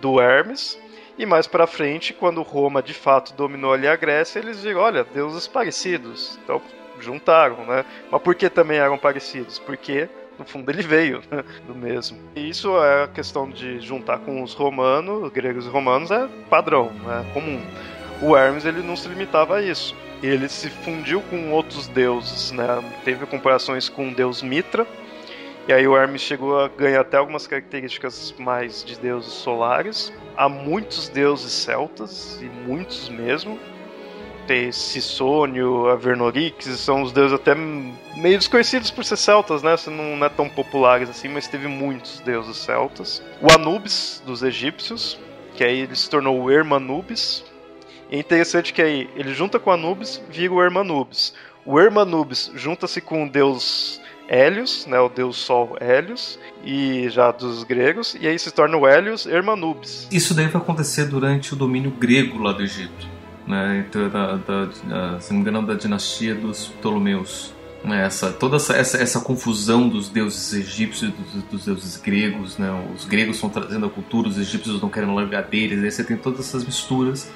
do 0.00 0.20
Hermes. 0.20 0.78
E 1.18 1.26
mais 1.26 1.46
para 1.46 1.66
frente, 1.66 2.12
quando 2.12 2.42
Roma 2.42 2.82
de 2.82 2.94
fato 2.94 3.34
dominou 3.34 3.72
ali 3.72 3.86
a 3.86 3.94
Grécia, 3.94 4.38
eles 4.38 4.62
viram, 4.62 4.80
olha, 4.80 5.04
deuses 5.04 5.46
parecidos. 5.46 6.38
Então 6.42 6.60
juntaram, 7.04 7.64
né? 7.66 7.84
Mas 8.10 8.22
por 8.22 8.34
que 8.34 8.48
também 8.48 8.78
eram 8.78 8.98
parecidos? 8.98 9.58
Porque 9.58 10.08
no 10.38 10.44
fundo 10.44 10.70
ele 10.70 10.82
veio 10.82 11.22
né, 11.30 11.44
do 11.66 11.74
mesmo. 11.74 12.18
E 12.34 12.48
isso 12.48 12.76
é 12.82 13.04
a 13.04 13.08
questão 13.08 13.48
de 13.48 13.80
juntar 13.80 14.18
com 14.18 14.42
os 14.42 14.54
romanos, 14.54 15.30
gregos 15.32 15.66
e 15.66 15.68
romanos, 15.68 16.10
é 16.10 16.28
padrão, 16.48 16.90
é 17.08 17.32
comum. 17.32 17.60
O 18.20 18.36
Hermes 18.36 18.64
ele 18.64 18.82
não 18.82 18.96
se 18.96 19.08
limitava 19.08 19.56
a 19.56 19.62
isso. 19.62 19.94
Ele 20.22 20.48
se 20.48 20.70
fundiu 20.70 21.20
com 21.22 21.50
outros 21.52 21.86
deuses, 21.88 22.50
né? 22.52 22.66
Teve 23.04 23.26
comparações 23.26 23.88
com 23.88 24.08
o 24.08 24.14
deus 24.14 24.42
Mitra. 24.42 24.86
E 25.66 25.72
aí 25.72 25.86
o 25.86 25.96
Hermes 25.96 26.20
chegou 26.20 26.58
a 26.58 26.68
ganhar 26.68 27.00
até 27.00 27.16
algumas 27.16 27.46
características 27.46 28.34
mais 28.38 28.84
de 28.84 28.98
deuses 28.98 29.32
solares. 29.32 30.12
Há 30.36 30.48
muitos 30.48 31.08
deuses 31.08 31.52
celtas, 31.52 32.40
e 32.42 32.44
muitos 32.44 33.08
mesmo 33.08 33.58
ter 34.46 34.72
Sissônio, 34.72 35.88
Avernorix, 35.88 36.66
são 36.78 37.02
os 37.02 37.12
deuses 37.12 37.34
até 37.34 37.54
meio 37.54 38.38
desconhecidos 38.38 38.90
por 38.90 39.04
ser 39.04 39.16
celtas, 39.16 39.62
né? 39.62 39.74
Não, 39.86 40.16
não 40.16 40.26
é 40.26 40.28
tão 40.28 40.48
populares 40.48 41.08
assim, 41.08 41.28
mas 41.28 41.48
teve 41.48 41.66
muitos 41.66 42.20
deuses 42.20 42.56
celtas. 42.56 43.22
O 43.40 43.52
Anubis, 43.52 44.22
dos 44.24 44.42
egípcios, 44.42 45.18
que 45.54 45.64
aí 45.64 45.80
ele 45.80 45.96
se 45.96 46.08
tornou 46.08 46.42
o 46.42 46.50
Hermanubis. 46.50 47.44
E 48.10 48.16
é 48.16 48.18
interessante 48.18 48.72
que 48.72 48.82
aí 48.82 49.08
ele 49.16 49.34
junta 49.34 49.58
com 49.58 49.70
Anubis, 49.70 50.20
vira 50.30 50.52
o 50.52 50.62
Hermanubis. 50.62 51.34
O 51.64 51.80
Hermanubis 51.80 52.50
junta-se 52.54 53.00
com 53.00 53.24
o 53.24 53.28
deus 53.28 54.00
Hélios, 54.28 54.86
né, 54.86 54.98
o 54.98 55.08
deus 55.08 55.36
Sol 55.36 55.76
Hélios, 55.80 56.38
e 56.64 57.08
já 57.10 57.30
dos 57.30 57.62
gregos, 57.62 58.16
e 58.18 58.26
aí 58.26 58.38
se 58.38 58.50
torna 58.50 58.76
o 58.76 58.86
Hélios 58.86 59.26
Hermanubis. 59.26 60.08
Isso 60.10 60.34
deve 60.34 60.56
acontecer 60.56 61.06
durante 61.06 61.52
o 61.52 61.56
domínio 61.56 61.90
grego 61.90 62.38
lá 62.38 62.52
do 62.52 62.62
Egito 62.62 63.13
né, 63.46 63.84
então, 63.86 64.08
da, 64.08 64.36
da, 64.36 65.20
se 65.20 65.32
não 65.32 65.40
me 65.40 65.48
engano, 65.48 65.66
da 65.66 65.74
dinastia 65.74 66.34
dos 66.34 66.68
Ptolomeus. 66.68 67.52
Né, 67.82 68.02
essa, 68.06 68.32
toda 68.32 68.56
essa, 68.56 68.74
essa, 68.74 68.96
essa 68.96 69.20
confusão 69.20 69.86
dos 69.86 70.08
deuses 70.08 70.54
egípcios 70.54 71.12
dos, 71.12 71.42
dos, 71.44 71.64
deuses 71.66 71.98
gregos, 71.98 72.56
né, 72.56 72.70
os 72.94 73.04
gregos 73.04 73.36
estão 73.36 73.50
trazendo 73.50 73.84
a 73.84 73.90
cultura, 73.90 74.26
os 74.26 74.38
egípcios 74.38 74.80
não 74.80 74.88
querem 74.88 75.14
largar 75.14 75.42
deles, 75.42 75.84
aí 75.84 75.90
você 75.90 76.02
tem 76.02 76.16
todas 76.16 76.40
essas 76.40 76.64
misturas. 76.64 77.30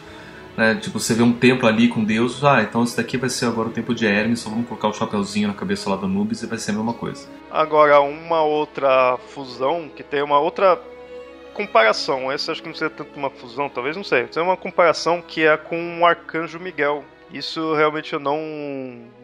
Né, 0.56 0.74
tipo, 0.74 0.98
você 0.98 1.12
vê 1.14 1.22
um 1.22 1.34
templo 1.34 1.68
ali 1.68 1.86
com 1.88 2.02
Deus, 2.02 2.42
ah, 2.42 2.62
então 2.62 2.82
esse 2.82 2.96
daqui 2.96 3.18
vai 3.18 3.28
ser 3.28 3.44
agora 3.44 3.68
o 3.68 3.70
templo 3.70 3.94
de 3.94 4.06
Hermes, 4.06 4.40
só 4.40 4.48
vamos 4.48 4.66
colocar 4.66 4.88
o 4.88 4.94
chapeuzinho 4.94 5.48
na 5.48 5.54
cabeça 5.54 5.88
lá 5.90 5.96
do 5.96 6.06
Anubis 6.06 6.42
e 6.42 6.46
vai 6.46 6.58
ser 6.58 6.70
a 6.70 6.74
mesma 6.74 6.94
coisa. 6.94 7.28
Agora, 7.50 8.00
uma 8.00 8.42
outra 8.42 9.18
fusão 9.28 9.88
que 9.94 10.02
tem 10.02 10.22
uma 10.22 10.40
outra 10.40 10.80
comparação, 11.58 12.30
essa 12.30 12.52
acho 12.52 12.62
que 12.62 12.68
não 12.68 12.74
seria 12.74 12.94
tanto 12.94 13.18
uma 13.18 13.30
fusão, 13.30 13.68
talvez, 13.68 13.96
não 13.96 14.04
sei. 14.04 14.28
É 14.36 14.40
uma 14.40 14.56
comparação 14.56 15.20
que 15.20 15.44
é 15.44 15.56
com 15.56 16.00
o 16.00 16.06
Arcanjo 16.06 16.60
Miguel, 16.60 17.04
Isso 17.32 17.74
realmente 17.74 18.12
eu 18.12 18.20
não, 18.20 18.38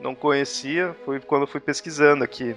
não 0.02 0.14
conhecia, 0.14 0.94
foi 1.04 1.20
quando 1.20 1.42
eu 1.42 1.46
fui 1.46 1.60
pesquisando 1.60 2.24
aqui. 2.24 2.56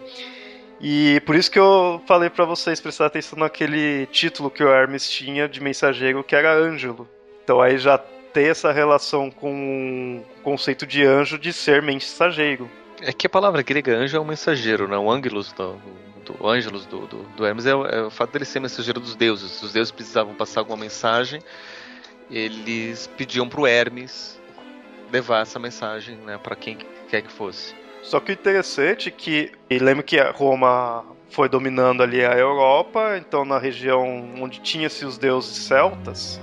E 0.81 1.21
por 1.25 1.35
isso 1.35 1.49
que 1.49 1.59
eu 1.59 2.01
falei 2.07 2.29
para 2.29 2.43
vocês 2.43 2.81
prestar 2.81 3.05
atenção 3.05 3.37
naquele 3.37 4.07
título 4.07 4.49
que 4.49 4.63
o 4.63 4.67
Hermes 4.67 5.09
tinha 5.09 5.47
de 5.47 5.61
mensageiro, 5.61 6.23
que 6.23 6.35
era 6.35 6.53
Ângelo. 6.53 7.07
Então 7.43 7.61
aí 7.61 7.77
já 7.77 7.97
tem 8.33 8.49
essa 8.49 8.71
relação 8.71 9.31
com 9.31 10.21
o 10.21 10.41
conceito 10.41 10.85
de 10.85 11.03
anjo 11.03 11.37
de 11.37 11.53
ser 11.53 11.81
mensageiro. 11.81 12.69
É 13.01 13.13
que 13.13 13.27
a 13.27 13.29
palavra 13.29 13.61
grega 13.61 13.95
anjo 13.95 14.17
é 14.17 14.19
um 14.19 14.25
mensageiro, 14.25 14.87
né? 14.87 14.97
O 14.97 15.09
ângelos 15.09 15.51
do, 15.53 15.79
do, 16.33 16.47
ângelos 16.47 16.85
do, 16.85 17.07
do, 17.07 17.23
do 17.35 17.45
Hermes 17.45 17.65
é, 17.65 17.71
é, 17.71 18.01
o 18.01 18.09
fato 18.09 18.31
dele 18.31 18.45
ser 18.45 18.59
mensageiro 18.59 18.99
dos 18.99 19.15
deuses. 19.15 19.51
Se 19.51 19.65
os 19.65 19.73
deuses 19.73 19.91
precisavam 19.91 20.33
passar 20.35 20.61
alguma 20.61 20.77
mensagem, 20.77 21.41
eles 22.29 23.07
pediam 23.17 23.47
pro 23.47 23.65
Hermes 23.65 24.39
levar 25.11 25.41
essa 25.41 25.57
mensagem 25.57 26.17
né, 26.17 26.37
para 26.37 26.55
quem 26.55 26.77
quer 27.09 27.21
que 27.21 27.31
fosse. 27.31 27.73
Só 28.03 28.19
que 28.19 28.31
o 28.31 28.33
interessante 28.33 29.09
é 29.09 29.11
que, 29.11 29.51
e 29.69 29.79
lembra 29.79 30.03
que 30.03 30.19
Roma 30.31 31.05
foi 31.29 31.49
dominando 31.49 32.03
ali 32.03 32.23
a 32.23 32.37
Europa, 32.37 33.17
então 33.17 33.43
na 33.43 33.57
região 33.57 34.29
onde 34.39 34.59
tinha-se 34.61 35.05
os 35.05 35.17
deuses 35.17 35.57
celtas, 35.57 36.39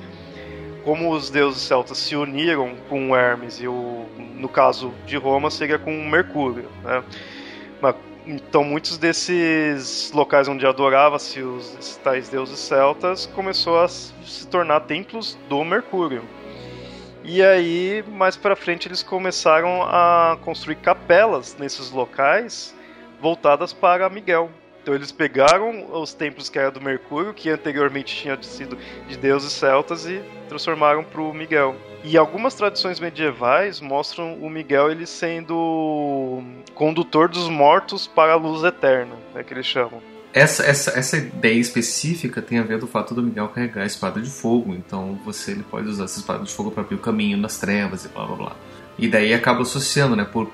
como 0.84 1.10
os 1.10 1.30
deuses 1.30 1.62
celtas 1.62 1.96
se 1.96 2.14
uniram 2.14 2.76
com 2.88 3.16
Hermes 3.16 3.60
e 3.60 3.66
o, 3.66 4.06
no 4.34 4.48
caso 4.48 4.92
de 5.06 5.16
Roma 5.16 5.50
seria 5.50 5.78
com 5.78 5.90
Mercúrio, 6.06 6.68
né? 6.82 7.02
Então 8.26 8.64
muitos 8.64 8.96
desses 8.96 10.10
locais 10.12 10.48
onde 10.48 10.66
adorava-se 10.66 11.40
os 11.40 12.00
tais 12.02 12.28
deuses 12.28 12.58
celtas 12.58 13.26
começou 13.26 13.80
a 13.80 13.88
se 13.88 14.46
tornar 14.46 14.80
templos 14.80 15.36
do 15.48 15.62
Mercúrio. 15.62 16.22
E 17.22 17.42
aí, 17.42 18.04
mais 18.06 18.36
para 18.36 18.54
frente, 18.54 18.86
eles 18.86 19.02
começaram 19.02 19.82
a 19.82 20.38
construir 20.42 20.76
capelas 20.76 21.56
nesses 21.58 21.90
locais 21.90 22.74
voltadas 23.20 23.72
para 23.72 24.08
Miguel. 24.10 24.50
Então 24.82 24.94
eles 24.94 25.10
pegaram 25.10 25.90
os 25.98 26.12
templos 26.12 26.50
que 26.50 26.58
era 26.58 26.70
do 26.70 26.80
Mercúrio, 26.82 27.32
que 27.32 27.48
anteriormente 27.48 28.14
tinha 28.14 28.42
sido 28.42 28.76
de 29.08 29.16
deuses 29.16 29.52
celtas, 29.52 30.04
e 30.06 30.22
transformaram 30.46 31.02
para 31.02 31.22
o 31.22 31.32
Miguel. 31.32 31.74
E 32.04 32.18
algumas 32.18 32.54
tradições 32.54 33.00
medievais 33.00 33.80
mostram 33.80 34.34
o 34.34 34.50
Miguel 34.50 34.90
ele 34.90 35.06
sendo 35.06 36.42
condutor 36.74 37.30
dos 37.30 37.48
mortos 37.48 38.06
para 38.06 38.34
a 38.34 38.36
luz 38.36 38.62
eterna, 38.62 39.16
é 39.34 39.42
que 39.42 39.54
eles 39.54 39.64
chamam. 39.64 40.02
Essa, 40.32 40.64
essa, 40.64 40.98
essa 40.98 41.16
ideia 41.16 41.58
específica 41.58 42.42
tem 42.42 42.58
a 42.58 42.62
ver 42.62 42.78
do 42.78 42.86
fato 42.86 43.14
do 43.14 43.22
Miguel 43.22 43.48
carregar 43.48 43.84
a 43.84 43.86
espada 43.86 44.20
de 44.20 44.28
fogo, 44.28 44.74
então 44.74 45.18
você 45.24 45.52
ele 45.52 45.62
pode 45.62 45.88
usar 45.88 46.04
essa 46.04 46.18
espada 46.18 46.44
de 46.44 46.52
fogo 46.52 46.70
para 46.70 46.82
abrir 46.82 46.96
o 46.96 46.98
caminho 46.98 47.38
nas 47.38 47.58
trevas 47.58 48.04
e 48.04 48.08
blá 48.08 48.26
blá 48.26 48.36
blá. 48.36 48.56
E 48.98 49.08
daí 49.08 49.32
acaba 49.32 49.62
associando, 49.62 50.14
né, 50.14 50.24
por 50.24 50.50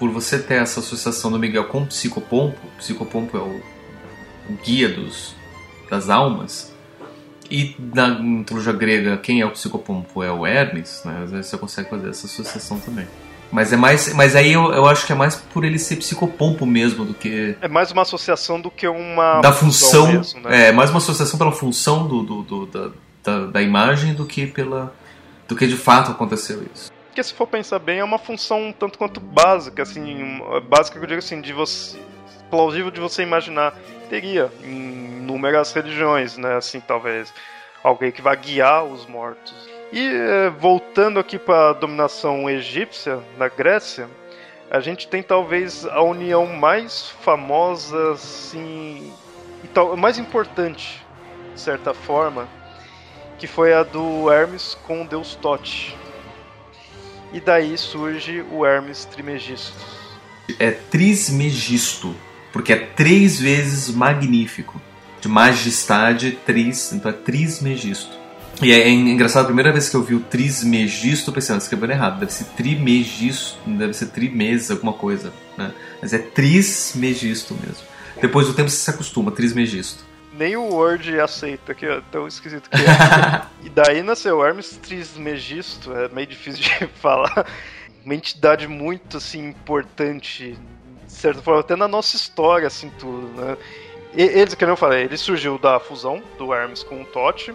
por 0.00 0.10
você 0.10 0.38
ter 0.38 0.54
essa 0.54 0.80
associação 0.80 1.30
do 1.30 1.38
Miguel 1.38 1.66
com 1.66 1.82
o 1.82 1.86
Psicopompo, 1.86 2.58
o 2.66 2.78
Psicopompo 2.78 3.36
é 3.36 3.40
o, 3.40 3.60
o 4.48 4.56
guia 4.64 4.88
dos, 4.88 5.36
das 5.90 6.08
almas, 6.08 6.74
e 7.50 7.74
na 7.94 8.08
mitologia 8.08 8.72
grega, 8.72 9.16
quem 9.16 9.40
é 9.40 9.46
o 9.46 9.50
Psicopompo 9.50 10.22
é 10.22 10.30
o 10.30 10.46
Hermes, 10.46 11.02
né? 11.04 11.22
Às 11.24 11.30
vezes 11.30 11.46
você 11.46 11.58
consegue 11.58 11.90
fazer 11.90 12.10
essa 12.10 12.26
associação 12.26 12.78
também. 12.78 13.06
Mas 13.50 13.72
é 13.72 13.76
mais. 13.76 14.12
Mas 14.14 14.36
aí 14.36 14.52
eu, 14.52 14.72
eu 14.72 14.86
acho 14.86 15.04
que 15.04 15.12
é 15.12 15.14
mais 15.14 15.34
por 15.34 15.64
ele 15.64 15.78
ser 15.78 15.96
psicopompo 15.96 16.64
mesmo 16.64 17.04
do 17.04 17.12
que. 17.12 17.56
É 17.60 17.66
mais 17.66 17.90
uma 17.90 18.02
associação 18.02 18.60
do 18.60 18.70
que 18.70 18.86
uma. 18.86 19.40
Da 19.40 19.52
função. 19.52 20.06
Mesmo, 20.12 20.40
né? 20.42 20.68
É, 20.68 20.72
mais 20.72 20.90
uma 20.90 20.98
associação 20.98 21.38
pela 21.38 21.50
função 21.50 22.06
do, 22.06 22.22
do, 22.22 22.42
do 22.42 22.66
da, 22.66 22.90
da, 23.24 23.46
da, 23.46 23.62
imagem 23.62 24.14
do 24.14 24.24
que 24.24 24.46
pela. 24.46 24.94
do 25.48 25.56
que 25.56 25.66
de 25.66 25.76
fato 25.76 26.12
aconteceu 26.12 26.62
isso. 26.72 26.92
Porque 27.08 27.22
se 27.24 27.34
for 27.34 27.48
pensar 27.48 27.80
bem, 27.80 27.98
é 27.98 28.04
uma 28.04 28.18
função 28.18 28.72
tanto 28.78 28.96
quanto 28.96 29.18
básica, 29.18 29.82
assim, 29.82 30.40
básica 30.68 30.96
que 30.96 31.04
eu 31.04 31.08
digo 31.08 31.18
assim, 31.18 31.40
de 31.40 31.52
você. 31.52 31.98
plausível 32.48 32.90
de 32.90 33.00
você 33.00 33.22
imaginar. 33.24 33.74
Teria 34.10 34.52
em 34.62 35.20
inúmeras 35.20 35.72
religiões, 35.72 36.36
né? 36.36 36.56
Assim, 36.56 36.80
talvez. 36.80 37.32
Alguém 37.82 38.12
que 38.12 38.20
vai 38.20 38.36
guiar 38.36 38.84
os 38.84 39.06
mortos. 39.06 39.54
E 39.90 40.06
eh, 40.06 40.50
voltando 40.58 41.18
aqui 41.18 41.38
para 41.38 41.70
a 41.70 41.72
dominação 41.72 42.50
egípcia 42.50 43.20
na 43.38 43.48
Grécia, 43.48 44.08
a 44.70 44.80
gente 44.80 45.08
tem 45.08 45.22
talvez 45.22 45.86
a 45.86 46.02
união 46.02 46.46
mais 46.46 47.08
famosa, 47.22 48.12
assim, 48.12 49.12
e 49.64 49.68
tal, 49.68 49.96
mais 49.96 50.18
importante, 50.18 51.04
de 51.54 51.60
certa 51.60 51.92
forma, 51.94 52.48
que 53.38 53.46
foi 53.46 53.72
a 53.72 53.82
do 53.82 54.30
Hermes 54.30 54.76
com 54.86 55.02
o 55.02 55.08
deus 55.08 55.34
Tote. 55.34 55.96
E 57.32 57.40
daí 57.40 57.78
surge 57.78 58.44
o 58.52 58.66
Hermes 58.66 59.04
Trimegisto. 59.06 59.72
É 60.58 60.70
Trismegisto, 60.70 62.14
porque 62.52 62.72
é 62.72 62.76
três 62.76 63.38
vezes 63.38 63.94
magnífico. 63.94 64.80
De 65.20 65.28
majestade, 65.28 66.38
tris, 66.46 66.92
então 66.92 67.10
é 67.10 67.14
Trismegisto. 67.14 68.18
E 68.62 68.72
é, 68.72 68.88
engraçado, 68.90 69.44
a 69.44 69.46
primeira 69.46 69.72
vez 69.72 69.88
que 69.88 69.96
eu 69.96 70.02
vi 70.02 70.14
o 70.14 70.20
Trismegisto, 70.20 71.30
eu 71.30 71.34
pensei, 71.34 71.54
não, 71.54 71.58
escrevendo 71.58 71.92
errado, 71.92 72.20
deve 72.20 72.32
ser 72.32 72.44
Trimegisto, 72.44 73.58
deve 73.66 73.94
ser 73.94 74.06
Trimesa, 74.06 74.74
alguma 74.74 74.92
coisa, 74.92 75.32
né? 75.56 75.72
Mas 76.00 76.12
é 76.12 76.18
Trismegisto 76.18 77.54
mesmo. 77.54 77.86
Depois 78.20 78.46
do 78.46 78.54
tempo 78.54 78.68
você 78.68 78.76
se 78.76 78.90
acostuma, 78.90 79.30
Trismegisto. 79.30 80.04
Nem 80.34 80.56
o 80.56 80.74
Word 80.74 81.18
aceita, 81.20 81.74
que 81.74 81.86
é 81.86 82.02
tão 82.10 82.26
esquisito 82.26 82.68
que 82.68 82.76
é. 82.76 83.42
e 83.64 83.70
daí 83.70 84.02
nasceu 84.02 84.44
Hermes 84.44 84.76
Trismegisto, 84.76 85.92
é 85.94 86.08
meio 86.08 86.26
difícil 86.26 86.62
de 86.62 86.86
falar. 87.00 87.46
Uma 88.04 88.14
entidade 88.14 88.66
muito, 88.66 89.16
assim, 89.16 89.48
importante, 89.48 90.58
certa 91.10 91.42
forma, 91.42 91.60
até 91.60 91.76
na 91.76 91.88
nossa 91.88 92.16
história, 92.16 92.66
assim, 92.66 92.90
tudo, 92.98 93.28
né? 93.40 93.56
Ele, 94.12 94.56
como 94.56 94.72
eu 94.72 94.76
falei, 94.76 95.04
ele 95.04 95.16
surgiu 95.16 95.56
da 95.58 95.78
fusão 95.78 96.22
do 96.36 96.52
Hermes 96.52 96.82
com 96.82 97.02
o 97.02 97.04
Tote 97.04 97.54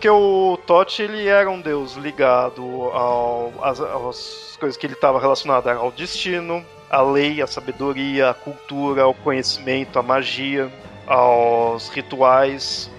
porque 0.00 0.08
o 0.08 0.58
Tote 0.66 1.02
ele 1.02 1.28
era 1.28 1.50
um 1.50 1.60
deus 1.60 1.92
ligado 1.92 2.62
ao, 2.94 3.52
às, 3.60 3.78
às 3.78 4.56
coisas 4.58 4.74
que 4.78 4.86
ele 4.86 4.94
estava 4.94 5.20
relacionado 5.20 5.68
ao 5.68 5.92
destino, 5.92 6.64
à 6.88 7.02
lei, 7.02 7.42
à 7.42 7.46
sabedoria, 7.46 8.30
à 8.30 8.34
cultura, 8.34 9.02
ao 9.02 9.12
conhecimento, 9.12 9.98
à 9.98 10.02
magia, 10.02 10.72
aos 11.06 11.90
rituais. 11.90 12.90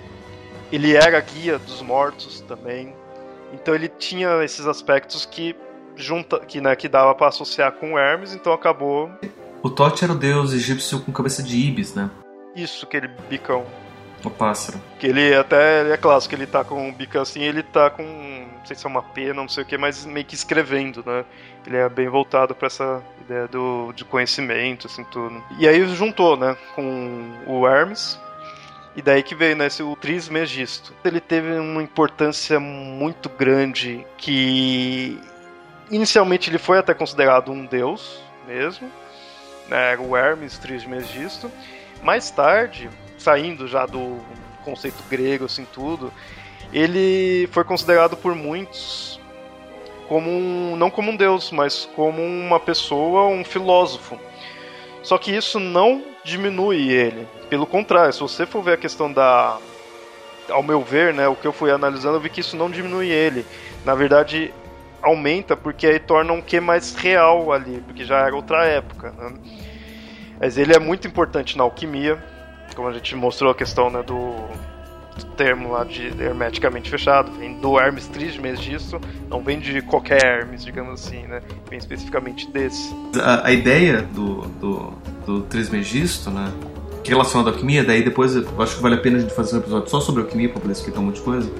Ele 0.71 0.95
era 0.95 1.19
guia 1.21 1.57
dos 1.57 1.81
mortos 1.81 2.41
também. 2.41 2.93
Então 3.51 3.73
ele 3.73 3.89
tinha 3.89 4.43
esses 4.43 4.67
aspectos 4.67 5.25
que 5.25 5.55
junta, 6.01 6.39
que, 6.39 6.59
né, 6.59 6.75
que 6.75 6.89
dava 6.89 7.15
para 7.15 7.27
associar 7.27 7.71
com 7.73 7.97
Hermes, 7.97 8.33
então 8.33 8.51
acabou. 8.51 9.09
O 9.63 9.69
Tote 9.69 10.03
era 10.03 10.13
o 10.13 10.15
deus 10.17 10.53
egípcio 10.53 10.99
com 11.01 11.11
cabeça 11.11 11.43
de 11.43 11.55
ibis, 11.55 11.93
né? 11.93 12.09
Isso, 12.55 12.85
aquele 12.85 13.07
bicão. 13.29 13.65
O 14.23 14.29
pássaro. 14.29 14.79
Que 14.99 15.07
ele 15.07 15.33
até 15.33 15.81
ele 15.81 15.91
é 15.91 15.97
clássico, 15.97 16.35
ele 16.35 16.45
tá 16.45 16.63
com 16.63 16.89
um 16.89 16.93
bico 16.93 17.17
assim, 17.17 17.41
ele 17.41 17.63
tá 17.63 17.89
com. 17.89 18.03
Não 18.03 18.65
sei 18.65 18.75
se 18.75 18.85
é 18.85 18.89
uma 18.89 19.01
pena, 19.01 19.33
não 19.33 19.49
sei 19.49 19.63
o 19.63 19.65
que, 19.65 19.77
mas 19.77 20.05
meio 20.05 20.25
que 20.25 20.35
escrevendo, 20.35 21.03
né? 21.05 21.25
Ele 21.65 21.77
é 21.77 21.89
bem 21.89 22.07
voltado 22.07 22.53
para 22.53 22.67
essa 22.67 23.01
ideia 23.21 23.47
do, 23.47 23.91
de 23.93 24.05
conhecimento, 24.05 24.85
assim, 24.85 25.03
tudo. 25.05 25.43
E 25.57 25.67
aí 25.67 25.83
juntou, 25.95 26.37
né, 26.37 26.55
com 26.75 27.31
o 27.47 27.67
Hermes. 27.67 28.19
E 28.95 29.01
daí 29.01 29.23
que 29.23 29.33
veio, 29.33 29.55
né, 29.55 29.67
esse, 29.67 29.81
o 29.81 29.95
Trismegisto. 29.95 30.93
Ele 31.03 31.19
teve 31.19 31.57
uma 31.57 31.81
importância 31.81 32.59
muito 32.59 33.29
grande 33.29 34.05
que 34.17 35.19
inicialmente 35.89 36.49
ele 36.49 36.57
foi 36.57 36.77
até 36.77 36.93
considerado 36.93 37.51
um 37.51 37.65
deus 37.65 38.21
mesmo, 38.47 38.91
né, 39.67 39.97
o 39.97 40.15
Hermes 40.15 40.57
Trismegisto. 40.57 41.51
Mais 42.03 42.31
tarde, 42.31 42.89
saindo 43.17 43.67
já 43.67 43.85
do 43.85 44.19
conceito 44.63 45.01
grego, 45.09 45.45
assim, 45.45 45.65
tudo, 45.71 46.11
ele 46.73 47.47
foi 47.51 47.63
considerado 47.63 48.15
por 48.15 48.35
muitos 48.35 49.19
como 50.07 50.29
um, 50.29 50.75
não 50.75 50.89
como 50.89 51.11
um 51.11 51.15
deus, 51.15 51.51
mas 51.51 51.89
como 51.95 52.21
uma 52.21 52.59
pessoa, 52.59 53.27
um 53.27 53.45
filósofo. 53.45 54.19
Só 55.01 55.17
que 55.17 55.31
isso 55.31 55.57
não 55.57 56.03
diminui 56.23 56.91
ele. 56.91 57.25
Pelo 57.49 57.65
contrário, 57.65 58.11
se 58.11 58.19
você 58.19 58.45
for 58.45 58.61
ver 58.61 58.73
a 58.73 58.77
questão 58.77 59.11
da. 59.11 59.57
Ao 60.49 60.61
meu 60.61 60.81
ver, 60.81 61.13
né, 61.13 61.29
o 61.29 61.35
que 61.35 61.47
eu 61.47 61.53
fui 61.53 61.71
analisando, 61.71 62.17
eu 62.17 62.19
vi 62.19 62.29
que 62.29 62.41
isso 62.41 62.57
não 62.57 62.69
diminui 62.69 63.09
ele. 63.09 63.45
Na 63.85 63.95
verdade, 63.95 64.53
aumenta 65.01 65.55
porque 65.55 65.87
aí 65.87 65.99
torna 65.99 66.33
um 66.33 66.41
que 66.41 66.59
mais 66.59 66.95
real 66.95 67.51
ali, 67.51 67.81
porque 67.85 68.05
já 68.05 68.19
era 68.19 68.35
outra 68.35 68.65
época. 68.65 69.13
Né? 69.17 69.33
Mas 70.39 70.57
ele 70.57 70.73
é 70.73 70.79
muito 70.79 71.07
importante 71.07 71.57
na 71.57 71.63
alquimia, 71.63 72.17
como 72.75 72.87
a 72.87 72.93
gente 72.93 73.15
mostrou 73.15 73.51
a 73.51 73.55
questão 73.55 73.89
né, 73.89 74.01
do, 74.01 74.33
do 75.17 75.25
termo 75.35 75.71
lá 75.71 75.83
de 75.83 76.07
hermeticamente 76.19 76.89
fechado, 76.89 77.31
vem 77.33 77.59
do 77.59 77.79
Hermes 77.79 78.07
Trismegisto, 78.07 78.99
não 79.29 79.43
vem 79.43 79.59
de 79.59 79.81
qualquer 79.81 80.23
Hermes, 80.23 80.63
digamos 80.63 81.05
assim, 81.05 81.23
né? 81.27 81.41
Vem 81.69 81.77
especificamente 81.77 82.49
desse. 82.49 82.93
A, 83.21 83.47
a 83.47 83.51
ideia 83.51 84.01
do, 84.01 84.41
do, 84.59 84.93
do 85.25 85.41
Trismegisto, 85.43 86.29
né? 86.31 86.51
Relacionado 87.03 87.49
à 87.49 87.51
alquimia, 87.51 87.83
daí 87.83 88.03
depois 88.03 88.35
eu 88.35 88.45
acho 88.61 88.75
que 88.75 88.81
vale 88.81 88.95
a 88.95 88.99
pena 88.99 89.17
a 89.17 89.19
gente 89.21 89.33
fazer 89.33 89.55
um 89.55 89.59
episódio 89.59 89.89
só 89.89 89.99
sobre 89.99 90.21
alquimia 90.21 90.49
para 90.49 90.61
poder 90.61 90.73
explicar 90.73 90.99
um 90.99 91.05
monte 91.05 91.15
de 91.15 91.21
coisa. 91.21 91.51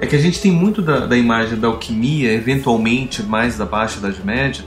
É 0.00 0.06
que 0.06 0.14
a 0.14 0.18
gente 0.18 0.40
tem 0.40 0.50
muito 0.50 0.82
da, 0.82 1.06
da 1.06 1.16
imagem 1.16 1.58
da 1.58 1.68
alquimia, 1.68 2.32
eventualmente 2.32 3.22
mais 3.22 3.56
da 3.56 3.64
Baixa 3.64 3.98
Idade 3.98 4.24
Média, 4.24 4.64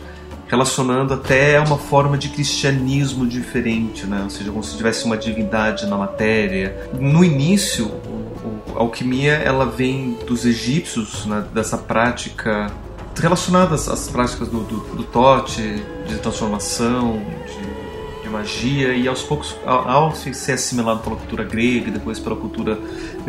relacionando 0.48 1.14
até 1.14 1.60
uma 1.60 1.78
forma 1.78 2.18
de 2.18 2.30
cristianismo 2.30 3.28
diferente, 3.28 4.08
né? 4.08 4.22
ou 4.24 4.30
seja, 4.30 4.50
como 4.50 4.64
se 4.64 4.76
tivesse 4.76 5.06
uma 5.06 5.16
divindade 5.16 5.86
na 5.86 5.96
matéria. 5.96 6.90
No 7.00 7.24
início, 7.24 7.92
a 8.76 8.80
alquimia 8.80 9.34
ela 9.34 9.66
vem 9.66 10.18
dos 10.26 10.46
egípcios, 10.46 11.26
né? 11.28 11.46
dessa 11.54 11.78
prática 11.78 12.72
relacionadas 13.20 13.88
às 13.88 14.08
práticas 14.08 14.48
do, 14.48 14.62
do, 14.62 14.78
do 14.96 15.04
Tote, 15.04 15.62
de 16.08 16.18
transformação, 16.18 17.22
de, 17.46 18.24
de, 18.24 18.30
magia, 18.30 18.94
e 18.94 19.08
aos 19.08 19.22
poucos, 19.22 19.56
ao, 19.66 19.90
ao, 19.90 20.16
ser 20.16 20.54
assimilado 20.54 21.02
pela 21.02 21.16
cultura 21.16 21.44
grega 21.44 21.90
e 21.90 21.92
depois 21.92 22.20
pela 22.20 22.36
cultura 22.36 22.80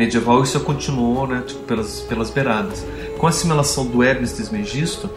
medieval, 0.01 0.41
isso 0.41 0.59
continuou 0.61 1.27
né, 1.27 1.43
tipo, 1.45 1.59
pelas, 1.61 2.01
pelas 2.01 2.31
beiradas. 2.31 2.83
Com 3.19 3.27
a 3.27 3.29
assimilação 3.29 3.85
do 3.85 4.01
Hermes 4.01 4.31
Trismegisto, 4.31 5.07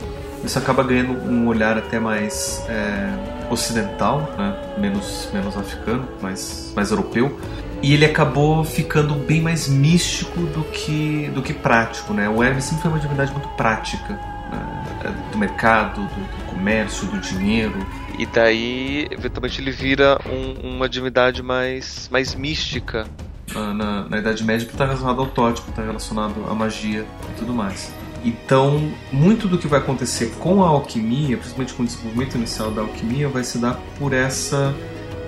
isso 0.45 0.59
acaba 0.59 0.82
ganhando 0.82 1.12
um 1.26 1.49
olhar 1.49 1.78
até 1.78 1.99
mais 1.99 2.62
é, 2.68 3.51
ocidental, 3.51 4.30
né, 4.37 4.74
menos, 4.78 5.30
menos 5.32 5.57
africano, 5.57 6.07
mais, 6.20 6.70
mais 6.76 6.91
europeu, 6.91 7.39
e 7.82 7.95
ele 7.95 8.05
acabou 8.05 8.62
ficando 8.62 9.14
bem 9.14 9.41
mais 9.41 9.68
místico 9.68 10.41
do 10.41 10.64
que, 10.64 11.30
do 11.35 11.41
que 11.41 11.55
prático. 11.55 12.12
Né? 12.12 12.28
O 12.28 12.43
Hermes 12.43 12.64
sempre 12.64 12.82
foi 12.82 12.91
uma 12.91 13.01
divindade 13.01 13.32
muito 13.32 13.49
prática, 13.57 14.12
né? 14.12 15.14
do 15.32 15.39
mercado, 15.39 16.03
do, 16.03 16.09
do, 16.09 16.45
comércio, 16.47 17.07
do 17.07 17.18
dinheiro. 17.18 17.74
E 18.18 18.26
daí, 18.26 19.09
eventualmente, 19.11 19.62
ele 19.62 19.70
vira 19.70 20.18
um, 20.26 20.76
uma 20.76 20.89
divindade 20.89 21.43
mais, 21.43 22.09
mais 22.12 22.35
mística. 22.35 23.07
Na, 23.53 24.09
na, 24.09 24.18
Idade 24.18 24.42
Média, 24.42 24.66
está 24.66 24.84
relacionado 24.84 25.20
ao 25.20 25.26
tótico, 25.26 25.70
está 25.70 25.82
relacionado 25.82 26.45
à 26.49 26.55
magia 26.55 27.07
e 27.30 27.38
tudo 27.38 27.53
mais. 27.53 27.92
Então, 28.24 28.90
muito 29.12 29.47
do 29.47 29.59
que 29.59 29.68
vai 29.68 29.80
acontecer 29.80 30.30
com 30.38 30.64
a 30.64 30.68
alquimia, 30.68 31.36
principalmente 31.36 31.74
com 31.74 31.82
o 31.82 31.86
desenvolvimento 31.86 32.36
inicial 32.36 32.70
da 32.70 32.80
alquimia, 32.80 33.28
vai 33.28 33.45
se 33.45 33.59
dar 33.59 33.78
por 33.99 34.12
essa. 34.12 34.74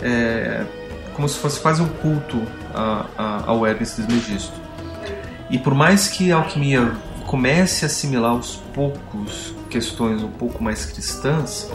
É, 0.01 0.65
como 1.15 1.29
se 1.29 1.39
fosse 1.39 1.61
quase 1.61 1.81
um 1.81 1.89
culto 1.89 2.41
a, 2.75 3.45
ao 3.47 3.67
Hermes 3.67 3.93
Trismegisto. 3.93 4.53
E 5.51 5.59
por 5.59 5.75
mais 5.75 6.09
que 6.09 6.31
a 6.33 6.37
alquimia 6.37 6.93
comece 7.27 7.85
a 7.85 7.87
assimilar 7.87 8.33
aos 8.33 8.57
poucos 8.75 9.55
questões 9.71 10.23
um 10.23 10.31
pouco 10.31 10.63
mais 10.63 10.87
cristãs, 10.87 11.71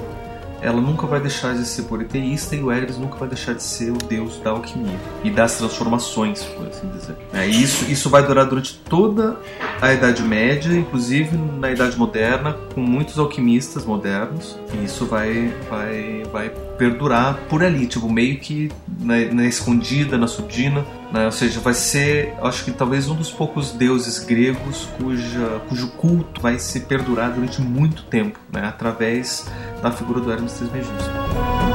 ela 0.61 0.79
nunca 0.79 1.07
vai 1.07 1.19
deixar 1.19 1.55
de 1.55 1.65
ser 1.65 1.83
politeísta 1.83 2.55
e 2.55 2.63
o 2.63 2.71
Hermes 2.71 2.97
nunca 2.97 3.17
vai 3.17 3.27
deixar 3.27 3.53
de 3.53 3.63
ser 3.63 3.91
o 3.91 3.97
deus 3.97 4.37
da 4.37 4.51
alquimia 4.51 4.99
e 5.23 5.29
das 5.29 5.57
transformações, 5.57 6.43
por 6.43 6.67
assim 6.67 6.87
dizer. 6.89 7.15
É, 7.33 7.47
isso, 7.47 7.91
isso 7.91 8.09
vai 8.09 8.25
durar 8.25 8.45
durante 8.45 8.75
toda 8.77 9.37
a 9.81 9.93
Idade 9.93 10.21
Média, 10.23 10.71
inclusive 10.73 11.35
na 11.35 11.71
Idade 11.71 11.97
Moderna, 11.97 12.55
com 12.73 12.81
muitos 12.81 13.17
alquimistas 13.17 13.85
modernos, 13.85 14.57
e 14.73 14.85
isso 14.85 15.05
vai, 15.05 15.53
vai, 15.69 16.23
vai 16.31 16.51
perdurar 16.81 17.35
por 17.47 17.63
ali, 17.63 17.85
tipo, 17.85 18.09
meio 18.09 18.39
que 18.39 18.71
na, 18.99 19.13
na 19.31 19.45
escondida, 19.45 20.17
na 20.17 20.27
surdina, 20.27 20.83
né? 21.13 21.25
ou 21.25 21.31
seja, 21.31 21.59
vai 21.59 21.75
ser, 21.75 22.33
acho 22.41 22.65
que 22.65 22.71
talvez 22.71 23.07
um 23.07 23.13
dos 23.13 23.31
poucos 23.31 23.71
deuses 23.71 24.17
gregos 24.17 24.89
cuja, 24.97 25.61
cujo 25.69 25.89
culto 25.89 26.41
vai 26.41 26.57
se 26.57 26.79
perdurar 26.79 27.33
durante 27.33 27.61
muito 27.61 28.01
tempo, 28.05 28.39
né? 28.51 28.65
através 28.65 29.45
da 29.79 29.91
figura 29.91 30.21
do 30.21 30.31
Hermes 30.31 30.53
Trismegisto. 30.53 31.70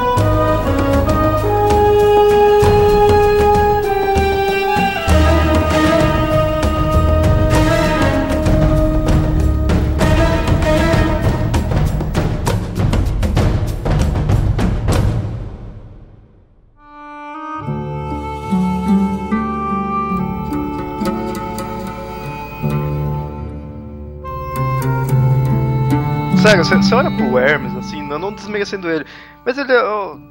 Sério, 26.46 26.64
você 26.64 26.94
olha 26.94 27.10
pro 27.10 27.38
Hermes, 27.38 27.74
assim, 27.76 28.02
não, 28.02 28.18
não 28.18 28.32
desmerecendo 28.32 28.88
ele, 28.88 29.04
mas 29.44 29.58
ele, 29.58 29.72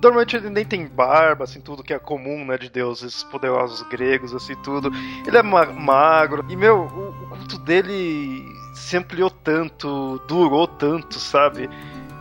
normalmente 0.02 0.38
ele 0.38 0.50
nem 0.50 0.64
tem 0.64 0.88
barba, 0.88 1.44
assim, 1.44 1.60
tudo 1.60 1.84
que 1.84 1.94
é 1.94 2.00
comum, 2.00 2.46
né, 2.46 2.58
de 2.58 2.70
deuses 2.70 3.24
poderosos 3.24 3.82
gregos, 3.90 4.34
assim, 4.34 4.56
tudo. 4.64 4.92
Ele 5.26 5.38
é 5.38 5.44
ma 5.44 5.66
magro, 5.66 6.46
e, 6.48 6.56
meu, 6.56 6.84
o, 6.84 7.10
o 7.10 7.38
culto 7.38 7.58
dele 7.60 8.46
se 8.74 8.96
ampliou 8.96 9.30
tanto, 9.30 10.22
durou 10.28 10.68
tanto, 10.68 11.20
sabe? 11.20 11.70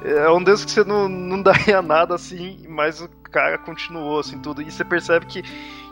É 0.02 0.28
um 0.28 0.42
deus 0.42 0.64
que 0.64 0.72
você 0.72 0.82
não, 0.82 1.08
não 1.08 1.40
daria 1.42 1.80
nada, 1.80 2.16
assim, 2.16 2.66
mas 2.68 3.00
o 3.00 3.08
cara 3.30 3.58
continuou, 3.58 4.18
assim, 4.18 4.40
tudo. 4.40 4.60
E 4.60 4.70
você 4.70 4.84
percebe 4.84 5.26
que, 5.26 5.42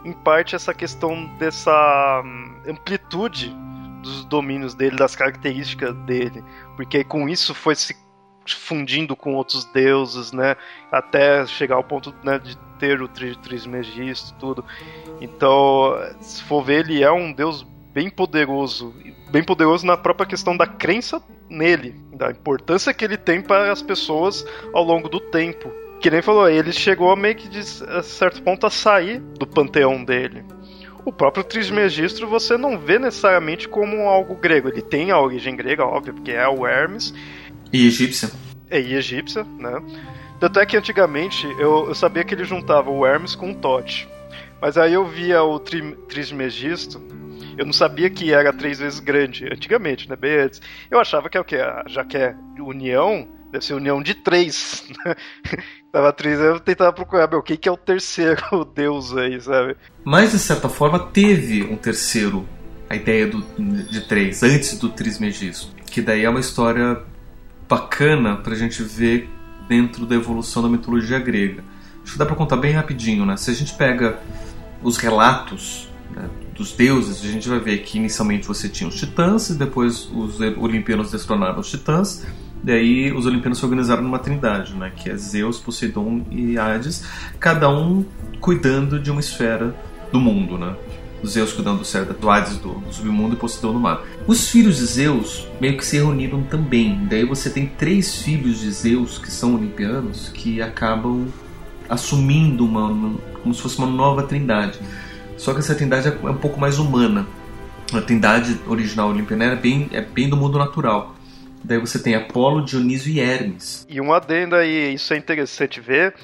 em 0.05 0.12
parte, 0.12 0.57
essa 0.57 0.74
questão 0.74 1.26
dessa 1.38 2.22
hum, 2.24 2.55
amplitude 2.68 3.55
dos 4.03 4.24
domínios 4.24 4.74
dele, 4.74 4.96
das 4.96 5.16
características 5.16 5.94
dele, 6.05 6.42
porque 6.76 7.03
com 7.05 7.28
isso 7.28 7.55
foi 7.55 7.74
se 7.74 7.94
fundindo 8.46 9.14
com 9.14 9.34
outros 9.34 9.64
deuses, 9.66 10.32
né, 10.32 10.57
até 10.90 11.46
chegar 11.46 11.76
ao 11.76 11.84
ponto 11.84 12.14
né, 12.24 12.38
de 12.38 12.57
ter 12.78 13.00
o 13.00 13.09
Trismegisto, 13.09 14.34
tudo. 14.38 14.64
Então, 15.20 15.94
se 16.20 16.42
for 16.42 16.62
ver, 16.62 16.84
ele 16.84 17.03
é 17.03 17.12
um 17.12 17.32
deus 17.32 17.64
bem 17.92 18.11
poderoso, 18.11 18.92
bem 19.30 19.44
poderoso 19.44 19.86
na 19.86 19.96
própria 19.96 20.26
questão 20.26 20.57
da 20.57 20.66
crença 20.66 21.22
nele, 21.48 21.94
da 22.12 22.30
importância 22.30 22.92
que 22.92 23.05
ele 23.05 23.16
tem 23.16 23.40
para 23.40 23.70
as 23.70 23.82
pessoas 23.82 24.44
ao 24.72 24.82
longo 24.82 25.09
do 25.09 25.20
tempo. 25.20 25.70
Que 26.00 26.11
nem 26.11 26.20
falou, 26.20 26.48
ele 26.48 26.72
chegou 26.72 27.14
meio 27.14 27.36
que 27.36 27.48
de 27.48 27.61
a 27.84 28.03
certo 28.03 28.42
ponto 28.42 28.66
a 28.66 28.70
sair 28.70 29.20
do 29.38 29.46
panteão 29.46 30.03
dele 30.03 30.44
o 31.05 31.12
próprio 31.12 31.44
Trismegisto 31.44 32.26
você 32.26 32.57
não 32.57 32.78
vê 32.78 32.98
necessariamente 32.98 33.68
como 33.68 34.09
algo 34.09 34.34
grego. 34.34 34.68
Ele 34.68 34.82
tem 34.82 35.11
a 35.11 35.20
origem 35.20 35.57
grega, 35.57 35.84
óbvio, 35.84 36.14
porque 36.14 36.32
é 36.32 36.48
o 36.48 36.66
Hermes. 36.66 37.12
E 37.72 37.86
egípcia. 37.86 38.30
É, 38.70 38.80
e 38.80 38.94
egípcia, 38.94 39.44
né? 39.59 39.82
Tanto 40.38 40.59
é 40.59 40.66
que 40.66 40.76
antigamente 40.76 41.46
eu, 41.59 41.88
eu 41.88 41.94
sabia 41.94 42.24
que 42.24 42.34
ele 42.34 42.44
juntava 42.44 42.90
o 42.90 43.07
Hermes 43.07 43.34
com 43.34 43.50
o 43.50 43.55
Tote. 43.55 44.09
Mas 44.61 44.78
aí 44.78 44.92
eu 44.92 45.05
via 45.05 45.42
o 45.42 45.59
tri, 45.59 45.96
Trismegisto, 46.09 47.03
eu 47.57 47.66
não 47.66 47.72
sabia 47.72 48.09
que 48.09 48.32
era 48.32 48.53
três 48.53 48.78
vezes 48.78 49.00
grande, 49.00 49.46
antigamente, 49.53 50.09
né? 50.09 50.16
Bem 50.16 50.38
antes. 50.38 50.61
Eu 50.90 50.98
achava 50.98 51.28
que 51.28 51.36
é 51.36 51.40
o 51.40 51.44
quê? 51.44 51.59
Já 51.86 52.05
que 52.05 52.16
é 52.16 52.34
união, 52.59 53.28
deve 53.53 53.64
ser 53.64 53.74
união 53.74 54.03
de 54.03 54.14
três. 54.14 54.84
Tava 55.92 56.11
três, 56.12 56.40
eu 56.40 56.59
tentava 56.59 56.90
procurar, 56.90 57.28
meu, 57.28 57.42
quem 57.42 57.57
que 57.57 57.68
é 57.68 57.72
o 57.72 57.76
terceiro 57.76 58.64
deus 58.74 59.14
aí, 59.14 59.38
sabe? 59.38 59.76
Mas 60.03 60.32
de 60.32 60.38
certa 60.38 60.68
forma 60.68 60.98
teve 60.98 61.62
um 61.64 61.76
terceiro, 61.76 62.48
a 62.88 62.96
ideia 62.96 63.26
do, 63.26 63.42
de 63.90 64.00
três, 64.09 64.42
antes 64.42 64.78
do 64.78 64.88
Trismegisto. 64.88 65.68
Que 65.84 66.00
daí 66.00 66.24
é 66.24 66.30
uma 66.30 66.40
história 66.40 67.03
bacana 67.68 68.36
pra 68.36 68.55
gente 68.55 68.82
ver 68.82 69.28
dentro 69.68 70.07
da 70.07 70.14
evolução 70.14 70.62
da 70.62 70.68
mitologia 70.68 71.18
grega. 71.18 71.62
Acho 72.03 72.14
que 72.14 72.18
dá 72.18 72.24
pra 72.24 72.34
contar 72.34 72.57
bem 72.57 72.72
rapidinho, 72.72 73.26
né? 73.26 73.36
Se 73.36 73.50
a 73.50 73.55
gente 73.55 73.74
pega 73.74 74.18
os 74.82 74.96
relatos 74.96 75.90
né, 76.11 76.28
dos 76.55 76.72
deuses, 76.72 77.22
a 77.22 77.30
gente 77.30 77.46
vai 77.48 77.61
ver 77.61 77.78
que 77.78 77.98
inicialmente 77.98 78.46
você 78.46 78.66
tinha 78.66 78.88
os 78.88 78.94
titãs 78.94 79.50
e 79.50 79.55
depois 79.55 80.11
os 80.11 80.40
olimpianos 80.40 81.12
destronaram 81.12 81.61
os 81.61 81.70
titãs 81.70 82.26
Daí 82.63 83.13
os 83.13 83.27
olimpianos 83.27 83.59
se 83.59 83.65
organizaram 83.65 84.03
numa 84.03 84.19
trindade, 84.19 84.75
né, 84.75 84.93
que 84.95 85.11
é 85.11 85.17
Zeus, 85.17 85.59
Poseidon 85.59 86.25
e 86.31 86.57
Hades, 86.57 87.05
cada 87.41 87.69
um 87.69 88.05
cuidando 88.41 89.01
de 89.01 89.11
uma 89.11 89.21
esfera 89.21 89.75
do 90.13 90.21
mundo, 90.21 90.57
né? 90.59 90.77
Zeus 91.27 91.53
cuidando 91.53 91.79
do 91.79 91.85
céu, 91.85 92.05
do 92.05 92.31
Hades 92.31 92.57
do, 92.59 92.75
do 92.75 92.93
submundo 92.93 93.35
e 93.35 93.39
Poseidon 93.39 93.73
do 93.73 93.81
mar. 93.81 94.03
Os 94.27 94.49
filhos 94.49 94.79
de 94.79 94.87
Zeus 94.87 95.47
meio 95.61 95.77
que 95.77 95.85
se 95.85 95.97
reuniram 95.97 96.43
também. 96.43 97.07
Daí 97.09 97.25
você 97.25 97.49
tem 97.49 97.67
três 97.67 98.17
filhos 98.23 98.61
de 98.61 98.71
Zeus 98.71 99.19
que 99.19 99.31
são 99.31 99.55
olimpianos 99.55 100.31
que 100.31 100.61
acabam 100.61 101.29
assumindo 101.89 102.65
uma, 102.65 102.87
uma 102.87 103.19
como 103.43 103.55
se 103.55 103.63
fosse 103.63 103.79
uma 103.79 103.87
nova 103.87 104.23
trindade. 104.25 104.79
Só 105.37 105.53
que 105.53 105.61
essa 105.61 105.75
trindade 105.75 106.09
é 106.09 106.31
um 106.31 106.37
pouco 106.37 106.61
mais 106.61 106.79
humana. 106.79 107.27
A 107.93 108.01
trindade 108.01 108.59
original 108.67 109.11
olimpiana 109.11 109.45
é 109.45 109.57
bem, 109.57 109.89
é 109.93 110.01
bem 110.01 110.29
do 110.29 110.37
mundo 110.37 110.59
natural. 110.59 111.12
Daí 111.65 111.79
você 111.79 111.99
tem 111.99 112.15
Apolo, 112.15 112.65
Dionísio 112.65 113.13
e 113.13 113.21
Hermes. 113.21 113.87
E 113.89 114.01
um 114.01 114.13
adendo 114.13 114.57
aí, 114.57 114.95
isso 114.95 115.15
é 115.15 115.17
interessante 115.17 115.81
ver, 115.81 116.15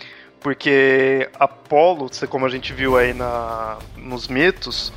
porque 0.41 1.29
Apolo, 1.39 2.11
como 2.29 2.47
a 2.47 2.49
gente 2.49 2.73
viu 2.73 2.97
aí 2.97 3.13
na, 3.13 3.79
nos 3.97 4.29
mitos, 4.29 4.93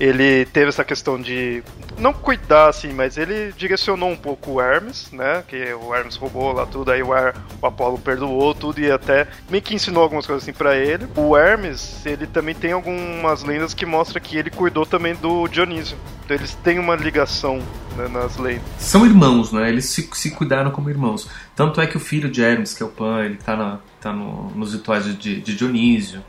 ele 0.00 0.46
teve 0.46 0.70
essa 0.70 0.82
questão 0.82 1.20
de 1.20 1.62
não 1.98 2.14
cuidar 2.14 2.70
assim, 2.70 2.90
mas 2.90 3.18
ele 3.18 3.52
direcionou 3.52 4.10
um 4.10 4.16
pouco 4.16 4.52
o 4.52 4.60
Hermes, 4.60 5.12
né? 5.12 5.44
Que 5.46 5.74
o 5.74 5.94
Hermes 5.94 6.16
roubou 6.16 6.52
lá 6.52 6.64
tudo, 6.64 6.90
aí 6.90 7.02
o, 7.02 7.14
Her 7.14 7.34
o 7.60 7.66
Apolo 7.66 7.98
perdoou 7.98 8.54
tudo 8.54 8.80
e 8.80 8.90
até 8.90 9.28
meio 9.50 9.62
que 9.62 9.74
ensinou 9.74 10.02
algumas 10.02 10.26
coisas 10.26 10.42
assim 10.42 10.54
para 10.56 10.74
ele. 10.74 11.06
O 11.14 11.36
Hermes, 11.36 12.00
ele 12.06 12.26
também 12.26 12.54
tem 12.54 12.72
algumas 12.72 13.42
lendas 13.42 13.74
que 13.74 13.84
mostram 13.84 14.22
que 14.22 14.38
ele 14.38 14.48
cuidou 14.48 14.86
também 14.86 15.14
do 15.14 15.46
Dionísio. 15.48 15.98
Então 16.24 16.34
eles 16.34 16.54
têm 16.54 16.78
uma 16.78 16.96
ligação 16.96 17.58
né, 17.94 18.08
nas 18.08 18.38
lendas. 18.38 18.62
São 18.78 19.04
irmãos, 19.04 19.52
né? 19.52 19.68
Eles 19.68 19.84
se, 19.84 20.08
se 20.14 20.30
cuidaram 20.30 20.70
como 20.70 20.88
irmãos. 20.88 21.28
Tanto 21.54 21.78
é 21.78 21.86
que 21.86 21.98
o 21.98 22.00
filho 22.00 22.30
de 22.30 22.40
Hermes, 22.40 22.72
que 22.72 22.82
é 22.82 22.86
o 22.86 22.88
Pan, 22.88 23.22
ele 23.22 23.36
tá, 23.36 23.54
na, 23.54 23.78
tá 24.00 24.14
no, 24.14 24.48
nos 24.52 24.72
rituais 24.72 25.04
de, 25.18 25.42
de 25.42 25.54
Dionísio. 25.54 26.24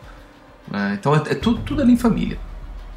Né? 0.70 0.98
Então 1.00 1.16
é, 1.16 1.20
é 1.32 1.36
tudo, 1.36 1.62
tudo 1.62 1.82
ali 1.82 1.94
em 1.94 1.98
família. 1.98 2.38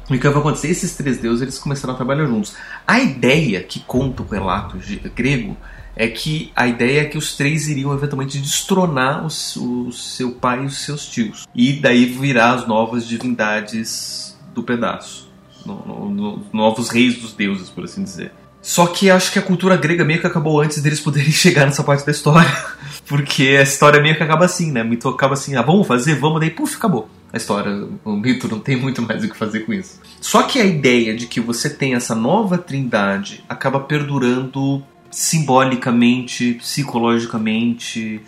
E 0.09 0.15
o 0.15 0.19
que 0.19 0.29
vai 0.29 0.39
acontecer? 0.39 0.69
Esses 0.69 0.95
três 0.95 1.17
deuses 1.17 1.41
eles 1.41 1.57
começaram 1.57 1.93
a 1.93 1.97
trabalhar 1.97 2.25
juntos. 2.25 2.55
A 2.85 2.99
ideia 2.99 3.63
que 3.63 3.79
conta 3.79 4.21
o 4.21 4.27
relato 4.27 4.77
grego 5.15 5.57
é 5.95 6.07
que 6.07 6.51
a 6.55 6.67
ideia 6.67 7.01
é 7.01 7.05
que 7.05 7.17
os 7.17 7.35
três 7.35 7.67
iriam 7.67 7.93
eventualmente 7.93 8.39
destronar 8.39 9.25
os, 9.25 9.55
o 9.55 9.91
seu 9.91 10.33
pai 10.33 10.63
e 10.63 10.65
os 10.65 10.79
seus 10.79 11.07
tios. 11.07 11.47
E 11.55 11.73
daí 11.73 12.05
virar 12.05 12.53
as 12.53 12.67
novas 12.67 13.07
divindades 13.07 14.37
do 14.53 14.61
pedaço. 14.61 15.31
No, 15.65 15.83
no, 15.85 16.09
no, 16.09 16.45
novos 16.53 16.89
reis 16.89 17.17
dos 17.17 17.33
deuses, 17.33 17.69
por 17.69 17.85
assim 17.85 18.03
dizer. 18.03 18.31
Só 18.61 18.85
que 18.87 19.09
acho 19.09 19.31
que 19.31 19.39
a 19.39 19.41
cultura 19.41 19.75
grega 19.77 20.03
meio 20.03 20.19
que 20.19 20.27
acabou 20.27 20.61
antes 20.61 20.81
deles 20.81 20.99
poderem 20.99 21.29
chegar 21.33 21.65
nessa 21.65 21.83
parte 21.83 22.05
da 22.05 22.11
história. 22.11 22.49
Porque 23.07 23.55
a 23.59 23.63
história 23.63 24.01
meio 24.01 24.15
que 24.15 24.23
acaba 24.23 24.45
assim, 24.45 24.71
né? 24.71 24.83
Muito 24.83 25.07
acaba 25.09 25.33
assim, 25.33 25.55
ah, 25.55 25.63
vamos 25.63 25.87
fazer, 25.87 26.15
vamos, 26.15 26.39
daí 26.39 26.51
puf, 26.51 26.75
acabou 26.75 27.09
a 27.33 27.37
história, 27.37 27.87
o 28.03 28.13
mito 28.13 28.47
não 28.47 28.59
tem 28.59 28.75
muito 28.75 29.01
mais 29.01 29.23
o 29.23 29.29
que 29.29 29.37
fazer 29.37 29.61
com 29.61 29.73
isso. 29.73 29.99
Só 30.21 30.43
que 30.43 30.59
a 30.59 30.65
ideia 30.65 31.15
de 31.15 31.27
que 31.27 31.39
você 31.39 31.69
tem 31.69 31.93
essa 31.93 32.15
nova 32.15 32.57
trindade 32.57 33.43
acaba 33.49 33.79
perdurando 33.79 34.83
simbolicamente, 35.11 36.53
psicologicamente. 36.53 38.21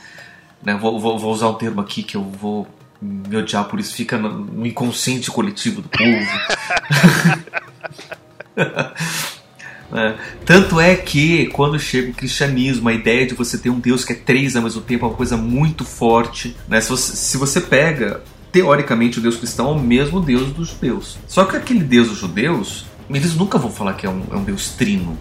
Né? 0.64 0.76
Vou, 0.76 1.00
vou, 1.00 1.18
vou, 1.18 1.34
usar 1.34 1.50
um 1.50 1.54
termo 1.54 1.82
aqui 1.82 2.04
que 2.04 2.18
eu 2.18 2.24
vou 2.24 2.68
me 3.02 3.38
odiar 3.38 3.66
por 3.66 3.80
isso, 3.80 3.94
fica 3.94 4.18
no 4.18 4.66
inconsciente 4.66 5.30
coletivo 5.30 5.82
do 5.82 5.90
povo. 5.90 6.28
É. 9.90 10.16
Tanto 10.46 10.82
é 10.82 10.96
que 10.96 11.46
quando 11.48 11.80
chega 11.80 12.12
o 12.12 12.14
cristianismo, 12.14 12.90
a 12.90 12.94
ideia 12.94 13.26
de 13.26 13.34
você 13.34 13.58
ter 13.58 13.70
um 13.70 13.80
Deus 13.80 14.04
que 14.04 14.12
é 14.12 14.16
três 14.18 14.56
ao 14.56 14.62
mesmo 14.62 14.82
tempo 14.82 15.06
é 15.06 15.08
uma 15.08 15.16
coisa 15.16 15.38
muito 15.38 15.86
forte. 15.86 16.58
Né? 16.68 16.82
Se, 16.82 16.90
você, 16.90 17.16
se 17.16 17.38
você 17.38 17.62
pega 17.62 18.22
teoricamente 18.58 19.20
o 19.20 19.22
Deus 19.22 19.38
cristão 19.38 19.70
é 19.70 19.72
o 19.74 19.80
mesmo 19.80 20.20
Deus 20.20 20.52
dos 20.52 20.70
judeus. 20.70 21.20
Só 21.28 21.46
que 21.46 21.56
aquele 21.56 21.84
Deus 21.84 22.10
dos 22.10 22.18
judeus, 22.18 22.88
eles 23.08 23.36
nunca 23.36 23.60
vão 23.60 23.70
falar 23.70 23.94
que 23.94 24.08
é 24.08 24.10
um, 24.10 24.24
é 24.32 24.36
um 24.36 24.44
Deus 24.44 24.70
trino. 24.70 25.16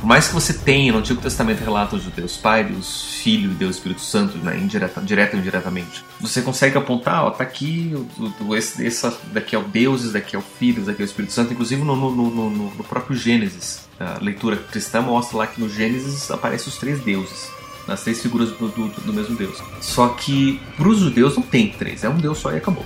Por 0.00 0.06
mais 0.06 0.26
que 0.26 0.34
você 0.34 0.52
tenha 0.52 0.92
no 0.92 0.98
Antigo 0.98 1.20
Testamento 1.22 1.60
relatos 1.60 2.02
de 2.02 2.10
Deus 2.10 2.36
Pai, 2.36 2.64
Deus 2.64 3.20
Filho 3.22 3.52
e 3.52 3.54
Deus 3.54 3.76
Espírito 3.76 4.00
Santo, 4.00 4.36
né, 4.38 4.58
indireta, 4.58 5.00
direta 5.00 5.36
ou 5.36 5.40
indiretamente, 5.40 6.04
você 6.20 6.42
consegue 6.42 6.76
apontar, 6.76 7.24
ó, 7.24 7.30
tá 7.30 7.44
aqui, 7.44 7.94
o, 7.94 8.44
o, 8.44 8.56
esse, 8.56 8.84
esse 8.84 9.10
daqui 9.32 9.54
é 9.54 9.58
o 9.58 9.62
Deus, 9.62 10.02
esse 10.02 10.12
daqui 10.12 10.34
é 10.34 10.38
o 10.38 10.42
Filho, 10.42 10.78
esse 10.78 10.86
daqui 10.86 11.02
é 11.02 11.04
o 11.04 11.06
Espírito 11.06 11.32
Santo, 11.32 11.52
inclusive 11.52 11.82
no, 11.84 11.94
no, 11.94 12.10
no, 12.10 12.50
no 12.50 12.84
próprio 12.84 13.16
Gênesis. 13.16 13.86
A 13.98 14.18
leitura 14.20 14.56
cristã 14.56 15.00
mostra 15.00 15.38
lá 15.38 15.46
que 15.46 15.60
no 15.60 15.68
Gênesis 15.68 16.32
aparecem 16.32 16.68
os 16.68 16.78
três 16.78 17.00
deuses 17.00 17.55
nas 17.86 18.02
três 18.02 18.20
figuras 18.20 18.50
do, 18.50 18.68
do, 18.68 18.88
do 18.88 19.12
mesmo 19.12 19.36
Deus. 19.36 19.62
Só 19.80 20.08
que 20.08 20.60
para 20.76 20.88
os 20.88 20.98
judeus 20.98 21.36
não 21.36 21.42
tem 21.42 21.68
três, 21.68 22.04
é 22.04 22.08
um 22.08 22.16
Deus 22.16 22.38
só 22.38 22.52
e 22.52 22.56
acabou. 22.56 22.84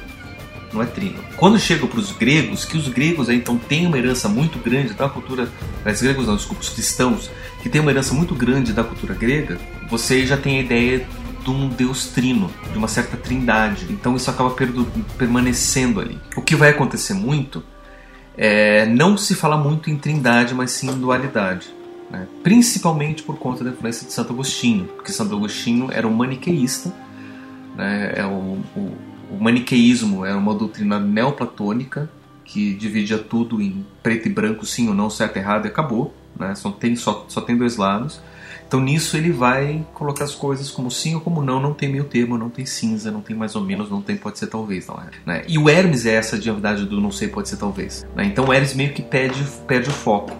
Não 0.73 0.81
é 0.81 0.87
trino. 0.87 1.17
Quando 1.37 1.59
chega 1.59 1.87
para 1.87 1.99
os 1.99 2.13
gregos, 2.13 2.65
que 2.65 2.77
os 2.77 2.87
gregos 2.89 3.29
então 3.29 3.59
têm 3.59 3.87
uma 3.87 3.99
herança 3.99 4.29
muito 4.29 4.59
grande 4.59 4.95
da 4.95 5.09
cultura. 5.09 5.49
Os 5.85 6.01
gregos 6.01 6.29
não, 6.29 6.37
desculpa, 6.37 6.63
os 6.63 6.69
cristãos, 6.69 7.29
que 7.61 7.69
têm 7.69 7.81
uma 7.81 7.91
herança 7.91 8.15
muito 8.15 8.35
grande 8.35 8.73
da 8.73 8.85
cultura 8.85 9.15
grega, 9.15 9.59
você 9.89 10.25
já 10.25 10.37
tem 10.37 10.59
a 10.59 10.63
ideia 10.63 11.07
de 11.43 11.51
um 11.51 11.69
Deus 11.69 12.07
trino, 12.09 12.51
de 12.71 12.79
uma 12.79 12.87
certa 12.87 13.17
trindade. 13.17 13.87
Então 13.91 14.15
isso 14.15 14.31
acaba 14.31 14.55
permanecendo 15.19 16.01
ali. 16.01 16.19
O 16.37 16.43
que 16.43 16.55
vai 16.55 16.71
acontecer 16.71 17.15
muito 17.15 17.65
é 18.37 18.87
não 18.87 19.17
se 19.17 19.35
fala 19.35 19.57
muito 19.57 19.91
em 19.91 19.97
trindade, 19.97 20.55
mas 20.55 20.71
sim 20.71 20.89
em 20.89 20.99
dualidade 21.01 21.80
né? 22.11 22.27
principalmente 22.43 23.23
por 23.23 23.39
conta 23.39 23.63
da 23.63 23.71
influência 23.71 24.07
de 24.07 24.13
Santo 24.13 24.33
Agostinho, 24.33 24.87
porque 24.97 25.13
Santo 25.13 25.35
Agostinho 25.35 25.91
era 25.93 26.07
um 26.07 26.13
maniqueísta, 26.13 26.93
né? 27.77 28.13
é 28.17 28.27
o, 28.27 28.59
o, 28.77 28.97
o 29.31 29.39
maniqueísmo 29.41 30.25
era 30.25 30.37
uma 30.37 30.55
doutrina 30.55 30.99
neoplatônica 30.99 32.11
que 32.45 32.75
dividia 32.75 33.17
tudo 33.17 33.63
em 33.63 33.87
preto 34.03 34.27
e 34.27 34.33
branco, 34.33 34.67
sim 34.67 34.89
ou 34.89 34.95
não, 34.95 35.09
certo 35.09 35.37
e 35.37 35.39
errado, 35.39 35.67
e 35.67 35.69
acabou. 35.69 36.13
Né? 36.37 36.53
Só, 36.57 36.73
tem, 36.73 36.97
só, 36.97 37.25
só 37.29 37.41
tem 37.41 37.57
dois 37.57 37.77
lados. 37.77 38.21
Então 38.67 38.81
nisso 38.81 39.17
ele 39.17 39.33
vai 39.33 39.85
colocar 39.95 40.25
as 40.25 40.35
coisas 40.35 40.71
como 40.71 40.91
sim 40.91 41.17
ou 41.17 41.21
como 41.21 41.43
não, 41.43 41.61
não 41.61 41.75
tem 41.75 41.89
meio 41.89 42.05
termo, 42.05 42.39
não 42.39 42.49
tem 42.49 42.65
cinza, 42.65 43.11
não 43.11 43.21
tem 43.21 43.37
mais 43.37 43.57
ou 43.57 43.63
menos, 43.63 43.91
não 43.91 44.01
tem 44.01 44.17
pode 44.17 44.39
ser 44.39 44.47
talvez, 44.47 44.87
não 44.87 44.95
é? 44.97 45.11
Né? 45.27 45.43
E 45.49 45.59
o 45.59 45.69
Hermes 45.69 46.07
é 46.07 46.15
essa 46.15 46.39
divindade 46.39 46.87
do 46.87 47.01
não 47.01 47.11
sei 47.11 47.27
pode 47.27 47.49
ser 47.49 47.57
talvez. 47.57 48.07
Né? 48.15 48.27
Então 48.27 48.47
o 48.47 48.53
Hermes 48.53 48.75
meio 48.75 48.93
que 48.93 49.03
perde, 49.03 49.45
perde 49.67 49.89
o 49.89 49.93
foco. 49.93 50.33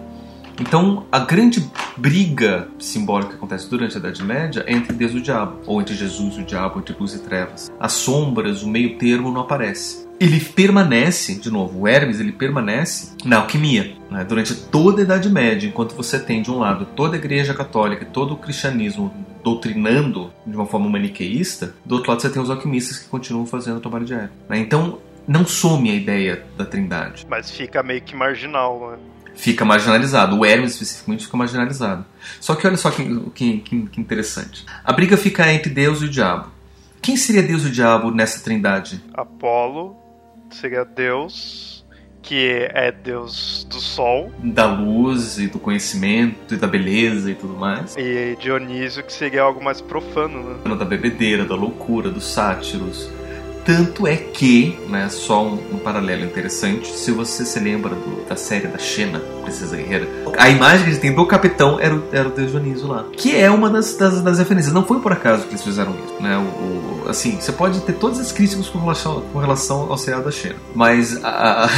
Então, 0.59 1.05
a 1.11 1.19
grande 1.19 1.63
briga 1.97 2.67
simbólica 2.79 3.31
que 3.31 3.35
acontece 3.35 3.69
durante 3.69 3.95
a 3.95 3.99
Idade 3.99 4.23
Média 4.23 4.63
é 4.67 4.73
entre 4.73 4.93
Deus 4.93 5.13
e 5.13 5.17
o 5.17 5.21
diabo, 5.21 5.59
ou 5.65 5.81
entre 5.81 5.95
Jesus 5.95 6.35
e 6.37 6.41
o 6.41 6.45
diabo, 6.45 6.79
entre 6.79 6.95
luz 6.99 7.13
e 7.13 7.19
trevas. 7.19 7.71
As 7.79 7.93
sombras, 7.93 8.63
o 8.63 8.67
meio 8.67 8.97
termo 8.97 9.31
não 9.31 9.41
aparece. 9.41 10.07
Ele 10.19 10.39
permanece, 10.39 11.39
de 11.39 11.49
novo, 11.49 11.79
o 11.79 11.87
Hermes 11.87 12.19
ele 12.19 12.31
permanece 12.31 13.15
na 13.25 13.37
alquimia. 13.37 13.95
Né? 14.09 14.23
Durante 14.23 14.53
toda 14.53 15.01
a 15.01 15.03
Idade 15.03 15.29
Média, 15.29 15.67
enquanto 15.67 15.95
você 15.95 16.19
tem 16.19 16.43
de 16.43 16.51
um 16.51 16.59
lado 16.59 16.85
toda 16.95 17.15
a 17.15 17.19
Igreja 17.19 17.55
Católica, 17.55 18.05
todo 18.05 18.35
o 18.35 18.37
cristianismo 18.37 19.11
doutrinando 19.43 20.31
de 20.45 20.55
uma 20.55 20.67
forma 20.67 20.87
maniqueísta, 20.87 21.73
do 21.83 21.95
outro 21.95 22.11
lado 22.11 22.21
você 22.21 22.29
tem 22.29 22.39
os 22.39 22.51
alquimistas 22.51 22.99
que 22.99 23.09
continuam 23.09 23.47
fazendo 23.47 23.77
o 23.77 23.79
trabalho 23.79 24.05
de 24.05 24.13
Hermes. 24.13 24.31
Né? 24.47 24.59
Então, 24.59 24.99
não 25.27 25.45
some 25.45 25.89
a 25.89 25.95
ideia 25.95 26.43
da 26.55 26.65
trindade. 26.65 27.25
Mas 27.27 27.49
fica 27.49 27.81
meio 27.81 28.01
que 28.01 28.15
marginal, 28.15 28.91
né? 28.91 28.97
Fica 29.35 29.65
marginalizado. 29.65 30.37
O 30.37 30.45
Hermes 30.45 30.73
especificamente 30.73 31.25
fica 31.25 31.37
marginalizado. 31.37 32.05
Só 32.39 32.55
que 32.55 32.65
olha 32.65 32.77
só 32.77 32.91
que, 32.91 33.03
que, 33.33 33.59
que, 33.59 34.01
interessante. 34.01 34.65
A 34.83 34.93
briga 34.93 35.17
fica 35.17 35.51
entre 35.51 35.71
Deus 35.71 36.01
e 36.01 36.05
o 36.05 36.09
diabo. 36.09 36.49
Quem 37.01 37.17
seria 37.17 37.41
Deus 37.41 37.63
e 37.63 37.67
o 37.67 37.71
diabo 37.71 38.11
nessa 38.11 38.43
trindade? 38.43 39.01
Apolo 39.13 39.95
seria 40.51 40.85
Deus, 40.85 41.83
que 42.21 42.67
é 42.73 42.91
Deus 42.91 43.65
do 43.69 43.79
sol. 43.79 44.31
Da 44.43 44.65
luz 44.71 45.39
e 45.39 45.47
do 45.47 45.57
conhecimento 45.57 46.53
e 46.53 46.57
da 46.57 46.67
beleza 46.67 47.31
e 47.31 47.35
tudo 47.35 47.55
mais. 47.55 47.95
E 47.97 48.37
Dionísio, 48.39 49.03
que 49.03 49.11
seria 49.11 49.41
algo 49.41 49.63
mais 49.63 49.81
profano, 49.81 50.59
né? 50.63 50.75
Da 50.75 50.85
bebedeira, 50.85 51.45
da 51.45 51.55
loucura, 51.55 52.09
dos 52.09 52.25
sátiros 52.25 53.09
tanto 53.65 54.07
é 54.07 54.15
que, 54.15 54.77
né, 54.87 55.07
só 55.09 55.43
um, 55.43 55.53
um 55.73 55.77
paralelo 55.77 56.25
interessante, 56.25 56.87
se 56.87 57.11
você 57.11 57.45
se 57.45 57.59
lembra 57.59 57.95
do, 57.95 58.25
da 58.27 58.35
série 58.35 58.67
da 58.67 58.77
Xena, 58.77 59.19
Princesa 59.43 59.75
Guerreira, 59.75 60.07
a 60.37 60.49
imagem 60.49 60.83
que 60.83 60.89
a 60.89 60.93
gente 60.93 61.01
tem 61.01 61.13
do 61.13 61.25
capitão 61.25 61.79
era 61.79 61.95
o, 61.95 62.03
era 62.11 62.27
o 62.27 62.31
Deus 62.31 62.51
Dioniso 62.51 62.87
lá. 62.87 63.05
Que 63.13 63.35
é 63.35 63.49
uma 63.49 63.69
das, 63.69 63.95
das, 63.95 64.21
das, 64.21 64.39
referências. 64.39 64.73
Não 64.73 64.85
foi 64.85 64.99
por 64.99 65.11
acaso 65.11 65.43
que 65.43 65.51
eles 65.51 65.63
fizeram 65.63 65.93
isso. 66.05 66.21
Né? 66.21 66.37
O, 66.37 67.05
o, 67.05 67.09
assim, 67.09 67.39
você 67.39 67.51
pode 67.51 67.81
ter 67.81 67.93
todas 67.93 68.19
as 68.19 68.31
críticas 68.31 68.67
com 68.67 68.79
relação, 68.79 69.21
com 69.33 69.39
relação 69.39 69.91
ao 69.91 69.97
seriado 69.97 70.25
da 70.25 70.31
Xena, 70.31 70.55
mas 70.73 71.23
a, 71.23 71.65
a, 71.65 71.69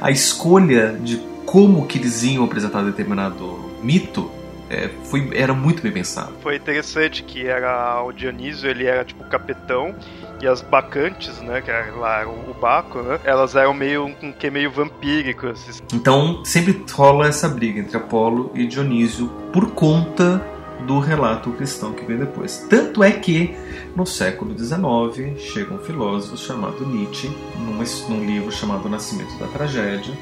a 0.06 0.10
escolha 0.10 0.96
de 1.00 1.16
como 1.44 1.86
que 1.86 1.98
eles 1.98 2.22
iam 2.22 2.44
apresentar 2.44 2.82
determinado 2.82 3.70
mito 3.82 4.30
é, 4.70 4.90
foi, 5.04 5.30
era 5.32 5.54
muito 5.54 5.82
bem 5.82 5.90
pensado. 5.90 6.34
Foi 6.42 6.56
interessante 6.56 7.22
que 7.22 7.46
era 7.46 8.02
o 8.02 8.12
Dionísio, 8.12 8.68
ele 8.68 8.84
era 8.84 9.04
tipo 9.04 9.24
capitão 9.24 9.94
e 10.40 10.46
as 10.46 10.60
bacantes, 10.60 11.40
né, 11.40 11.60
que 11.60 11.70
era 11.70 11.94
lá 11.94 12.26
o 12.26 12.54
Baco, 12.54 13.00
né, 13.02 13.18
elas 13.24 13.54
eram 13.54 13.74
meio 13.74 14.06
um 14.22 14.32
que 14.32 14.50
meio 14.50 14.70
vampírico. 14.70 15.48
Assim. 15.48 15.82
Então 15.92 16.44
sempre 16.44 16.84
rola 16.92 17.26
essa 17.26 17.48
briga 17.48 17.80
entre 17.80 17.96
Apolo 17.96 18.50
e 18.54 18.66
Dionísio 18.66 19.28
por 19.52 19.70
conta 19.72 20.44
do 20.86 21.00
relato 21.00 21.50
cristão 21.52 21.92
que 21.92 22.04
vem 22.04 22.18
depois. 22.18 22.66
Tanto 22.68 23.02
é 23.02 23.10
que 23.10 23.56
no 23.96 24.06
século 24.06 24.56
XIX 24.56 25.40
chega 25.40 25.74
um 25.74 25.78
filósofo 25.78 26.36
chamado 26.36 26.86
Nietzsche, 26.86 27.28
num, 27.58 27.82
num 28.08 28.24
livro 28.24 28.52
chamado 28.52 28.88
Nascimento 28.88 29.36
da 29.38 29.46
Tragédia, 29.48 30.14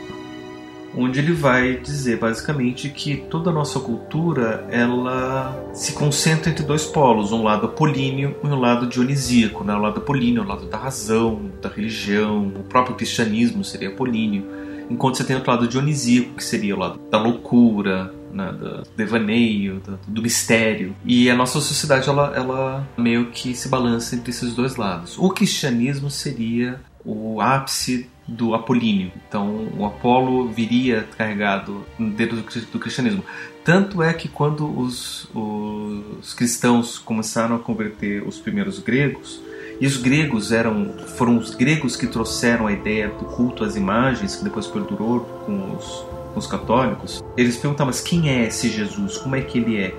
onde 0.97 1.19
ele 1.19 1.33
vai 1.33 1.77
dizer 1.77 2.19
basicamente 2.19 2.89
que 2.89 3.17
toda 3.17 3.51
a 3.51 3.53
nossa 3.53 3.79
cultura 3.79 4.67
ela 4.71 5.55
se 5.73 5.93
concentra 5.93 6.51
entre 6.51 6.65
dois 6.65 6.87
polos, 6.87 7.33
um 7.33 7.43
lado 7.43 7.67
apolíneo 7.67 8.35
e 8.43 8.47
um 8.47 8.59
lado 8.59 8.87
dionisíaco. 8.87 9.63
Né? 9.63 9.75
O 9.75 9.79
lado 9.79 9.99
apolíneo 9.99 10.43
o 10.43 10.47
lado 10.47 10.67
da 10.67 10.79
razão, 10.79 11.51
da 11.61 11.69
religião, 11.69 12.49
o 12.49 12.63
próprio 12.63 12.97
cristianismo 12.97 13.63
seria 13.63 13.89
apolíneo, 13.89 14.45
enquanto 14.89 15.17
você 15.17 15.25
tem 15.25 15.37
outro 15.37 15.51
lado 15.51 15.69
dionisíaco, 15.69 16.35
que 16.35 16.45
seria 16.45 16.75
o 16.75 16.79
lado 16.79 17.01
da 17.11 17.19
loucura, 17.19 18.13
né, 18.33 18.53
do 18.53 18.83
devaneio, 18.97 19.81
do, 19.81 19.99
do, 20.07 20.23
mistério. 20.23 20.95
E 21.05 21.31
a 21.31 21.35
nossa 21.35 21.61
sociedade 21.61 22.09
ela, 22.09 22.33
ela 22.37 22.89
meio 22.97 23.31
que 23.31 23.55
se 23.55 23.69
balança 23.69 24.15
entre 24.15 24.31
esses 24.31 24.55
dois 24.55 24.77
lados. 24.77 25.17
O 25.19 25.31
cristianismo 25.31 26.11
seria 26.11 26.81
o 27.05 27.41
ápice 27.41 28.09
do 28.27 28.55
apolíneo. 28.55 29.13
Então, 29.29 29.69
o 29.77 29.85
Apolo 29.85 30.49
viria 30.49 31.07
carregado 31.17 31.87
dentro 31.99 32.37
do 32.37 32.79
cristianismo. 32.79 33.25
Tanto 33.65 34.03
é 34.03 34.13
que 34.13 34.29
quando 34.29 34.67
os, 34.67 35.29
os 35.35 36.35
cristãos 36.35 36.99
começaram 36.99 37.57
a 37.57 37.59
converter 37.59 38.27
os 38.27 38.39
primeiros 38.39 38.79
gregos, 38.79 39.41
e 39.81 39.87
os 39.87 39.99
gregos 39.99 40.53
eram 40.53 40.95
foram 41.17 41.37
os 41.37 41.55
gregos 41.55 41.97
que 41.97 42.07
trouxeram 42.07 42.67
a 42.67 42.73
ideia 42.73 43.09
do 43.09 43.27
culto 43.27 43.63
às 43.63 43.77
imagens, 43.77 44.37
que 44.37 44.45
depois 44.45 44.67
perdurou 44.67 45.21
com 45.45 45.77
os, 45.77 46.07
com 46.33 46.39
os 46.39 46.47
católicos. 46.47 47.23
Eles 47.37 47.57
perguntavam, 47.57 47.89
mas 47.89 48.01
quem 48.01 48.31
é 48.31 48.47
esse 48.47 48.69
Jesus? 48.69 49.19
Como 49.19 49.37
é 49.37 49.43
que 49.43 49.59
ele 49.59 49.77
é? 49.79 49.95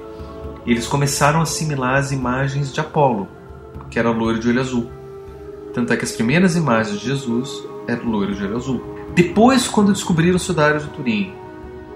Eles 0.66 0.88
começaram 0.88 1.40
a 1.40 1.44
assimilar 1.44 1.96
as 1.96 2.12
imagens 2.12 2.74
de 2.74 2.80
Apolo, 2.80 3.28
que 3.92 4.00
era 4.00 4.10
loiro 4.10 4.40
de 4.40 4.50
olho 4.50 4.60
azul. 4.60 4.90
Tanto 5.74 5.94
é 5.94 5.98
que 5.98 6.04
as 6.04 6.12
primeiras 6.12 6.56
imagens 6.56 7.00
de 7.00 7.06
Jesus 7.06 7.67
eram 7.88 8.10
loiro 8.10 8.36
de 8.36 8.44
olho 8.44 8.56
azul. 8.56 8.82
Depois, 9.16 9.68
quando 9.68 9.94
descobriram 9.94 10.36
o 10.36 10.40
sudário 10.40 10.80
de 10.80 10.88
Turim, 10.88 11.34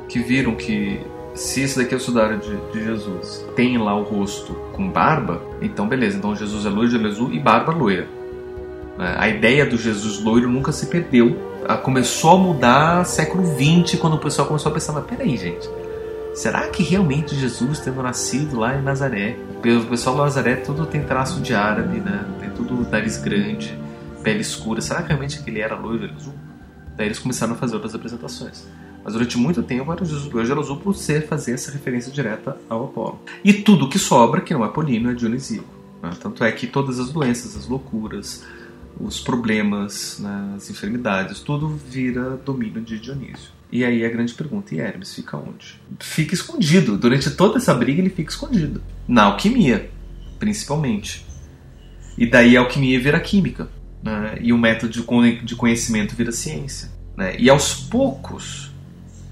que 0.07 0.19
viram 0.19 0.55
que 0.55 0.99
se 1.33 1.61
esse 1.61 1.77
daqui 1.77 1.93
é 1.93 1.97
o 1.97 1.99
sudário 1.99 2.37
de, 2.39 2.55
de, 2.71 2.83
Jesus, 2.83 3.45
tem 3.55 3.77
lá 3.77 3.95
o 3.95 4.03
rosto 4.03 4.53
com 4.73 4.89
barba, 4.89 5.41
então 5.61 5.87
beleza, 5.87 6.17
então 6.17 6.35
Jesus 6.35 6.65
é 6.65 6.69
loiro 6.69 6.89
de 6.89 6.97
olho 6.97 7.07
azul 7.07 7.31
e 7.31 7.39
barba 7.39 7.71
loira. 7.71 8.07
É, 8.99 9.15
a 9.17 9.29
ideia 9.29 9.65
do 9.65 9.77
Jesus 9.77 10.21
loiro 10.21 10.49
nunca 10.49 10.71
se 10.71 10.87
perdeu. 10.87 11.37
Ela 11.63 11.77
começou 11.77 12.31
a 12.31 12.37
mudar 12.37 13.05
século 13.05 13.43
XX, 13.45 13.99
quando 13.99 14.15
o 14.15 14.19
pessoal 14.19 14.47
começou 14.47 14.71
a 14.71 14.73
pensar, 14.73 14.93
mas 14.93 15.05
peraí, 15.05 15.37
gente, 15.37 15.69
será 16.33 16.67
que 16.67 16.83
realmente 16.83 17.35
Jesus 17.35 17.79
tendo 17.79 18.01
nascido 18.01 18.59
lá 18.59 18.75
em 18.75 18.81
Nazaré? 18.81 19.37
O 19.63 19.85
pessoal 19.85 20.17
Nazaré 20.17 20.55
tudo 20.55 20.85
tem 20.85 21.03
traço 21.03 21.39
de 21.39 21.53
árabe, 21.53 21.99
né? 21.99 22.25
Tem 22.39 22.49
tudo 22.49 22.89
nariz 22.89 23.17
grande, 23.17 23.77
pele 24.21 24.41
escura. 24.41 24.81
Será 24.81 25.01
que 25.01 25.09
realmente 25.09 25.39
aquele 25.39 25.59
era 25.59 25.75
loiro 25.75 26.03
olho 26.03 26.15
azul? 26.15 26.33
Daí 26.95 27.07
eles 27.07 27.19
começaram 27.19 27.53
a 27.53 27.55
fazer 27.55 27.75
outras 27.75 27.95
apresentações. 27.95 28.67
Mas 29.03 29.13
durante 29.13 29.37
muito 29.37 29.63
tempo 29.63 29.91
era 29.91 30.05
Jesus 30.05 30.27
do 30.27 30.59
azul 30.59 30.77
por 30.77 30.95
ser 30.95 31.27
fazer 31.27 31.53
essa 31.53 31.71
referência 31.71 32.11
direta 32.11 32.57
ao 32.69 32.85
Apolo. 32.85 33.19
E 33.43 33.53
tudo 33.53 33.89
que 33.89 33.97
sobra, 33.97 34.41
que 34.41 34.53
não 34.53 34.63
é 34.63 34.67
Polino, 34.67 35.09
é 35.09 35.13
Dionisíaco. 35.13 35.67
Né? 36.01 36.11
Tanto 36.21 36.43
é 36.43 36.51
que 36.51 36.67
todas 36.67 36.99
as 36.99 37.11
doenças, 37.11 37.55
as 37.55 37.67
loucuras, 37.67 38.43
os 38.99 39.19
problemas, 39.19 40.19
né, 40.19 40.53
as 40.55 40.69
enfermidades, 40.69 41.39
tudo 41.39 41.67
vira 41.69 42.37
domínio 42.45 42.81
de 42.81 42.99
Dionísio. 42.99 43.49
E 43.71 43.85
aí 43.85 44.05
a 44.05 44.09
grande 44.09 44.33
pergunta, 44.33 44.75
e 44.75 44.79
Hermes 44.79 45.15
fica 45.15 45.37
onde? 45.37 45.79
Fica 45.99 46.33
escondido. 46.33 46.97
Durante 46.97 47.31
toda 47.31 47.57
essa 47.57 47.73
briga 47.73 48.01
ele 48.01 48.09
fica 48.09 48.29
escondido. 48.29 48.83
Na 49.07 49.23
alquimia, 49.23 49.89
principalmente. 50.37 51.25
E 52.17 52.25
daí 52.25 52.57
a 52.57 52.59
alquimia 52.59 52.99
vira 52.99 53.19
química. 53.19 53.69
Né? 54.03 54.37
E 54.41 54.51
o 54.51 54.57
método 54.57 54.91
de 55.43 55.55
conhecimento 55.55 56.15
vira 56.15 56.31
ciência. 56.31 56.89
Né? 57.15 57.35
E 57.37 57.49
aos 57.49 57.73
poucos 57.73 58.71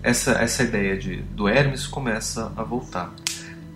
essa, 0.02 0.32
essa 0.34 0.64
ideia 0.64 0.98
de, 0.98 1.18
do 1.18 1.48
Hermes 1.48 1.88
começa 1.88 2.52
a 2.56 2.64
voltar. 2.64 3.14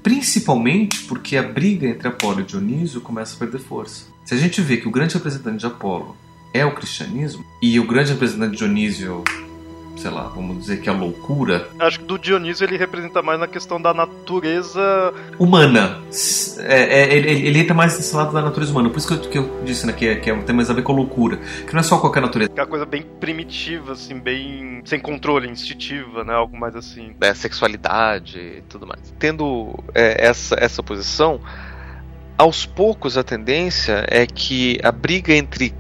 Principalmente 0.02 1.04
porque 1.04 1.38
a 1.38 1.44
briga 1.44 1.88
entre 1.88 2.08
Apolo 2.08 2.42
e 2.42 2.44
Dionísio 2.44 3.02
começa 3.02 3.36
a 3.36 3.40
perder 3.40 3.60
força. 3.60 4.06
Se 4.26 4.34
a 4.34 4.38
gente 4.38 4.62
vê 4.62 4.78
que 4.78 4.88
o 4.88 4.92
grande 4.92 5.16
representante 5.16 5.60
de 5.60 5.66
Apolo 5.66 6.16
é 6.54 6.66
o 6.66 6.74
cristianismo 6.76 7.44
e 7.62 7.80
o 7.80 7.88
grande 7.88 8.12
representante 8.12 8.52
de 8.52 8.58
Dionísio 8.58 9.24
sei 9.96 10.12
lá, 10.12 10.24
vamos 10.24 10.60
dizer 10.60 10.82
que 10.82 10.90
a 10.90 10.94
loucura. 10.94 11.68
Acho 11.80 12.00
que 12.00 12.06
do 12.06 12.18
Dionísio 12.18 12.66
ele 12.66 12.78
representa 12.78 13.22
mais 13.22 13.40
na 13.40 13.48
questão 13.48 13.82
da 13.82 13.94
natureza 13.94 15.14
humana. 15.40 16.02
É, 16.60 17.02
é, 17.02 17.16
ele, 17.16 17.48
ele 17.48 17.60
entra 17.60 17.74
mais 17.74 17.96
nesse 17.96 18.16
lado 18.16 18.34
da 18.34 18.42
natureza 18.42 18.72
humana. 18.72 18.90
Por 18.90 18.98
isso 18.98 19.08
que 19.08 19.14
eu, 19.14 19.30
que 19.30 19.38
eu 19.38 19.64
disse, 19.64 19.86
né, 19.86 19.94
que, 19.94 20.08
é, 20.08 20.16
que 20.16 20.30
é, 20.30 20.36
tem 20.42 20.56
mais 20.56 20.70
a 20.70 20.74
ver 20.74 20.82
com 20.82 20.92
a 20.92 20.96
loucura. 20.96 21.38
Que 21.38 21.74
não 21.74 21.80
é 21.80 21.84
só 21.84 21.98
qualquer 22.00 22.22
natureza. 22.22 22.52
É 22.56 22.62
uma 22.62 22.68
coisa 22.68 22.86
bem 22.86 23.04
primitiva, 23.20 23.94
assim, 23.94 24.20
bem 24.20 24.82
sem 24.86 25.00
controle, 25.00 25.50
instintiva, 25.50 26.24
né? 26.24 26.34
Algo 26.34 26.58
mais 26.58 26.76
assim. 26.76 27.16
É, 27.22 27.34
sexualidade 27.34 28.40
e 28.40 28.62
tudo 28.68 28.88
mais. 28.88 29.14
Tendo 29.20 29.80
é, 29.94 30.28
essa, 30.28 30.56
essa 30.60 30.84
posição, 30.84 31.40
aos 32.38 32.66
poucos 32.66 33.18
a 33.18 33.24
tendência 33.24 34.06
é 34.10 34.26
que 34.26 34.80
a 34.84 34.92
briga 34.92 35.34
entre 35.34 35.74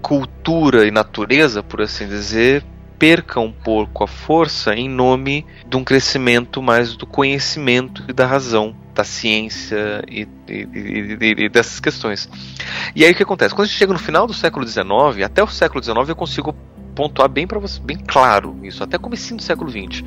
cultura 0.00 0.86
e 0.86 0.90
natureza, 0.90 1.62
por 1.62 1.82
assim 1.82 2.08
dizer, 2.08 2.64
perca 3.00 3.40
um 3.40 3.50
pouco 3.50 4.04
a 4.04 4.06
força 4.06 4.74
em 4.74 4.86
nome 4.86 5.46
de 5.66 5.74
um 5.74 5.82
crescimento 5.82 6.62
mais 6.62 6.94
do 6.94 7.06
conhecimento 7.06 8.04
e 8.06 8.12
da 8.12 8.26
razão, 8.26 8.76
da 8.94 9.02
ciência 9.02 10.04
e, 10.06 10.28
e, 10.46 10.68
e, 10.74 11.44
e 11.44 11.48
dessas 11.48 11.80
questões. 11.80 12.28
E 12.94 13.02
aí 13.02 13.12
o 13.12 13.14
que 13.14 13.22
acontece? 13.22 13.54
Quando 13.54 13.64
a 13.64 13.68
gente 13.68 13.78
chega 13.78 13.94
no 13.94 13.98
final 13.98 14.26
do 14.26 14.34
século 14.34 14.68
XIX, 14.68 15.24
até 15.24 15.42
o 15.42 15.46
século 15.46 15.82
XIX 15.82 16.10
eu 16.10 16.14
consigo 16.14 16.54
pontuar 16.94 17.30
bem 17.30 17.46
para 17.46 17.58
você, 17.58 17.80
bem 17.80 17.96
claro 17.96 18.54
isso, 18.62 18.84
até 18.84 18.98
comecinho 18.98 19.38
do 19.38 19.42
século 19.42 19.70
XX. 19.70 20.04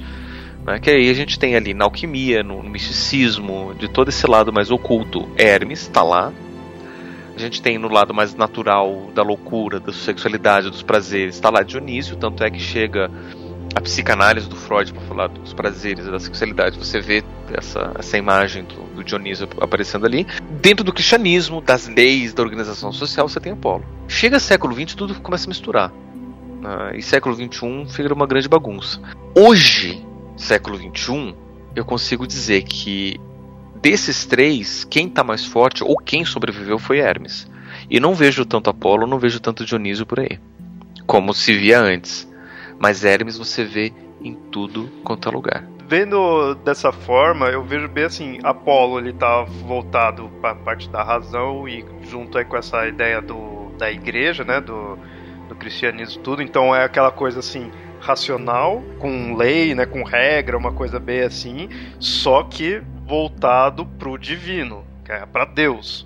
Né? 0.63 0.79
Que 0.79 0.91
aí 0.91 1.09
a 1.09 1.13
gente 1.15 1.39
tem 1.39 1.55
ali 1.55 1.73
na 1.73 1.85
alquimia, 1.85 2.43
no, 2.43 2.61
no 2.61 2.69
misticismo, 2.69 3.73
de 3.73 3.87
todo 3.87 4.09
esse 4.09 4.27
lado 4.27 4.53
mais 4.53 4.69
oculto, 4.69 5.27
Hermes 5.35 5.81
está 5.81 6.03
lá, 6.03 6.31
a 7.36 7.39
gente 7.39 7.61
tem 7.61 7.77
no 7.77 7.88
lado 7.88 8.13
mais 8.13 8.36
natural 8.36 9.09
da 9.13 9.23
loucura, 9.23 9.79
da 9.79 9.91
sexualidade, 9.91 10.69
dos 10.69 10.84
prazeres, 10.84 11.36
está 11.36 11.49
lá 11.49 11.63
Dionísio, 11.63 12.15
tanto 12.15 12.43
é 12.43 12.51
que 12.51 12.59
chega 12.59 13.09
a 13.75 13.81
psicanálise 13.81 14.47
do 14.47 14.55
Freud 14.55 14.93
para 14.93 15.01
falar 15.03 15.27
dos 15.27 15.53
prazeres 15.53 16.05
da 16.05 16.19
sexualidade. 16.19 16.77
Você 16.77 16.99
vê 16.99 17.23
essa, 17.51 17.91
essa 17.97 18.17
imagem 18.17 18.63
do, 18.65 18.95
do, 18.95 19.03
Dionísio 19.03 19.47
aparecendo 19.59 20.05
ali. 20.05 20.27
Dentro 20.61 20.84
do 20.84 20.93
cristianismo, 20.93 21.59
das 21.59 21.88
leis, 21.88 22.34
da 22.34 22.43
organização 22.43 22.91
social, 22.91 23.27
você 23.27 23.39
tem 23.39 23.53
Apolo. 23.53 23.84
Chega 24.07 24.39
século 24.39 24.75
XX, 24.75 24.93
tudo 24.93 25.15
começa 25.15 25.47
a 25.47 25.49
misturar. 25.49 25.89
Uh, 25.91 26.95
e 26.95 27.01
século 27.01 27.36
XXI 27.36 27.86
fica 27.89 28.13
uma 28.13 28.27
grande 28.27 28.47
bagunça. 28.47 29.01
Hoje, 29.36 30.05
século 30.38 30.77
XXI, 30.77 31.36
eu 31.75 31.84
consigo 31.84 32.27
dizer 32.27 32.61
que 32.63 33.19
desses 33.76 34.26
três, 34.26 34.84
quem 34.84 35.07
está 35.07 35.24
mais 35.24 35.45
forte 35.45 35.84
ou 35.84 35.97
quem 35.97 36.26
sobreviveu 36.26 36.80
foi 36.80 36.99
Hermes. 36.99 37.49
E 37.89 37.99
não 37.99 38.13
vejo 38.13 38.45
tanto 38.45 38.69
Apolo, 38.69 39.07
não 39.07 39.19
vejo 39.19 39.39
tanto 39.39 39.65
Dionísio 39.65 40.05
por 40.05 40.19
aí, 40.19 40.39
como 41.05 41.34
se 41.34 41.53
via 41.53 41.80
antes. 41.80 42.32
Mas 42.80 43.03
Hermes 43.03 43.38
você 43.38 43.63
vê 43.63 43.93
em 44.21 44.34
tudo 44.34 44.89
quanto 45.03 45.28
é 45.28 45.32
lugar. 45.32 45.63
Vendo 45.88 46.55
dessa 46.55 46.91
forma, 46.91 47.47
eu 47.47 47.63
vejo 47.63 47.88
bem 47.88 48.05
assim, 48.05 48.39
Apolo 48.41 48.99
ele 48.99 49.13
tá 49.13 49.43
voltado 49.43 50.30
para 50.41 50.51
a 50.51 50.55
parte 50.55 50.89
da 50.89 51.03
razão 51.03 51.67
e 51.67 51.86
junto 52.03 52.38
aí 52.38 52.45
com 52.45 52.55
essa 52.55 52.88
ideia 52.88 53.21
do, 53.21 53.71
da 53.78 53.91
igreja, 53.91 54.43
né, 54.43 54.61
do, 54.61 54.97
do 55.49 55.55
cristianismo 55.55 56.24
tudo, 56.24 56.41
então 56.41 56.74
é 56.74 56.84
aquela 56.84 57.11
coisa 57.11 57.39
assim, 57.39 57.69
racional, 58.04 58.84
com 58.99 59.34
lei, 59.36 59.74
né, 59.74 59.86
com 59.86 60.04
regra, 60.04 60.58
uma 60.58 60.74
coisa 60.74 60.99
bem 60.99 61.22
assim, 61.22 61.70
só 61.99 62.43
que 62.43 62.82
voltado 63.06 63.86
pro 63.86 64.18
divino, 64.18 64.86
que 65.06 65.12
é 65.12 65.26
para 65.26 65.45
Deus. 65.45 66.06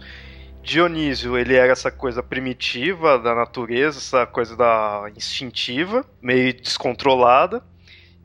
Dionísio, 0.62 1.38
ele 1.38 1.56
era 1.56 1.72
essa 1.72 1.90
coisa 1.90 2.22
primitiva 2.22 3.18
da 3.18 3.34
natureza, 3.34 3.98
essa 3.98 4.28
coisa 4.28 4.56
da 4.56 5.10
instintiva, 5.16 6.06
meio 6.22 6.54
descontrolada. 6.54 7.64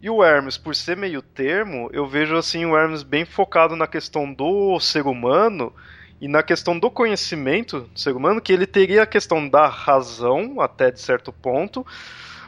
E 0.02 0.10
o 0.10 0.22
Hermes, 0.22 0.58
por 0.58 0.74
ser 0.74 0.96
meio 0.96 1.22
termo, 1.22 1.88
eu 1.92 2.06
vejo 2.06 2.36
assim 2.36 2.66
o 2.66 2.76
Hermes 2.76 3.02
bem 3.02 3.24
focado 3.24 3.74
na 3.76 3.86
questão 3.86 4.30
do 4.34 4.78
ser 4.80 5.06
humano 5.06 5.72
e 6.20 6.28
na 6.28 6.42
questão 6.42 6.78
do 6.78 6.90
conhecimento 6.90 7.80
do 7.80 7.98
ser 7.98 8.14
humano, 8.14 8.40
que 8.40 8.52
ele 8.52 8.66
teria 8.66 9.04
a 9.04 9.06
questão 9.06 9.48
da 9.48 9.66
razão 9.68 10.60
até 10.60 10.90
de 10.90 11.00
certo 11.00 11.32
ponto, 11.32 11.86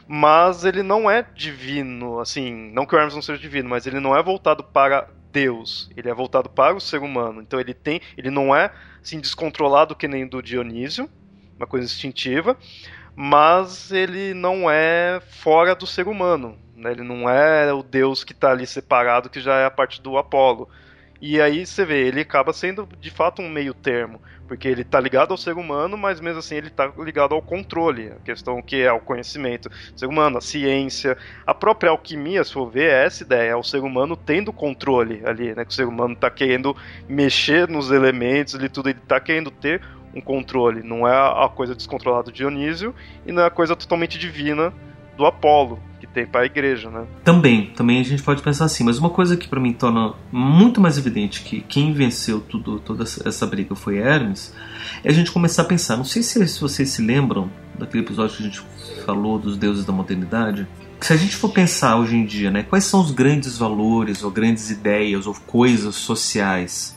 mas 0.07 0.63
ele 0.63 0.83
não 0.83 1.09
é 1.09 1.25
divino, 1.33 2.19
assim, 2.19 2.71
não 2.71 2.85
que 2.85 2.95
o 2.95 2.97
Hermes 2.97 3.15
não 3.15 3.21
seja 3.21 3.41
divino, 3.41 3.69
mas 3.69 3.87
ele 3.87 3.99
não 3.99 4.15
é 4.15 4.21
voltado 4.21 4.63
para 4.63 5.09
Deus, 5.31 5.89
ele 5.97 6.09
é 6.09 6.13
voltado 6.13 6.49
para 6.49 6.75
o 6.75 6.79
ser 6.79 7.01
humano. 7.01 7.41
Então 7.41 7.59
ele 7.59 7.73
tem, 7.73 7.99
ele 8.17 8.29
não 8.29 8.55
é 8.55 8.71
assim 9.01 9.19
descontrolado 9.19 9.95
que 9.95 10.07
nem 10.07 10.27
do 10.27 10.41
Dionísio, 10.41 11.09
uma 11.57 11.67
coisa 11.67 11.85
instintiva, 11.85 12.57
mas 13.15 13.91
ele 13.91 14.33
não 14.33 14.69
é 14.69 15.21
fora 15.27 15.73
do 15.75 15.87
ser 15.87 16.07
humano. 16.07 16.57
Né? 16.75 16.91
Ele 16.91 17.03
não 17.03 17.29
é 17.29 17.73
o 17.73 17.81
Deus 17.81 18.23
que 18.23 18.33
está 18.33 18.51
ali 18.51 18.67
separado, 18.67 19.29
que 19.29 19.39
já 19.39 19.55
é 19.55 19.65
a 19.65 19.71
parte 19.71 20.01
do 20.01 20.17
Apolo. 20.17 20.69
E 21.27 21.41
aí 21.41 21.65
você 21.65 21.83
vê, 21.83 22.05
ele 22.05 22.21
acaba 22.21 22.53
sendo 22.53 22.87
de 23.01 23.09
fato 23.09 23.41
um 23.41 23.49
meio 23.49 23.73
termo, 23.73 24.21
porque 24.47 24.67
ele 24.67 24.83
está 24.83 24.99
ligado 24.99 25.31
ao 25.31 25.37
ser 25.37 25.57
humano, 25.57 25.97
mas 25.97 26.21
mesmo 26.21 26.37
assim 26.37 26.53
ele 26.53 26.67
está 26.67 26.93
ligado 26.99 27.33
ao 27.33 27.41
controle, 27.41 28.11
a 28.11 28.23
questão 28.23 28.61
que 28.61 28.83
é 28.83 28.91
o 28.91 28.99
conhecimento 28.99 29.67
do 29.67 29.99
ser 29.99 30.05
humano, 30.05 30.37
a 30.37 30.41
ciência, 30.41 31.17
a 31.43 31.51
própria 31.51 31.89
alquimia, 31.89 32.43
se 32.43 32.53
for 32.53 32.69
ver, 32.69 32.91
é 32.91 33.05
essa 33.05 33.23
ideia, 33.23 33.49
é 33.49 33.55
o 33.55 33.63
ser 33.63 33.79
humano 33.79 34.15
tendo 34.15 34.53
controle 34.53 35.23
ali, 35.25 35.55
né? 35.55 35.65
Que 35.65 35.71
o 35.71 35.73
ser 35.73 35.87
humano 35.87 36.13
está 36.13 36.29
querendo 36.29 36.77
mexer 37.09 37.67
nos 37.67 37.89
elementos 37.89 38.53
e 38.53 38.69
tudo, 38.69 38.89
ele 38.89 38.99
está 38.99 39.19
querendo 39.19 39.49
ter 39.49 39.81
um 40.13 40.21
controle, 40.21 40.83
não 40.83 41.07
é 41.07 41.43
a 41.43 41.49
coisa 41.49 41.73
descontrolada 41.73 42.31
de 42.31 42.37
Dionísio 42.37 42.93
e 43.25 43.31
não 43.31 43.41
é 43.41 43.47
a 43.47 43.49
coisa 43.49 43.75
totalmente 43.75 44.19
divina 44.19 44.71
do 45.17 45.25
Apolo 45.25 45.79
tem 46.15 46.25
para 46.25 46.41
a 46.41 46.45
igreja, 46.45 46.89
né? 46.89 47.05
Também, 47.25 47.67
também 47.75 47.99
a 47.99 48.03
gente 48.03 48.23
pode 48.23 48.41
pensar 48.41 48.63
assim, 48.63 48.85
mas 48.85 48.97
uma 48.97 49.09
coisa 49.09 49.35
que 49.35 49.49
para 49.49 49.59
mim 49.59 49.73
torna 49.73 50.13
muito 50.31 50.79
mais 50.79 50.97
evidente 50.97 51.41
que 51.41 51.59
quem 51.59 51.91
venceu 51.91 52.39
tudo, 52.39 52.79
toda 52.79 53.03
essa 53.03 53.45
briga 53.45 53.75
foi 53.75 53.97
Hermes, 53.97 54.55
é 55.03 55.09
a 55.09 55.13
gente 55.13 55.29
começar 55.29 55.63
a 55.63 55.65
pensar, 55.65 55.97
não 55.97 56.05
sei 56.05 56.23
se, 56.23 56.39
vocês 56.59 56.89
se 56.89 57.01
lembram 57.01 57.51
daquele 57.77 58.03
episódio 58.03 58.37
que 58.37 58.43
a 58.43 58.45
gente 58.45 58.63
falou 59.05 59.37
dos 59.37 59.57
deuses 59.57 59.83
da 59.83 59.91
modernidade, 59.91 60.65
se 61.01 61.11
a 61.11 61.17
gente 61.17 61.35
for 61.35 61.49
pensar 61.49 61.97
hoje 61.97 62.15
em 62.15 62.25
dia, 62.25 62.49
né, 62.49 62.63
quais 62.63 62.85
são 62.85 63.01
os 63.01 63.11
grandes 63.11 63.57
valores 63.57 64.23
ou 64.23 64.31
grandes 64.31 64.69
ideias 64.69 65.27
ou 65.27 65.35
coisas 65.45 65.95
sociais 65.95 66.95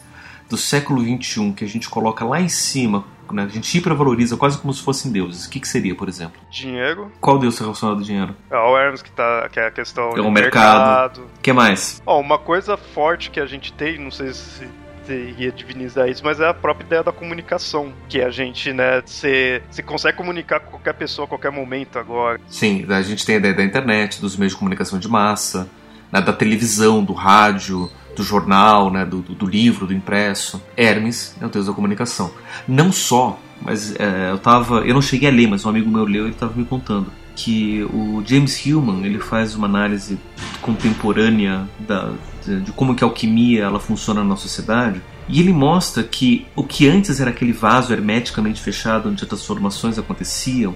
do 0.48 0.56
século 0.56 1.02
XXI 1.02 1.52
que 1.52 1.64
a 1.64 1.68
gente 1.68 1.90
coloca 1.90 2.24
lá 2.24 2.40
em 2.40 2.48
cima, 2.48 3.04
né, 3.34 3.44
a 3.44 3.48
gente 3.48 3.76
hipervaloriza 3.76 4.36
quase 4.36 4.58
como 4.58 4.72
se 4.72 4.82
fossem 4.82 5.10
deuses. 5.10 5.46
O 5.46 5.50
que, 5.50 5.60
que 5.60 5.68
seria, 5.68 5.94
por 5.94 6.08
exemplo? 6.08 6.40
Dinheiro. 6.50 7.10
Qual 7.20 7.38
deus 7.38 7.60
é 7.60 7.64
relacionado 7.64 7.98
ao 7.98 8.02
dinheiro? 8.02 8.36
É 8.50 8.56
o 8.56 8.76
Hermes 8.76 9.02
que, 9.02 9.10
tá, 9.10 9.48
que 9.50 9.58
é 9.60 9.66
a 9.66 9.70
questão 9.70 10.10
é 10.10 10.20
o 10.20 10.30
mercado. 10.30 11.22
O 11.22 11.40
que 11.40 11.52
mais? 11.52 12.02
Ó, 12.06 12.20
uma 12.20 12.38
coisa 12.38 12.76
forte 12.76 13.30
que 13.30 13.40
a 13.40 13.46
gente 13.46 13.72
tem, 13.72 13.98
não 13.98 14.10
sei 14.10 14.32
se 14.32 14.68
iria 15.12 15.50
divinizar 15.50 16.08
isso, 16.08 16.22
mas 16.24 16.40
é 16.40 16.48
a 16.48 16.54
própria 16.54 16.84
ideia 16.84 17.02
da 17.02 17.12
comunicação, 17.12 17.92
que 18.08 18.20
a 18.20 18.30
gente, 18.30 18.72
né, 18.72 19.02
se, 19.06 19.62
se 19.70 19.82
consegue 19.82 20.16
comunicar 20.16 20.60
com 20.60 20.72
qualquer 20.72 20.94
pessoa 20.94 21.24
a 21.24 21.28
qualquer 21.28 21.50
momento 21.50 21.98
agora. 21.98 22.40
Sim, 22.48 22.84
a 22.88 23.02
gente 23.02 23.24
tem 23.24 23.36
a 23.36 23.38
ideia 23.38 23.54
da 23.54 23.64
internet, 23.64 24.20
dos 24.20 24.36
meios 24.36 24.52
de 24.52 24.58
comunicação 24.58 24.98
de 24.98 25.08
massa, 25.08 25.68
né, 26.12 26.20
da 26.20 26.32
televisão, 26.32 27.02
do 27.02 27.12
rádio, 27.12 27.90
do 28.18 28.24
jornal, 28.24 28.90
né, 28.90 29.06
do, 29.06 29.22
do, 29.22 29.46
livro, 29.46 29.86
do 29.86 29.94
impresso. 29.94 30.60
Hermes 30.76 31.36
é 31.40 31.46
o 31.46 31.48
deus 31.48 31.66
da 31.66 31.72
comunicação. 31.72 32.32
Não 32.66 32.90
só, 32.90 33.38
mas 33.62 33.94
é, 33.98 34.30
eu 34.30 34.38
tava, 34.38 34.80
eu 34.80 34.92
não 34.92 35.00
cheguei 35.00 35.28
a 35.28 35.32
ler, 35.32 35.46
mas 35.46 35.64
um 35.64 35.68
amigo 35.70 35.88
meu 35.88 36.04
leu 36.04 36.24
e 36.24 36.26
ele 36.26 36.34
estava 36.34 36.52
me 36.54 36.64
contando 36.64 37.10
que 37.36 37.84
o 37.94 38.20
James 38.26 38.66
Hillman 38.66 39.06
ele 39.06 39.20
faz 39.20 39.54
uma 39.54 39.68
análise 39.68 40.18
contemporânea 40.60 41.68
da, 41.78 42.10
de, 42.44 42.60
de 42.62 42.72
como 42.72 42.96
que 42.96 43.04
a 43.04 43.06
alquimia 43.06 43.62
ela 43.62 43.78
funciona 43.78 44.24
na 44.24 44.34
sociedade 44.34 45.00
e 45.28 45.38
ele 45.38 45.52
mostra 45.52 46.02
que 46.02 46.46
o 46.56 46.64
que 46.64 46.88
antes 46.88 47.20
era 47.20 47.30
aquele 47.30 47.52
vaso 47.52 47.92
hermeticamente 47.92 48.60
fechado 48.60 49.08
onde 49.08 49.22
as 49.22 49.28
transformações 49.28 50.00
aconteciam 50.00 50.74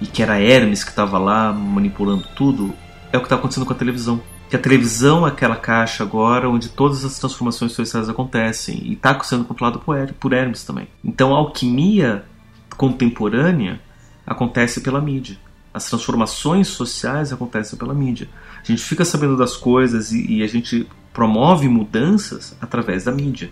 e 0.00 0.06
que 0.06 0.22
era 0.22 0.40
Hermes 0.40 0.82
que 0.82 0.88
estava 0.88 1.18
lá 1.18 1.52
manipulando 1.52 2.24
tudo 2.34 2.72
é 3.12 3.18
o 3.18 3.20
que 3.20 3.26
está 3.26 3.36
acontecendo 3.36 3.66
com 3.66 3.74
a 3.74 3.76
televisão 3.76 4.22
que 4.48 4.56
a 4.56 4.58
televisão 4.58 5.26
é 5.26 5.30
aquela 5.30 5.56
caixa 5.56 6.02
agora 6.02 6.48
onde 6.48 6.70
todas 6.70 7.04
as 7.04 7.18
transformações 7.18 7.72
sociais 7.72 8.08
acontecem 8.08 8.80
e 8.82 8.94
está 8.94 9.18
sendo 9.20 9.44
controlado 9.44 9.80
por 10.18 10.32
Hermes 10.32 10.64
também. 10.64 10.88
Então 11.04 11.34
a 11.34 11.38
alquimia 11.38 12.24
contemporânea 12.76 13.80
acontece 14.26 14.80
pela 14.80 15.00
mídia. 15.00 15.36
As 15.72 15.88
transformações 15.88 16.68
sociais 16.68 17.32
acontecem 17.32 17.78
pela 17.78 17.92
mídia. 17.92 18.28
A 18.62 18.64
gente 18.64 18.82
fica 18.82 19.04
sabendo 19.04 19.36
das 19.36 19.56
coisas 19.56 20.12
e, 20.12 20.38
e 20.38 20.42
a 20.42 20.46
gente 20.46 20.88
promove 21.12 21.68
mudanças 21.68 22.56
através 22.60 23.04
da 23.04 23.12
mídia. 23.12 23.50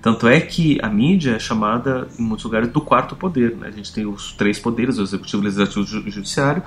Tanto 0.00 0.26
é 0.26 0.40
que 0.40 0.78
a 0.82 0.88
mídia 0.88 1.32
é 1.32 1.38
chamada, 1.38 2.08
em 2.18 2.22
muitos 2.22 2.44
lugares, 2.44 2.70
do 2.70 2.80
quarto 2.80 3.14
poder. 3.14 3.54
Né? 3.56 3.68
A 3.68 3.70
gente 3.70 3.92
tem 3.92 4.06
os 4.06 4.32
três 4.32 4.58
poderes, 4.58 4.98
o 4.98 5.02
executivo, 5.02 5.42
legislativo 5.42 6.08
e 6.08 6.10
judiciário, 6.10 6.62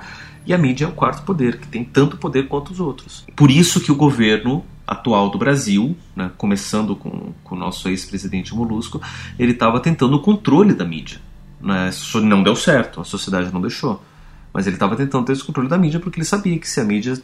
e 0.46 0.52
a 0.52 0.58
mídia 0.58 0.84
é 0.84 0.88
o 0.88 0.92
quarto 0.92 1.22
poder, 1.24 1.58
que 1.58 1.66
tem 1.66 1.84
tanto 1.84 2.16
poder 2.16 2.48
quanto 2.48 2.72
os 2.72 2.80
outros. 2.80 3.24
Por 3.34 3.50
isso 3.50 3.80
que 3.80 3.90
o 3.90 3.96
governo 3.96 4.64
atual 4.86 5.30
do 5.30 5.38
Brasil, 5.38 5.96
né, 6.14 6.30
começando 6.36 6.94
com, 6.94 7.32
com 7.42 7.54
o 7.54 7.58
nosso 7.58 7.88
ex-presidente 7.88 8.54
Molusco, 8.54 9.00
ele 9.38 9.52
estava 9.52 9.80
tentando 9.80 10.16
o 10.16 10.20
controle 10.20 10.74
da 10.74 10.84
mídia. 10.84 11.18
Né? 11.60 11.90
Não 12.22 12.42
deu 12.42 12.54
certo, 12.54 13.00
a 13.00 13.04
sociedade 13.04 13.52
não 13.52 13.60
deixou. 13.60 14.02
Mas 14.52 14.66
ele 14.66 14.76
estava 14.76 14.94
tentando 14.94 15.24
ter 15.24 15.32
esse 15.32 15.42
controle 15.44 15.68
da 15.68 15.78
mídia 15.78 15.98
porque 15.98 16.18
ele 16.18 16.26
sabia 16.26 16.58
que 16.58 16.68
se 16.68 16.80
a 16.80 16.84
mídia 16.84 17.18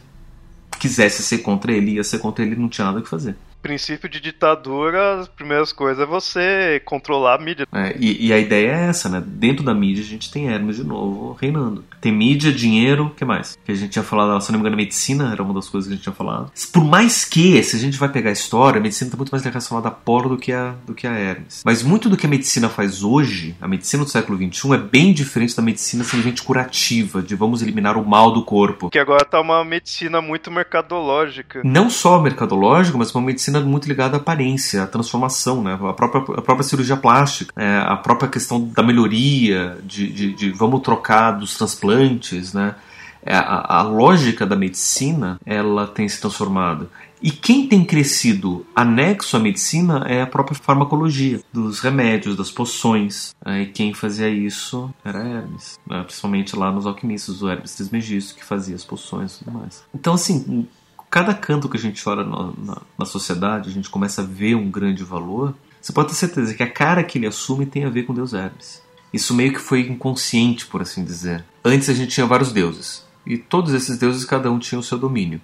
quisesse 0.79 1.21
ser 1.21 1.39
contra 1.39 1.71
ele, 1.71 1.91
ia 1.91 2.03
ser 2.03 2.17
contra 2.17 2.43
ele, 2.43 2.55
não 2.55 2.67
tinha 2.67 2.85
nada 2.85 3.01
que 3.01 3.07
fazer 3.07 3.35
princípio 3.61 4.09
de 4.09 4.19
ditadura, 4.19 5.19
as 5.19 5.27
primeiras 5.27 5.71
coisas 5.71 6.01
é 6.01 6.05
você 6.05 6.81
controlar 6.83 7.35
a 7.35 7.37
mídia. 7.37 7.67
É, 7.71 7.95
e, 7.99 8.27
e, 8.27 8.33
a 8.33 8.39
ideia 8.39 8.71
é 8.71 8.89
essa, 8.89 9.09
né? 9.09 9.23
Dentro 9.25 9.63
da 9.63 9.73
mídia 9.73 10.03
a 10.03 10.07
gente 10.07 10.31
tem 10.31 10.47
Hermes 10.47 10.77
de 10.77 10.83
novo 10.83 11.37
reinando. 11.39 11.83
Tem 11.99 12.11
mídia, 12.11 12.51
dinheiro, 12.51 13.07
o 13.07 13.09
que 13.11 13.23
mais? 13.23 13.57
Que 13.63 13.71
a 13.71 13.75
gente 13.75 13.91
tinha 13.91 14.03
falado, 14.03 14.41
se 14.41 14.51
não 14.51 14.59
me 14.59 14.61
engano, 14.61 14.77
medicina 14.77 15.31
era 15.31 15.43
uma 15.43 15.53
das 15.53 15.69
coisas 15.69 15.87
que 15.87 15.93
a 15.93 15.95
gente 15.95 16.03
tinha 16.03 16.15
falado. 16.15 16.51
Por 16.73 16.83
mais 16.83 17.23
que, 17.23 17.61
se 17.63 17.75
a 17.75 17.79
gente 17.79 17.97
vai 17.97 18.09
pegar 18.09 18.29
a 18.29 18.33
história, 18.33 18.79
a 18.79 18.81
medicina 18.81 19.07
está 19.07 19.17
muito 19.17 19.31
mais 19.31 19.43
relacionada 19.43 19.87
a 19.87 19.91
Apolo 19.91 20.29
do 20.29 20.37
que 20.37 20.51
a, 20.51 20.73
do 20.85 20.93
que 20.93 21.05
a 21.05 21.11
Hermes. 21.11 21.61
Mas 21.63 21.83
muito 21.83 22.09
do 22.09 22.17
que 22.17 22.25
a 22.25 22.29
medicina 22.29 22.69
faz 22.69 23.03
hoje, 23.03 23.55
a 23.61 23.67
medicina 23.67 24.03
do 24.03 24.09
século 24.09 24.37
XXI, 24.37 24.73
é 24.73 24.77
bem 24.77 25.13
diferente 25.13 25.55
da 25.55 25.61
medicina 25.61 26.03
simplesmente 26.03 26.41
curativa, 26.41 27.21
de 27.21 27.35
vamos 27.35 27.61
eliminar 27.61 27.97
o 27.97 28.05
mal 28.05 28.31
do 28.31 28.43
corpo. 28.43 28.89
Que 28.89 28.99
agora 28.99 29.23
tá 29.23 29.39
uma 29.39 29.63
medicina 29.63 30.21
muito 30.21 30.49
mercadológica. 30.49 31.61
Não 31.63 31.89
só 31.89 32.21
mercadológica, 32.21 32.97
mas 32.97 33.13
uma 33.13 33.25
medicina 33.25 33.50
muito 33.59 33.87
ligada 33.87 34.17
à 34.17 34.19
aparência, 34.19 34.83
à 34.83 34.87
transformação, 34.87 35.61
né? 35.61 35.73
a, 35.73 35.93
própria, 35.93 36.21
a 36.37 36.41
própria 36.41 36.63
cirurgia 36.63 36.97
plástica, 36.97 37.53
é, 37.55 37.77
a 37.79 37.95
própria 37.95 38.29
questão 38.29 38.67
da 38.67 38.81
melhoria, 38.81 39.77
de, 39.83 40.07
de, 40.07 40.33
de 40.33 40.51
vamos 40.51 40.81
trocar 40.81 41.31
dos 41.31 41.57
transplantes, 41.57 42.53
né? 42.53 42.75
É, 43.23 43.35
a, 43.35 43.77
a, 43.77 43.81
lógica 43.83 44.47
da 44.47 44.55
medicina 44.55 45.39
ela 45.45 45.85
tem 45.85 46.09
se 46.09 46.19
transformado. 46.19 46.89
E 47.21 47.29
quem 47.29 47.67
tem 47.67 47.85
crescido 47.85 48.65
anexo 48.75 49.37
à 49.37 49.39
medicina 49.39 50.05
é 50.07 50.23
a 50.23 50.27
própria 50.27 50.57
farmacologia, 50.57 51.39
dos 51.53 51.79
remédios, 51.79 52.35
das 52.35 52.49
poções. 52.49 53.35
E 53.45 53.67
quem 53.67 53.93
fazia 53.93 54.27
isso 54.27 54.91
era 55.05 55.19
Hermes, 55.19 55.79
né? 55.85 56.01
principalmente 56.01 56.55
lá 56.55 56.71
nos 56.71 56.87
alquimistas, 56.87 57.43
o 57.43 57.49
Hermes 57.49 57.75
Trismegisto, 57.75 58.33
que 58.33 58.43
fazia 58.43 58.75
as 58.75 58.83
poções 58.83 59.35
e 59.35 59.43
tudo 59.43 59.51
mais. 59.51 59.83
Então, 59.93 60.15
assim, 60.15 60.67
cada 61.11 61.33
canto 61.33 61.67
que 61.67 61.75
a 61.75 61.79
gente 61.79 62.07
olha 62.07 62.23
na, 62.23 62.53
na, 62.57 62.81
na, 62.97 63.05
sociedade, 63.05 63.69
a 63.69 63.71
gente 63.71 63.89
começa 63.89 64.21
a 64.21 64.25
ver 64.25 64.55
um 64.55 64.71
grande 64.71 65.03
valor, 65.03 65.53
você 65.81 65.91
pode 65.91 66.07
ter 66.09 66.15
certeza 66.15 66.53
que 66.53 66.63
a 66.63 66.71
cara 66.71 67.03
que 67.03 67.17
ele 67.17 67.27
assume 67.27 67.65
tem 67.65 67.83
a 67.83 67.89
ver 67.89 68.03
com 68.03 68.13
Deus 68.13 68.33
Hermes. 68.33 68.81
Isso 69.11 69.33
meio 69.33 69.51
que 69.51 69.59
foi 69.59 69.81
inconsciente, 69.81 70.65
por 70.65 70.81
assim 70.81 71.03
dizer. 71.03 71.43
Antes 71.65 71.89
a 71.89 71.93
gente 71.93 72.13
tinha 72.13 72.25
vários 72.25 72.53
deuses, 72.53 73.05
e 73.27 73.37
todos 73.37 73.73
esses 73.73 73.97
deuses 73.97 74.23
cada 74.23 74.49
um 74.49 74.57
tinha 74.57 74.79
o 74.79 74.83
seu 74.83 74.97
domínio. 74.97 75.41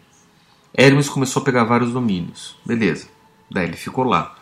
Hermes 0.73 1.09
começou 1.09 1.41
a 1.41 1.45
pegar 1.45 1.65
vários 1.65 1.91
domínios, 1.91 2.55
beleza. 2.65 3.07
Daí 3.51 3.65
ele 3.65 3.75
ficou 3.75 4.05
lá. 4.05 4.35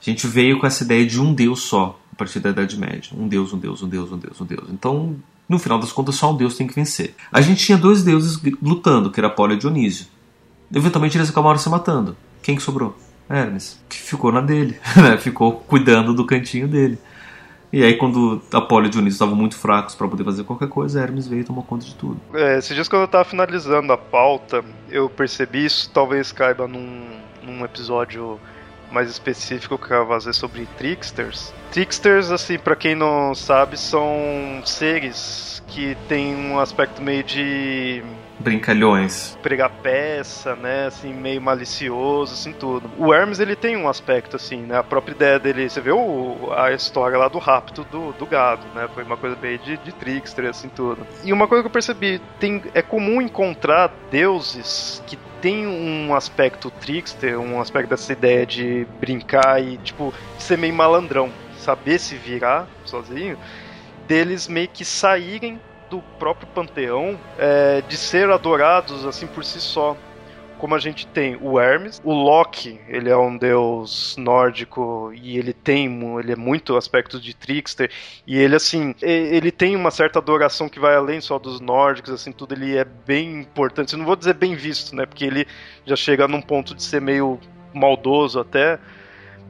A 0.00 0.04
gente 0.04 0.26
veio 0.28 0.60
com 0.60 0.66
essa 0.66 0.84
ideia 0.84 1.04
de 1.04 1.20
um 1.20 1.34
deus 1.34 1.62
só, 1.62 1.98
a 2.12 2.16
partir 2.16 2.38
da 2.38 2.50
Idade 2.50 2.78
Média. 2.78 3.10
Um 3.16 3.26
deus, 3.26 3.52
um 3.52 3.58
deus, 3.58 3.82
um 3.82 3.88
deus, 3.88 4.12
um 4.12 4.18
deus, 4.18 4.40
um 4.40 4.44
deus. 4.44 4.68
Então, 4.70 5.16
no 5.48 5.58
final 5.58 5.80
das 5.80 5.90
contas, 5.90 6.14
só 6.14 6.32
um 6.32 6.36
deus 6.36 6.56
tem 6.56 6.66
que 6.66 6.74
vencer. 6.74 7.14
A 7.32 7.40
gente 7.40 7.64
tinha 7.64 7.76
dois 7.76 8.04
deuses 8.04 8.40
lutando, 8.62 9.10
que 9.10 9.18
era 9.18 9.26
Apolo 9.26 9.52
e 9.52 9.56
Dionísio. 9.56 10.06
Eventualmente 10.74 11.16
eles 11.16 11.30
acabaram 11.30 11.58
se 11.58 11.68
matando. 11.68 12.16
Quem 12.42 12.56
que 12.56 12.62
sobrou? 12.62 12.96
Hermes, 13.28 13.80
que 13.88 13.96
ficou 13.96 14.32
na 14.32 14.40
dele, 14.40 14.78
né? 14.96 15.16
ficou 15.16 15.52
cuidando 15.52 16.12
do 16.12 16.24
cantinho 16.26 16.66
dele. 16.66 16.98
E 17.72 17.84
aí, 17.84 17.96
quando 17.96 18.42
Apolo 18.52 18.86
e 18.86 18.88
Dionísio 18.88 19.14
estavam 19.14 19.36
muito 19.36 19.56
fracos 19.56 19.94
para 19.94 20.08
poder 20.08 20.24
fazer 20.24 20.42
qualquer 20.42 20.68
coisa, 20.68 21.00
Hermes 21.00 21.28
veio 21.28 21.42
e 21.42 21.44
tomou 21.44 21.62
conta 21.62 21.86
de 21.86 21.94
tudo. 21.94 22.20
É, 22.34 22.58
esses 22.58 22.74
dias, 22.74 22.88
quando 22.88 23.02
eu 23.02 23.06
estava 23.06 23.24
finalizando 23.24 23.92
a 23.92 23.96
pauta, 23.96 24.64
eu 24.90 25.08
percebi 25.08 25.64
isso. 25.64 25.88
Talvez 25.94 26.32
caiba 26.32 26.66
num, 26.66 27.20
num 27.44 27.64
episódio 27.64 28.40
mais 28.90 29.08
específico 29.08 29.78
que 29.78 29.92
eu 29.92 29.98
vou 30.04 30.08
fazer 30.08 30.32
sobre 30.32 30.66
Tricksters. 30.76 31.54
Tricksters, 31.70 32.32
assim, 32.32 32.58
para 32.58 32.74
quem 32.74 32.96
não 32.96 33.36
sabe, 33.36 33.78
são 33.78 34.60
seres 34.64 35.62
que 35.68 35.96
têm 36.08 36.34
um 36.34 36.58
aspecto 36.58 37.00
meio 37.00 37.22
de 37.22 38.02
brincalhões. 38.40 39.38
Pregar 39.42 39.70
peça, 39.70 40.56
né, 40.56 40.86
assim, 40.86 41.12
meio 41.12 41.40
malicioso, 41.40 42.34
assim, 42.34 42.52
tudo. 42.52 42.90
O 42.98 43.12
Hermes, 43.12 43.38
ele 43.38 43.54
tem 43.54 43.76
um 43.76 43.88
aspecto, 43.88 44.36
assim, 44.36 44.62
né, 44.62 44.78
a 44.78 44.82
própria 44.82 45.14
ideia 45.14 45.38
dele, 45.38 45.68
você 45.68 45.80
vê 45.80 45.92
o, 45.92 46.52
a 46.56 46.72
história 46.72 47.16
lá 47.18 47.28
do 47.28 47.38
rapto 47.38 47.84
do, 47.84 48.12
do 48.12 48.26
gado, 48.26 48.62
né, 48.74 48.88
foi 48.94 49.04
uma 49.04 49.16
coisa 49.16 49.36
bem 49.36 49.58
de, 49.58 49.76
de 49.78 49.92
trickster, 49.92 50.46
assim, 50.46 50.68
tudo. 50.68 51.06
E 51.22 51.32
uma 51.32 51.46
coisa 51.46 51.62
que 51.62 51.68
eu 51.68 51.72
percebi, 51.72 52.20
tem, 52.38 52.62
é 52.74 52.82
comum 52.82 53.20
encontrar 53.20 53.92
deuses 54.10 55.02
que 55.06 55.18
tem 55.40 55.66
um 55.66 56.14
aspecto 56.14 56.70
trickster, 56.70 57.38
um 57.38 57.60
aspecto 57.60 57.90
dessa 57.90 58.12
ideia 58.12 58.44
de 58.44 58.86
brincar 58.98 59.62
e, 59.62 59.78
tipo, 59.78 60.12
ser 60.38 60.58
meio 60.58 60.74
malandrão, 60.74 61.30
saber 61.58 61.98
se 61.98 62.14
virar 62.14 62.66
sozinho, 62.84 63.38
deles 64.06 64.48
meio 64.48 64.68
que 64.68 64.84
saírem 64.84 65.60
do 65.90 66.00
próprio 66.18 66.48
panteão 66.48 67.18
é, 67.36 67.82
de 67.82 67.96
ser 67.96 68.30
adorados 68.30 69.04
assim 69.04 69.26
por 69.26 69.44
si 69.44 69.60
só. 69.60 69.96
Como 70.58 70.74
a 70.74 70.78
gente 70.78 71.06
tem 71.06 71.38
o 71.40 71.58
Hermes, 71.58 72.02
o 72.04 72.12
Loki, 72.12 72.78
ele 72.86 73.08
é 73.08 73.16
um 73.16 73.34
deus 73.34 74.14
nórdico 74.18 75.10
e 75.14 75.38
ele 75.38 75.54
tem, 75.54 75.86
ele 76.18 76.32
é 76.32 76.36
muito 76.36 76.76
aspecto 76.76 77.18
de 77.18 77.34
trickster 77.34 77.90
e 78.26 78.38
ele 78.38 78.54
assim, 78.54 78.94
ele 79.00 79.50
tem 79.50 79.74
uma 79.74 79.90
certa 79.90 80.18
adoração 80.18 80.68
que 80.68 80.78
vai 80.78 80.94
além 80.94 81.18
só 81.18 81.38
dos 81.38 81.62
nórdicos, 81.62 82.12
assim, 82.12 82.30
tudo 82.30 82.52
ele 82.52 82.76
é 82.76 82.84
bem 82.84 83.40
importante. 83.40 83.94
Eu 83.94 84.00
não 84.00 84.04
vou 84.04 84.16
dizer 84.16 84.34
bem 84.34 84.54
visto, 84.54 84.94
né? 84.94 85.06
Porque 85.06 85.24
ele 85.24 85.46
já 85.86 85.96
chega 85.96 86.28
num 86.28 86.42
ponto 86.42 86.74
de 86.74 86.82
ser 86.82 87.00
meio 87.00 87.40
maldoso 87.72 88.38
até, 88.38 88.78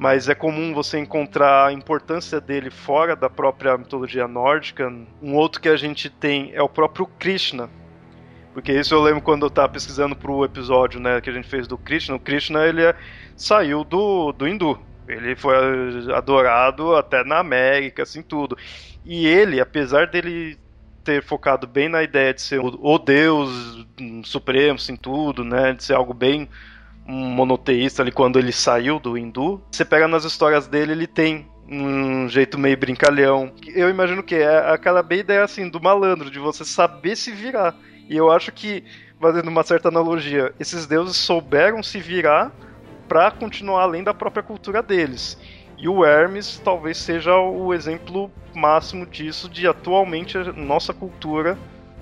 mas 0.01 0.31
é 0.31 0.35
comum 0.35 0.73
você 0.73 0.99
encontrar 0.99 1.67
a 1.67 1.73
importância 1.75 2.41
dele 2.41 2.71
fora 2.71 3.15
da 3.15 3.29
própria 3.29 3.77
mitologia 3.77 4.27
nórdica. 4.27 4.91
Um 5.21 5.35
outro 5.35 5.61
que 5.61 5.69
a 5.69 5.77
gente 5.77 6.09
tem 6.09 6.53
é 6.55 6.63
o 6.63 6.71
próprio 6.71 7.07
Krishna, 7.07 7.69
Porque 8.55 8.73
isso 8.73 8.95
eu 8.95 9.03
lembro 9.03 9.21
quando 9.21 9.45
eu 9.45 9.51
tava 9.51 9.69
pesquisando 9.69 10.17
pro 10.17 10.43
episódio, 10.43 10.99
né, 10.99 11.21
que 11.21 11.29
a 11.29 11.33
gente 11.35 11.47
fez 11.47 11.69
do 11.69 11.77
Krishna. 11.77 12.17
O 12.17 12.19
Krishna, 12.19 12.65
ele 12.65 12.83
é, 12.83 12.95
saiu 13.37 13.85
do, 13.85 14.33
do 14.33 14.49
hindu. 14.49 14.81
Ele 15.07 15.37
foi 15.37 15.55
adorado 16.15 16.97
até 16.97 17.23
na 17.23 17.39
América, 17.39 18.05
assim, 18.05 18.23
tudo. 18.23 18.57
E 19.05 19.27
ele, 19.27 19.61
apesar 19.61 20.07
dele 20.07 20.57
ter 21.05 21.23
focado 21.23 21.67
bem 21.67 21.91
na 21.91 22.03
ideia 22.03 22.33
de 22.33 22.41
ser 22.41 22.59
o, 22.59 22.99
Deus 22.99 23.87
supremo, 24.25 24.77
assim, 24.77 24.97
tudo, 24.97 25.45
né, 25.45 25.75
de 25.75 25.85
ser 25.85 25.93
algo 25.93 26.15
bem 26.15 26.49
monoteísta 27.11 28.03
ali 28.03 28.13
quando 28.13 28.39
ele 28.39 28.53
saiu 28.53 29.01
do 29.01 29.19
hindu, 29.19 29.61
você 29.71 29.85
pega 29.85 30.07
nas 30.07 30.25
histórias 30.25 30.67
dele, 30.67 30.93
ele 30.93 31.07
tem 31.07 31.49
um 31.69 32.29
jeito 32.29 32.59
meio 32.59 32.77
brincalhão. 32.77 33.53
Eu 33.75 33.89
imagino 33.89 34.23
que 34.23 34.35
é 34.35 34.71
aquela 34.71 35.03
bem 35.03 35.21
ideia 35.21 35.45
assim 35.45 35.69
do 35.69 35.81
malandro, 35.81 36.31
de 36.31 36.39
você 36.39 36.65
saber 36.65 37.17
se 37.17 37.31
virar. 37.31 37.75
E 38.09 38.17
eu 38.17 38.31
acho 38.31 38.51
que, 38.51 38.83
fazendo 39.21 39.49
uma 39.49 39.63
certa 39.63 39.89
analogia, 39.89 40.53
esses 40.59 40.87
deuses 40.87 41.17
souberam 41.17 41.83
se 41.83 42.01
virar 42.01 42.53
para 43.09 43.31
continuar 43.31 43.83
além 43.83 44.03
da 44.03 44.15
própria 44.15 44.43
cultura 44.43 44.83
deles. 44.83 45.39
E 45.79 45.89
o 45.89 46.05
Hermes 46.05 46.61
talvez 46.63 46.99
seja 46.99 47.37
o 47.37 47.73
exemplo 47.73 48.31
máximo 48.55 49.07
disso, 49.07 49.49
de 49.49 49.67
atualmente 49.67 50.37
a 50.37 50.53
nossa 50.53 50.93
cultura 50.93 51.57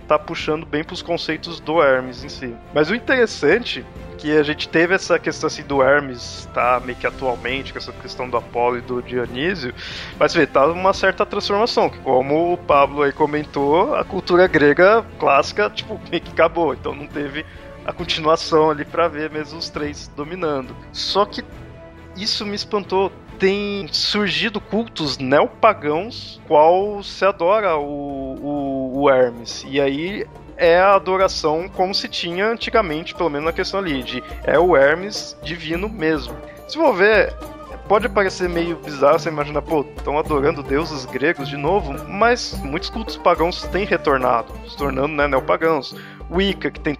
tá 0.08 0.18
puxando 0.18 0.64
bem 0.64 0.82
para 0.82 0.94
os 0.94 1.02
conceitos 1.02 1.60
do 1.60 1.82
Hermes 1.82 2.24
em 2.24 2.30
si. 2.30 2.56
Mas 2.74 2.88
o 2.88 2.94
interessante 2.94 3.84
que 4.16 4.36
a 4.36 4.42
gente 4.42 4.68
teve 4.68 4.94
essa 4.94 5.18
questão 5.18 5.46
assim 5.46 5.62
do 5.62 5.80
Hermes, 5.80 6.48
tá 6.52 6.80
meio 6.84 6.98
que 6.98 7.06
atualmente, 7.06 7.72
com 7.72 7.78
essa 7.78 7.92
questão 7.92 8.28
do 8.28 8.36
Apolo 8.36 8.78
e 8.78 8.80
do 8.80 9.00
Dionísio, 9.00 9.72
mas 10.18 10.34
vê, 10.34 10.46
tá 10.46 10.66
uma 10.66 10.92
certa 10.92 11.24
transformação, 11.24 11.88
que 11.88 11.98
como 11.98 12.52
o 12.52 12.56
Pablo 12.56 13.02
aí 13.02 13.12
comentou, 13.12 13.94
a 13.94 14.02
cultura 14.02 14.48
grega 14.48 15.04
clássica, 15.20 15.70
tipo, 15.70 16.00
meio 16.10 16.22
que 16.22 16.32
acabou, 16.32 16.74
então 16.74 16.94
não 16.94 17.06
teve 17.06 17.46
a 17.84 17.92
continuação 17.92 18.70
ali 18.70 18.84
para 18.84 19.06
ver 19.06 19.30
mesmo 19.30 19.58
os 19.58 19.70
três 19.70 20.10
dominando. 20.16 20.74
Só 20.90 21.24
que 21.24 21.44
isso 22.16 22.44
me 22.44 22.56
espantou 22.56 23.12
tem 23.38 23.88
surgido 23.92 24.60
cultos 24.60 25.16
neopagãos 25.18 26.40
qual 26.46 27.02
se 27.02 27.24
adora 27.24 27.76
o, 27.76 28.34
o, 28.34 29.02
o 29.02 29.10
Hermes. 29.10 29.64
E 29.68 29.80
aí 29.80 30.26
é 30.56 30.78
a 30.78 30.94
adoração 30.94 31.68
como 31.68 31.94
se 31.94 32.08
tinha 32.08 32.46
antigamente, 32.46 33.14
pelo 33.14 33.30
menos 33.30 33.46
na 33.46 33.52
questão 33.52 33.78
ali, 33.80 34.02
de 34.02 34.22
é 34.44 34.58
o 34.58 34.76
Hermes 34.76 35.36
divino 35.42 35.88
mesmo. 35.88 36.34
Se 36.66 36.76
for 36.76 36.92
ver, 36.94 37.32
pode 37.86 38.08
parecer 38.08 38.48
meio 38.48 38.76
bizarro 38.76 39.18
você 39.18 39.28
imaginar, 39.28 39.62
pô, 39.62 39.80
estão 39.96 40.18
adorando 40.18 40.62
deuses 40.62 41.06
gregos 41.06 41.48
de 41.48 41.56
novo, 41.56 41.94
mas 42.08 42.58
muitos 42.62 42.90
cultos 42.90 43.16
pagãos 43.16 43.62
têm 43.68 43.86
retornado, 43.86 44.52
se 44.68 44.76
tornando 44.76 45.14
né, 45.14 45.28
neopagãos. 45.28 45.94
Wicca, 46.30 46.70
que 46.70 46.80
tem 46.80 46.94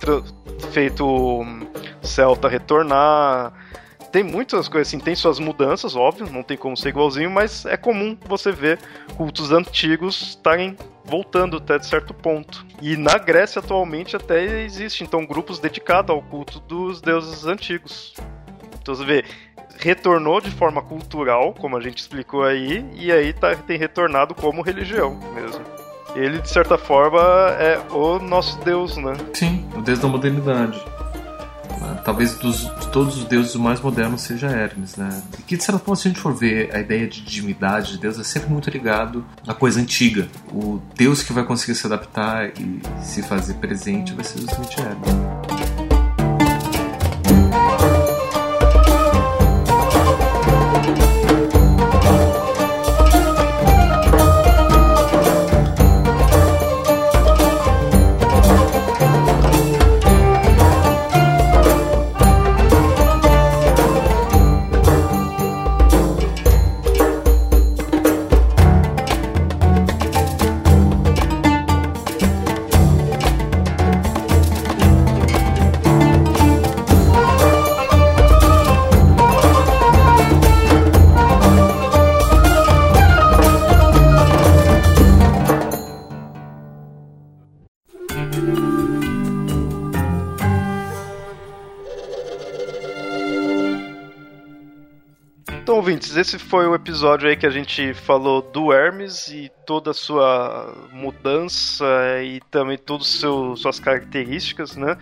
feito 0.71 1.05
hum, 1.43 1.67
Celta 2.01 2.49
retornar, 2.49 3.53
tem 4.11 4.23
muitas 4.23 4.69
coisas 4.69 4.89
assim, 4.89 4.99
tem 4.99 5.15
suas 5.15 5.39
mudanças, 5.39 5.95
óbvio, 5.95 6.31
não 6.31 6.43
tem 6.43 6.57
como 6.57 6.77
ser 6.77 6.91
igualzinho, 6.91 7.31
mas 7.31 7.65
é 7.67 7.77
comum 7.77 8.17
você 8.27 8.51
ver 8.51 8.79
cultos 9.17 9.53
antigos 9.53 10.21
estarem 10.31 10.77
voltando 11.05 11.57
até 11.57 11.79
de 11.79 11.87
certo 11.87 12.13
ponto. 12.13 12.65
E 12.83 12.97
na 12.97 13.19
Grécia 13.19 13.61
atualmente 13.61 14.17
até 14.17 14.63
existe 14.63 15.05
então 15.05 15.27
grupos 15.27 15.59
dedicados 15.59 16.11
ao 16.11 16.23
culto 16.23 16.61
dos 16.61 17.01
deuses 17.01 17.45
antigos. 17.47 18.15
Então 18.81 18.95
você 18.95 19.05
vê, 19.05 19.25
retornou 19.79 20.41
de 20.41 20.51
forma 20.51 20.83
cultural, 20.83 21.55
como 21.55 21.77
a 21.77 21.81
gente 21.81 21.99
explicou 21.99 22.43
aí, 22.43 22.85
e 22.95 23.13
aí 23.13 23.33
tá, 23.33 23.55
tem 23.55 23.79
retornado 23.79 24.35
como 24.35 24.63
religião 24.63 25.19
mesmo. 25.35 25.65
Ele, 26.15 26.41
de 26.41 26.49
certa 26.49 26.79
forma, 26.79 27.21
é 27.59 27.79
o 27.91 28.19
nosso 28.19 28.59
Deus, 28.65 28.97
né? 28.97 29.13
Sim, 29.35 29.69
o 29.77 29.83
Deus 29.83 29.99
da 29.99 30.09
modernidade. 30.09 30.83
Talvez 32.05 32.35
dos, 32.35 32.61
de 32.61 32.89
todos 32.89 33.17
os 33.17 33.25
deuses 33.25 33.55
o 33.55 33.61
mais 33.61 33.81
moderno 33.81 34.19
seja 34.19 34.49
Hermes, 34.49 34.97
né? 34.97 35.23
E 35.39 35.43
que 35.43 35.57
de 35.57 35.65
certa 35.65 35.79
forma, 35.79 35.97
se 35.97 36.09
a 36.09 36.11
gente 36.11 36.21
for 36.21 36.35
ver 36.35 36.75
a 36.75 36.81
ideia 36.81 37.07
de 37.07 37.23
divindade 37.23 37.93
de 37.93 37.99
Deus 37.99 38.19
é 38.19 38.25
sempre 38.25 38.51
muito 38.51 38.71
ligado 38.71 39.25
à 39.47 39.55
coisa 39.55 39.81
antiga. 39.81 40.29
O 40.53 40.81
Deus 40.95 41.23
que 41.23 41.33
vai 41.33 41.45
conseguir 41.45 41.75
se 41.75 41.87
adaptar 41.87 42.49
e 42.59 42.81
se 43.03 43.23
fazer 43.23 43.55
presente 43.55 44.13
vai 44.13 44.25
ser 44.25 44.41
justamente 44.41 44.81
Hermes. 44.81 45.58
Ouvintes, 95.99 96.17
esse 96.17 96.39
foi 96.39 96.67
o 96.67 96.75
episódio 96.75 97.29
aí 97.29 97.37
que 97.37 97.47
a 97.47 97.51
gente 97.51 97.93
falou 97.93 98.41
do 98.41 98.73
Hermes 98.73 99.29
e 99.29 99.51
toda 99.67 99.91
a 99.91 99.95
sua 99.95 100.73
mudança 100.93 101.85
e 102.23 102.41
também 102.51 102.79
todas 102.79 103.07
suas 103.57 103.81
características, 103.81 104.77
né? 104.77 104.97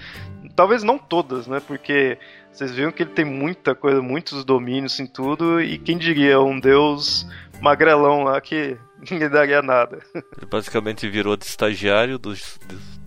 Talvez 0.54 0.82
não 0.82 0.98
todas, 0.98 1.46
né? 1.46 1.60
Porque 1.60 2.18
vocês 2.50 2.74
viram 2.74 2.90
que 2.90 3.02
ele 3.02 3.10
tem 3.10 3.24
muita 3.24 3.74
coisa, 3.74 4.00
muitos 4.00 4.44
domínios 4.44 4.98
em 4.98 5.06
tudo, 5.06 5.60
e 5.60 5.76
quem 5.76 5.98
diria 5.98 6.40
um 6.40 6.58
deus 6.58 7.26
magrelão 7.60 8.22
lá 8.22 8.40
que 8.40 8.76
ninguém 9.10 9.28
daria 9.28 9.60
nada. 9.60 9.98
Ele 10.14 10.46
basicamente 10.50 11.08
virou 11.08 11.36
de 11.36 11.44
estagiário 11.44 12.18
dos, 12.18 12.58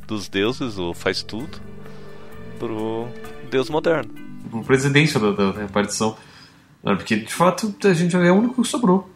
dos 0.05 0.29
deuses, 0.29 0.77
ou 0.77 0.93
faz 0.93 1.23
tudo, 1.23 1.59
pro 2.59 3.07
deus 3.49 3.69
moderno. 3.69 4.13
O 4.51 4.63
presidente 4.63 5.17
da, 5.17 5.31
da 5.31 5.51
repartição. 5.51 6.15
Porque 6.81 7.15
de 7.15 7.33
fato 7.33 7.75
a 7.83 7.93
gente 7.93 8.15
é 8.15 8.31
o 8.31 8.35
único 8.35 8.61
que 8.61 8.67
sobrou. 8.67 9.09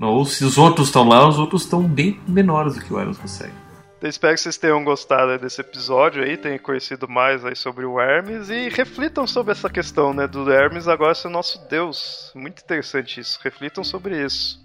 Ou 0.00 0.24
se 0.24 0.44
os 0.44 0.56
outros 0.56 0.88
estão 0.88 1.06
lá, 1.06 1.28
os 1.28 1.38
outros 1.38 1.62
estão 1.62 1.82
bem 1.82 2.18
menores 2.26 2.74
do 2.74 2.80
que 2.80 2.92
o 2.92 2.98
Hermes 2.98 3.18
consegue. 3.18 3.52
Eu 4.00 4.08
espero 4.08 4.34
que 4.34 4.40
vocês 4.40 4.56
tenham 4.56 4.82
gostado 4.82 5.38
desse 5.38 5.60
episódio 5.60 6.22
aí, 6.22 6.38
tenham 6.38 6.58
conhecido 6.58 7.06
mais 7.06 7.44
aí 7.44 7.54
sobre 7.54 7.84
o 7.84 8.00
Hermes 8.00 8.48
e 8.48 8.70
reflitam 8.70 9.26
sobre 9.26 9.52
essa 9.52 9.68
questão, 9.68 10.14
né, 10.14 10.26
do 10.26 10.50
Hermes 10.50 10.88
agora 10.88 11.14
ser 11.14 11.28
nosso 11.28 11.68
deus. 11.68 12.32
Muito 12.34 12.62
interessante 12.62 13.20
isso. 13.20 13.38
Reflitam 13.44 13.84
sobre 13.84 14.24
isso. 14.24 14.58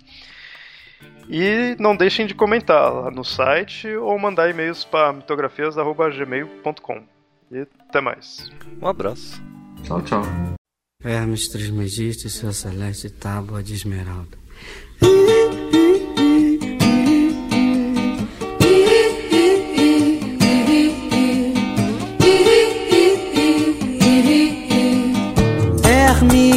E 1.29 1.75
não 1.79 1.97
deixem 1.97 2.25
de 2.25 2.33
comentar 2.33 2.93
lá 2.93 3.11
no 3.11 3.25
site 3.25 3.93
ou 3.95 4.17
mandar 4.17 4.49
e-mails 4.49 4.85
para 4.85 5.11
mitografias@gmail.com. 5.11 7.03
E 7.51 7.67
até 7.89 7.99
mais. 7.99 8.49
Um 8.81 8.87
abraço. 8.87 9.43
Tchau, 9.83 10.01
tchau. 10.01 10.23
Trismegisto 11.51 12.25
e 12.25 12.31
sua 12.31 12.51
celeste 12.51 13.11
tábua 13.11 13.61
de 13.61 13.75
esmeralda. 13.75 14.39
Hermes 25.83 26.51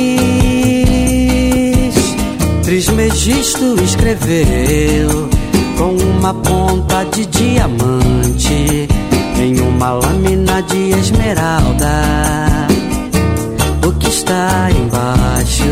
Trismegisto 2.64 3.76
escreveu 3.84 5.28
com 5.76 5.92
uma 5.92 6.32
ponta 6.32 7.04
de 7.04 7.26
diamante 7.26 8.88
em 9.38 9.60
uma 9.60 9.92
lâmina 9.92 10.62
de 10.62 10.98
esmeralda 10.98 12.47
o 13.88 13.92
que 13.92 14.08
está 14.08 14.68
embaixo 14.70 15.62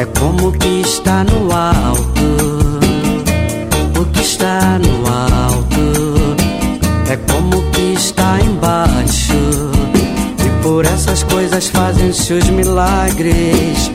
é 0.00 0.06
como 0.18 0.48
o 0.48 0.52
que 0.52 0.80
está 0.80 1.22
no 1.24 1.52
alto. 1.52 2.28
O 4.00 4.04
que 4.06 4.20
está 4.20 4.78
no 4.78 5.06
alto 5.06 6.36
é 7.10 7.16
como 7.30 7.58
o 7.58 7.70
que 7.70 7.92
está 7.94 8.40
embaixo. 8.40 9.34
E 10.46 10.62
por 10.62 10.86
essas 10.86 11.22
coisas 11.24 11.66
fazem-se 11.66 12.32
os 12.32 12.48
milagres 12.48 13.90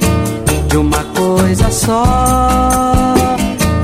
de 0.70 0.78
uma 0.78 1.04
coisa 1.16 1.72
só. 1.72 3.16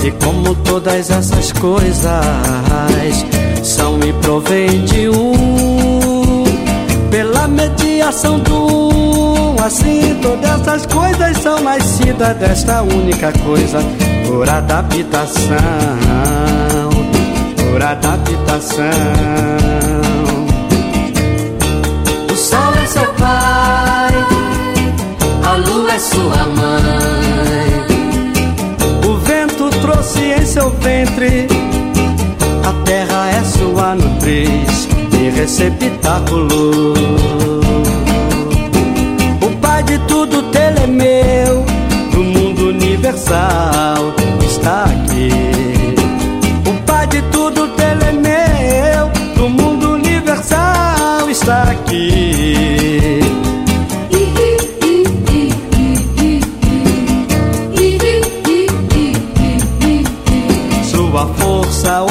E 0.04 0.12
como 0.24 0.54
todas 0.56 1.10
essas 1.10 1.52
coisas 1.54 3.26
são 3.64 3.98
me 3.98 4.14
provém 4.14 4.86
de 4.86 5.10
um 5.10 5.99
mediação 8.00 8.40
do 8.40 8.56
um. 8.56 9.56
Assim, 9.62 10.18
todas 10.22 10.68
as 10.68 10.86
coisas 10.86 11.38
são 11.38 11.60
nascidas 11.60 12.38
desta 12.38 12.82
única 12.82 13.34
coisa 13.44 13.80
por 14.26 14.50
adaptação, 14.50 15.50
por 17.58 17.84
adaptação. 17.84 18.86
O 22.32 22.36
sol 22.36 22.74
é 22.82 22.88
seu 22.88 23.14
pai, 23.16 24.14
a 25.44 25.56
lua 25.58 25.92
é 25.92 26.00
sua 26.00 26.46
mãe. 26.56 27.86
O 29.08 29.18
vento 29.26 29.70
trouxe 29.82 30.22
em 30.22 30.46
seu 30.46 30.70
ventre 30.70 31.48
a 32.66 32.74
terra 32.86 33.30
é 33.32 33.44
sua 33.44 33.96
nutriz 33.96 34.88
e 35.12 35.30
receptáculo. 35.32 36.94
Universal 43.10 44.14
está 44.46 44.84
aqui. 44.84 45.30
O 46.70 46.86
pai 46.86 47.08
de 47.08 47.22
tudo 47.24 47.68
telemeu 47.70 49.10
do 49.36 49.50
mundo 49.50 49.94
universal 49.94 51.28
está 51.28 51.64
aqui. 51.64 53.20
Sua 60.84 61.26
força 61.34 62.04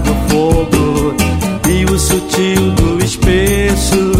do 0.00 0.14
fogo 0.28 1.14
e 1.68 1.84
o 1.84 1.98
sutil 1.98 2.70
do 2.72 3.04
espesso, 3.04 4.12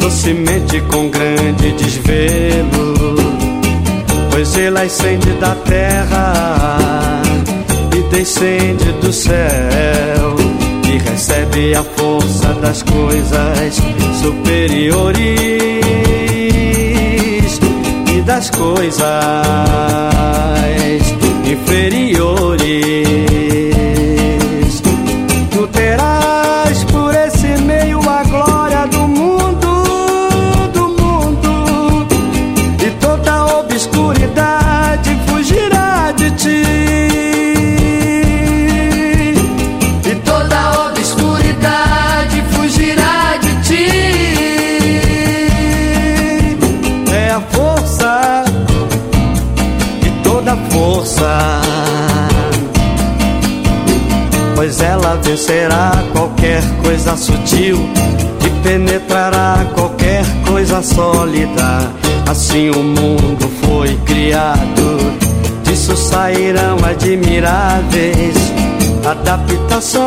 docemente 0.00 0.80
com 0.82 1.10
grande 1.10 1.72
desvelo 1.72 2.96
pois 4.36 4.54
ele 4.58 4.78
ascende 4.78 5.32
da 5.40 5.54
terra 5.54 7.22
e 7.96 8.02
descende 8.14 8.92
do 9.00 9.10
céu 9.10 10.36
e 10.84 10.98
recebe 10.98 11.74
a 11.74 11.82
força 11.82 12.52
das 12.60 12.82
coisas 12.82 13.80
superiores 14.20 15.22
e 18.14 18.20
das 18.20 18.50
coisas 18.50 19.06
inferiores. 21.46 23.75
Tu 25.86 25.92
Pois 54.56 54.80
ela 54.80 55.16
vencerá 55.22 55.92
qualquer 56.12 56.62
coisa 56.82 57.14
sutil 57.14 57.78
e 58.44 58.50
penetrará 58.66 59.66
qualquer 59.74 60.24
coisa 60.48 60.82
sólida. 60.82 61.92
Assim 62.26 62.70
o 62.70 62.82
mundo 62.82 63.48
foi 63.62 63.94
criado, 64.06 65.12
disso 65.62 65.94
sairão 65.94 66.78
admiráveis 66.84 68.34
adaptações, 69.06 70.02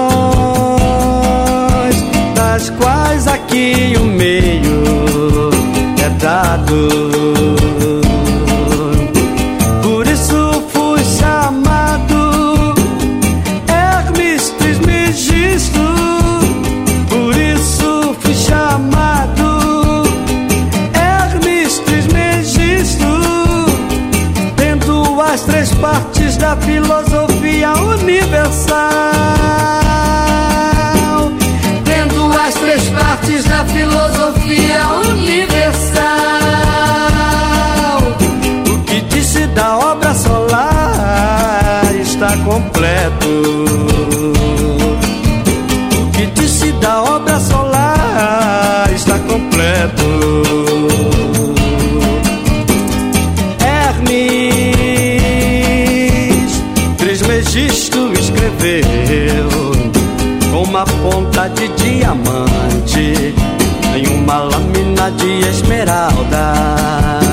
das 2.36 2.70
quais 2.72 3.28
aqui 3.28 3.94
o 3.98 4.04
meio 4.04 4.84
é 6.04 6.10
dado. 6.22 7.99
Partes 25.80 26.38
da 26.38 26.56
filosofia 26.58 27.74
universal. 27.74 28.78
Tendo 31.84 32.32
as 32.38 32.54
três 32.56 32.90
partes 32.90 33.44
da 33.46 33.66
filosofia 33.66 34.88
universal. 35.10 36.04
O 38.74 38.80
que 38.84 39.02
disse 39.02 39.48
da 39.48 39.78
obra 39.78 40.14
solar 40.14 41.84
está 41.96 42.36
completo. 42.38 43.89
Ponta 61.02 61.48
de 61.50 61.68
diamante 61.70 63.34
em 63.96 64.08
uma 64.08 64.40
lâmina 64.40 65.12
de 65.12 65.48
esmeralda. 65.48 67.29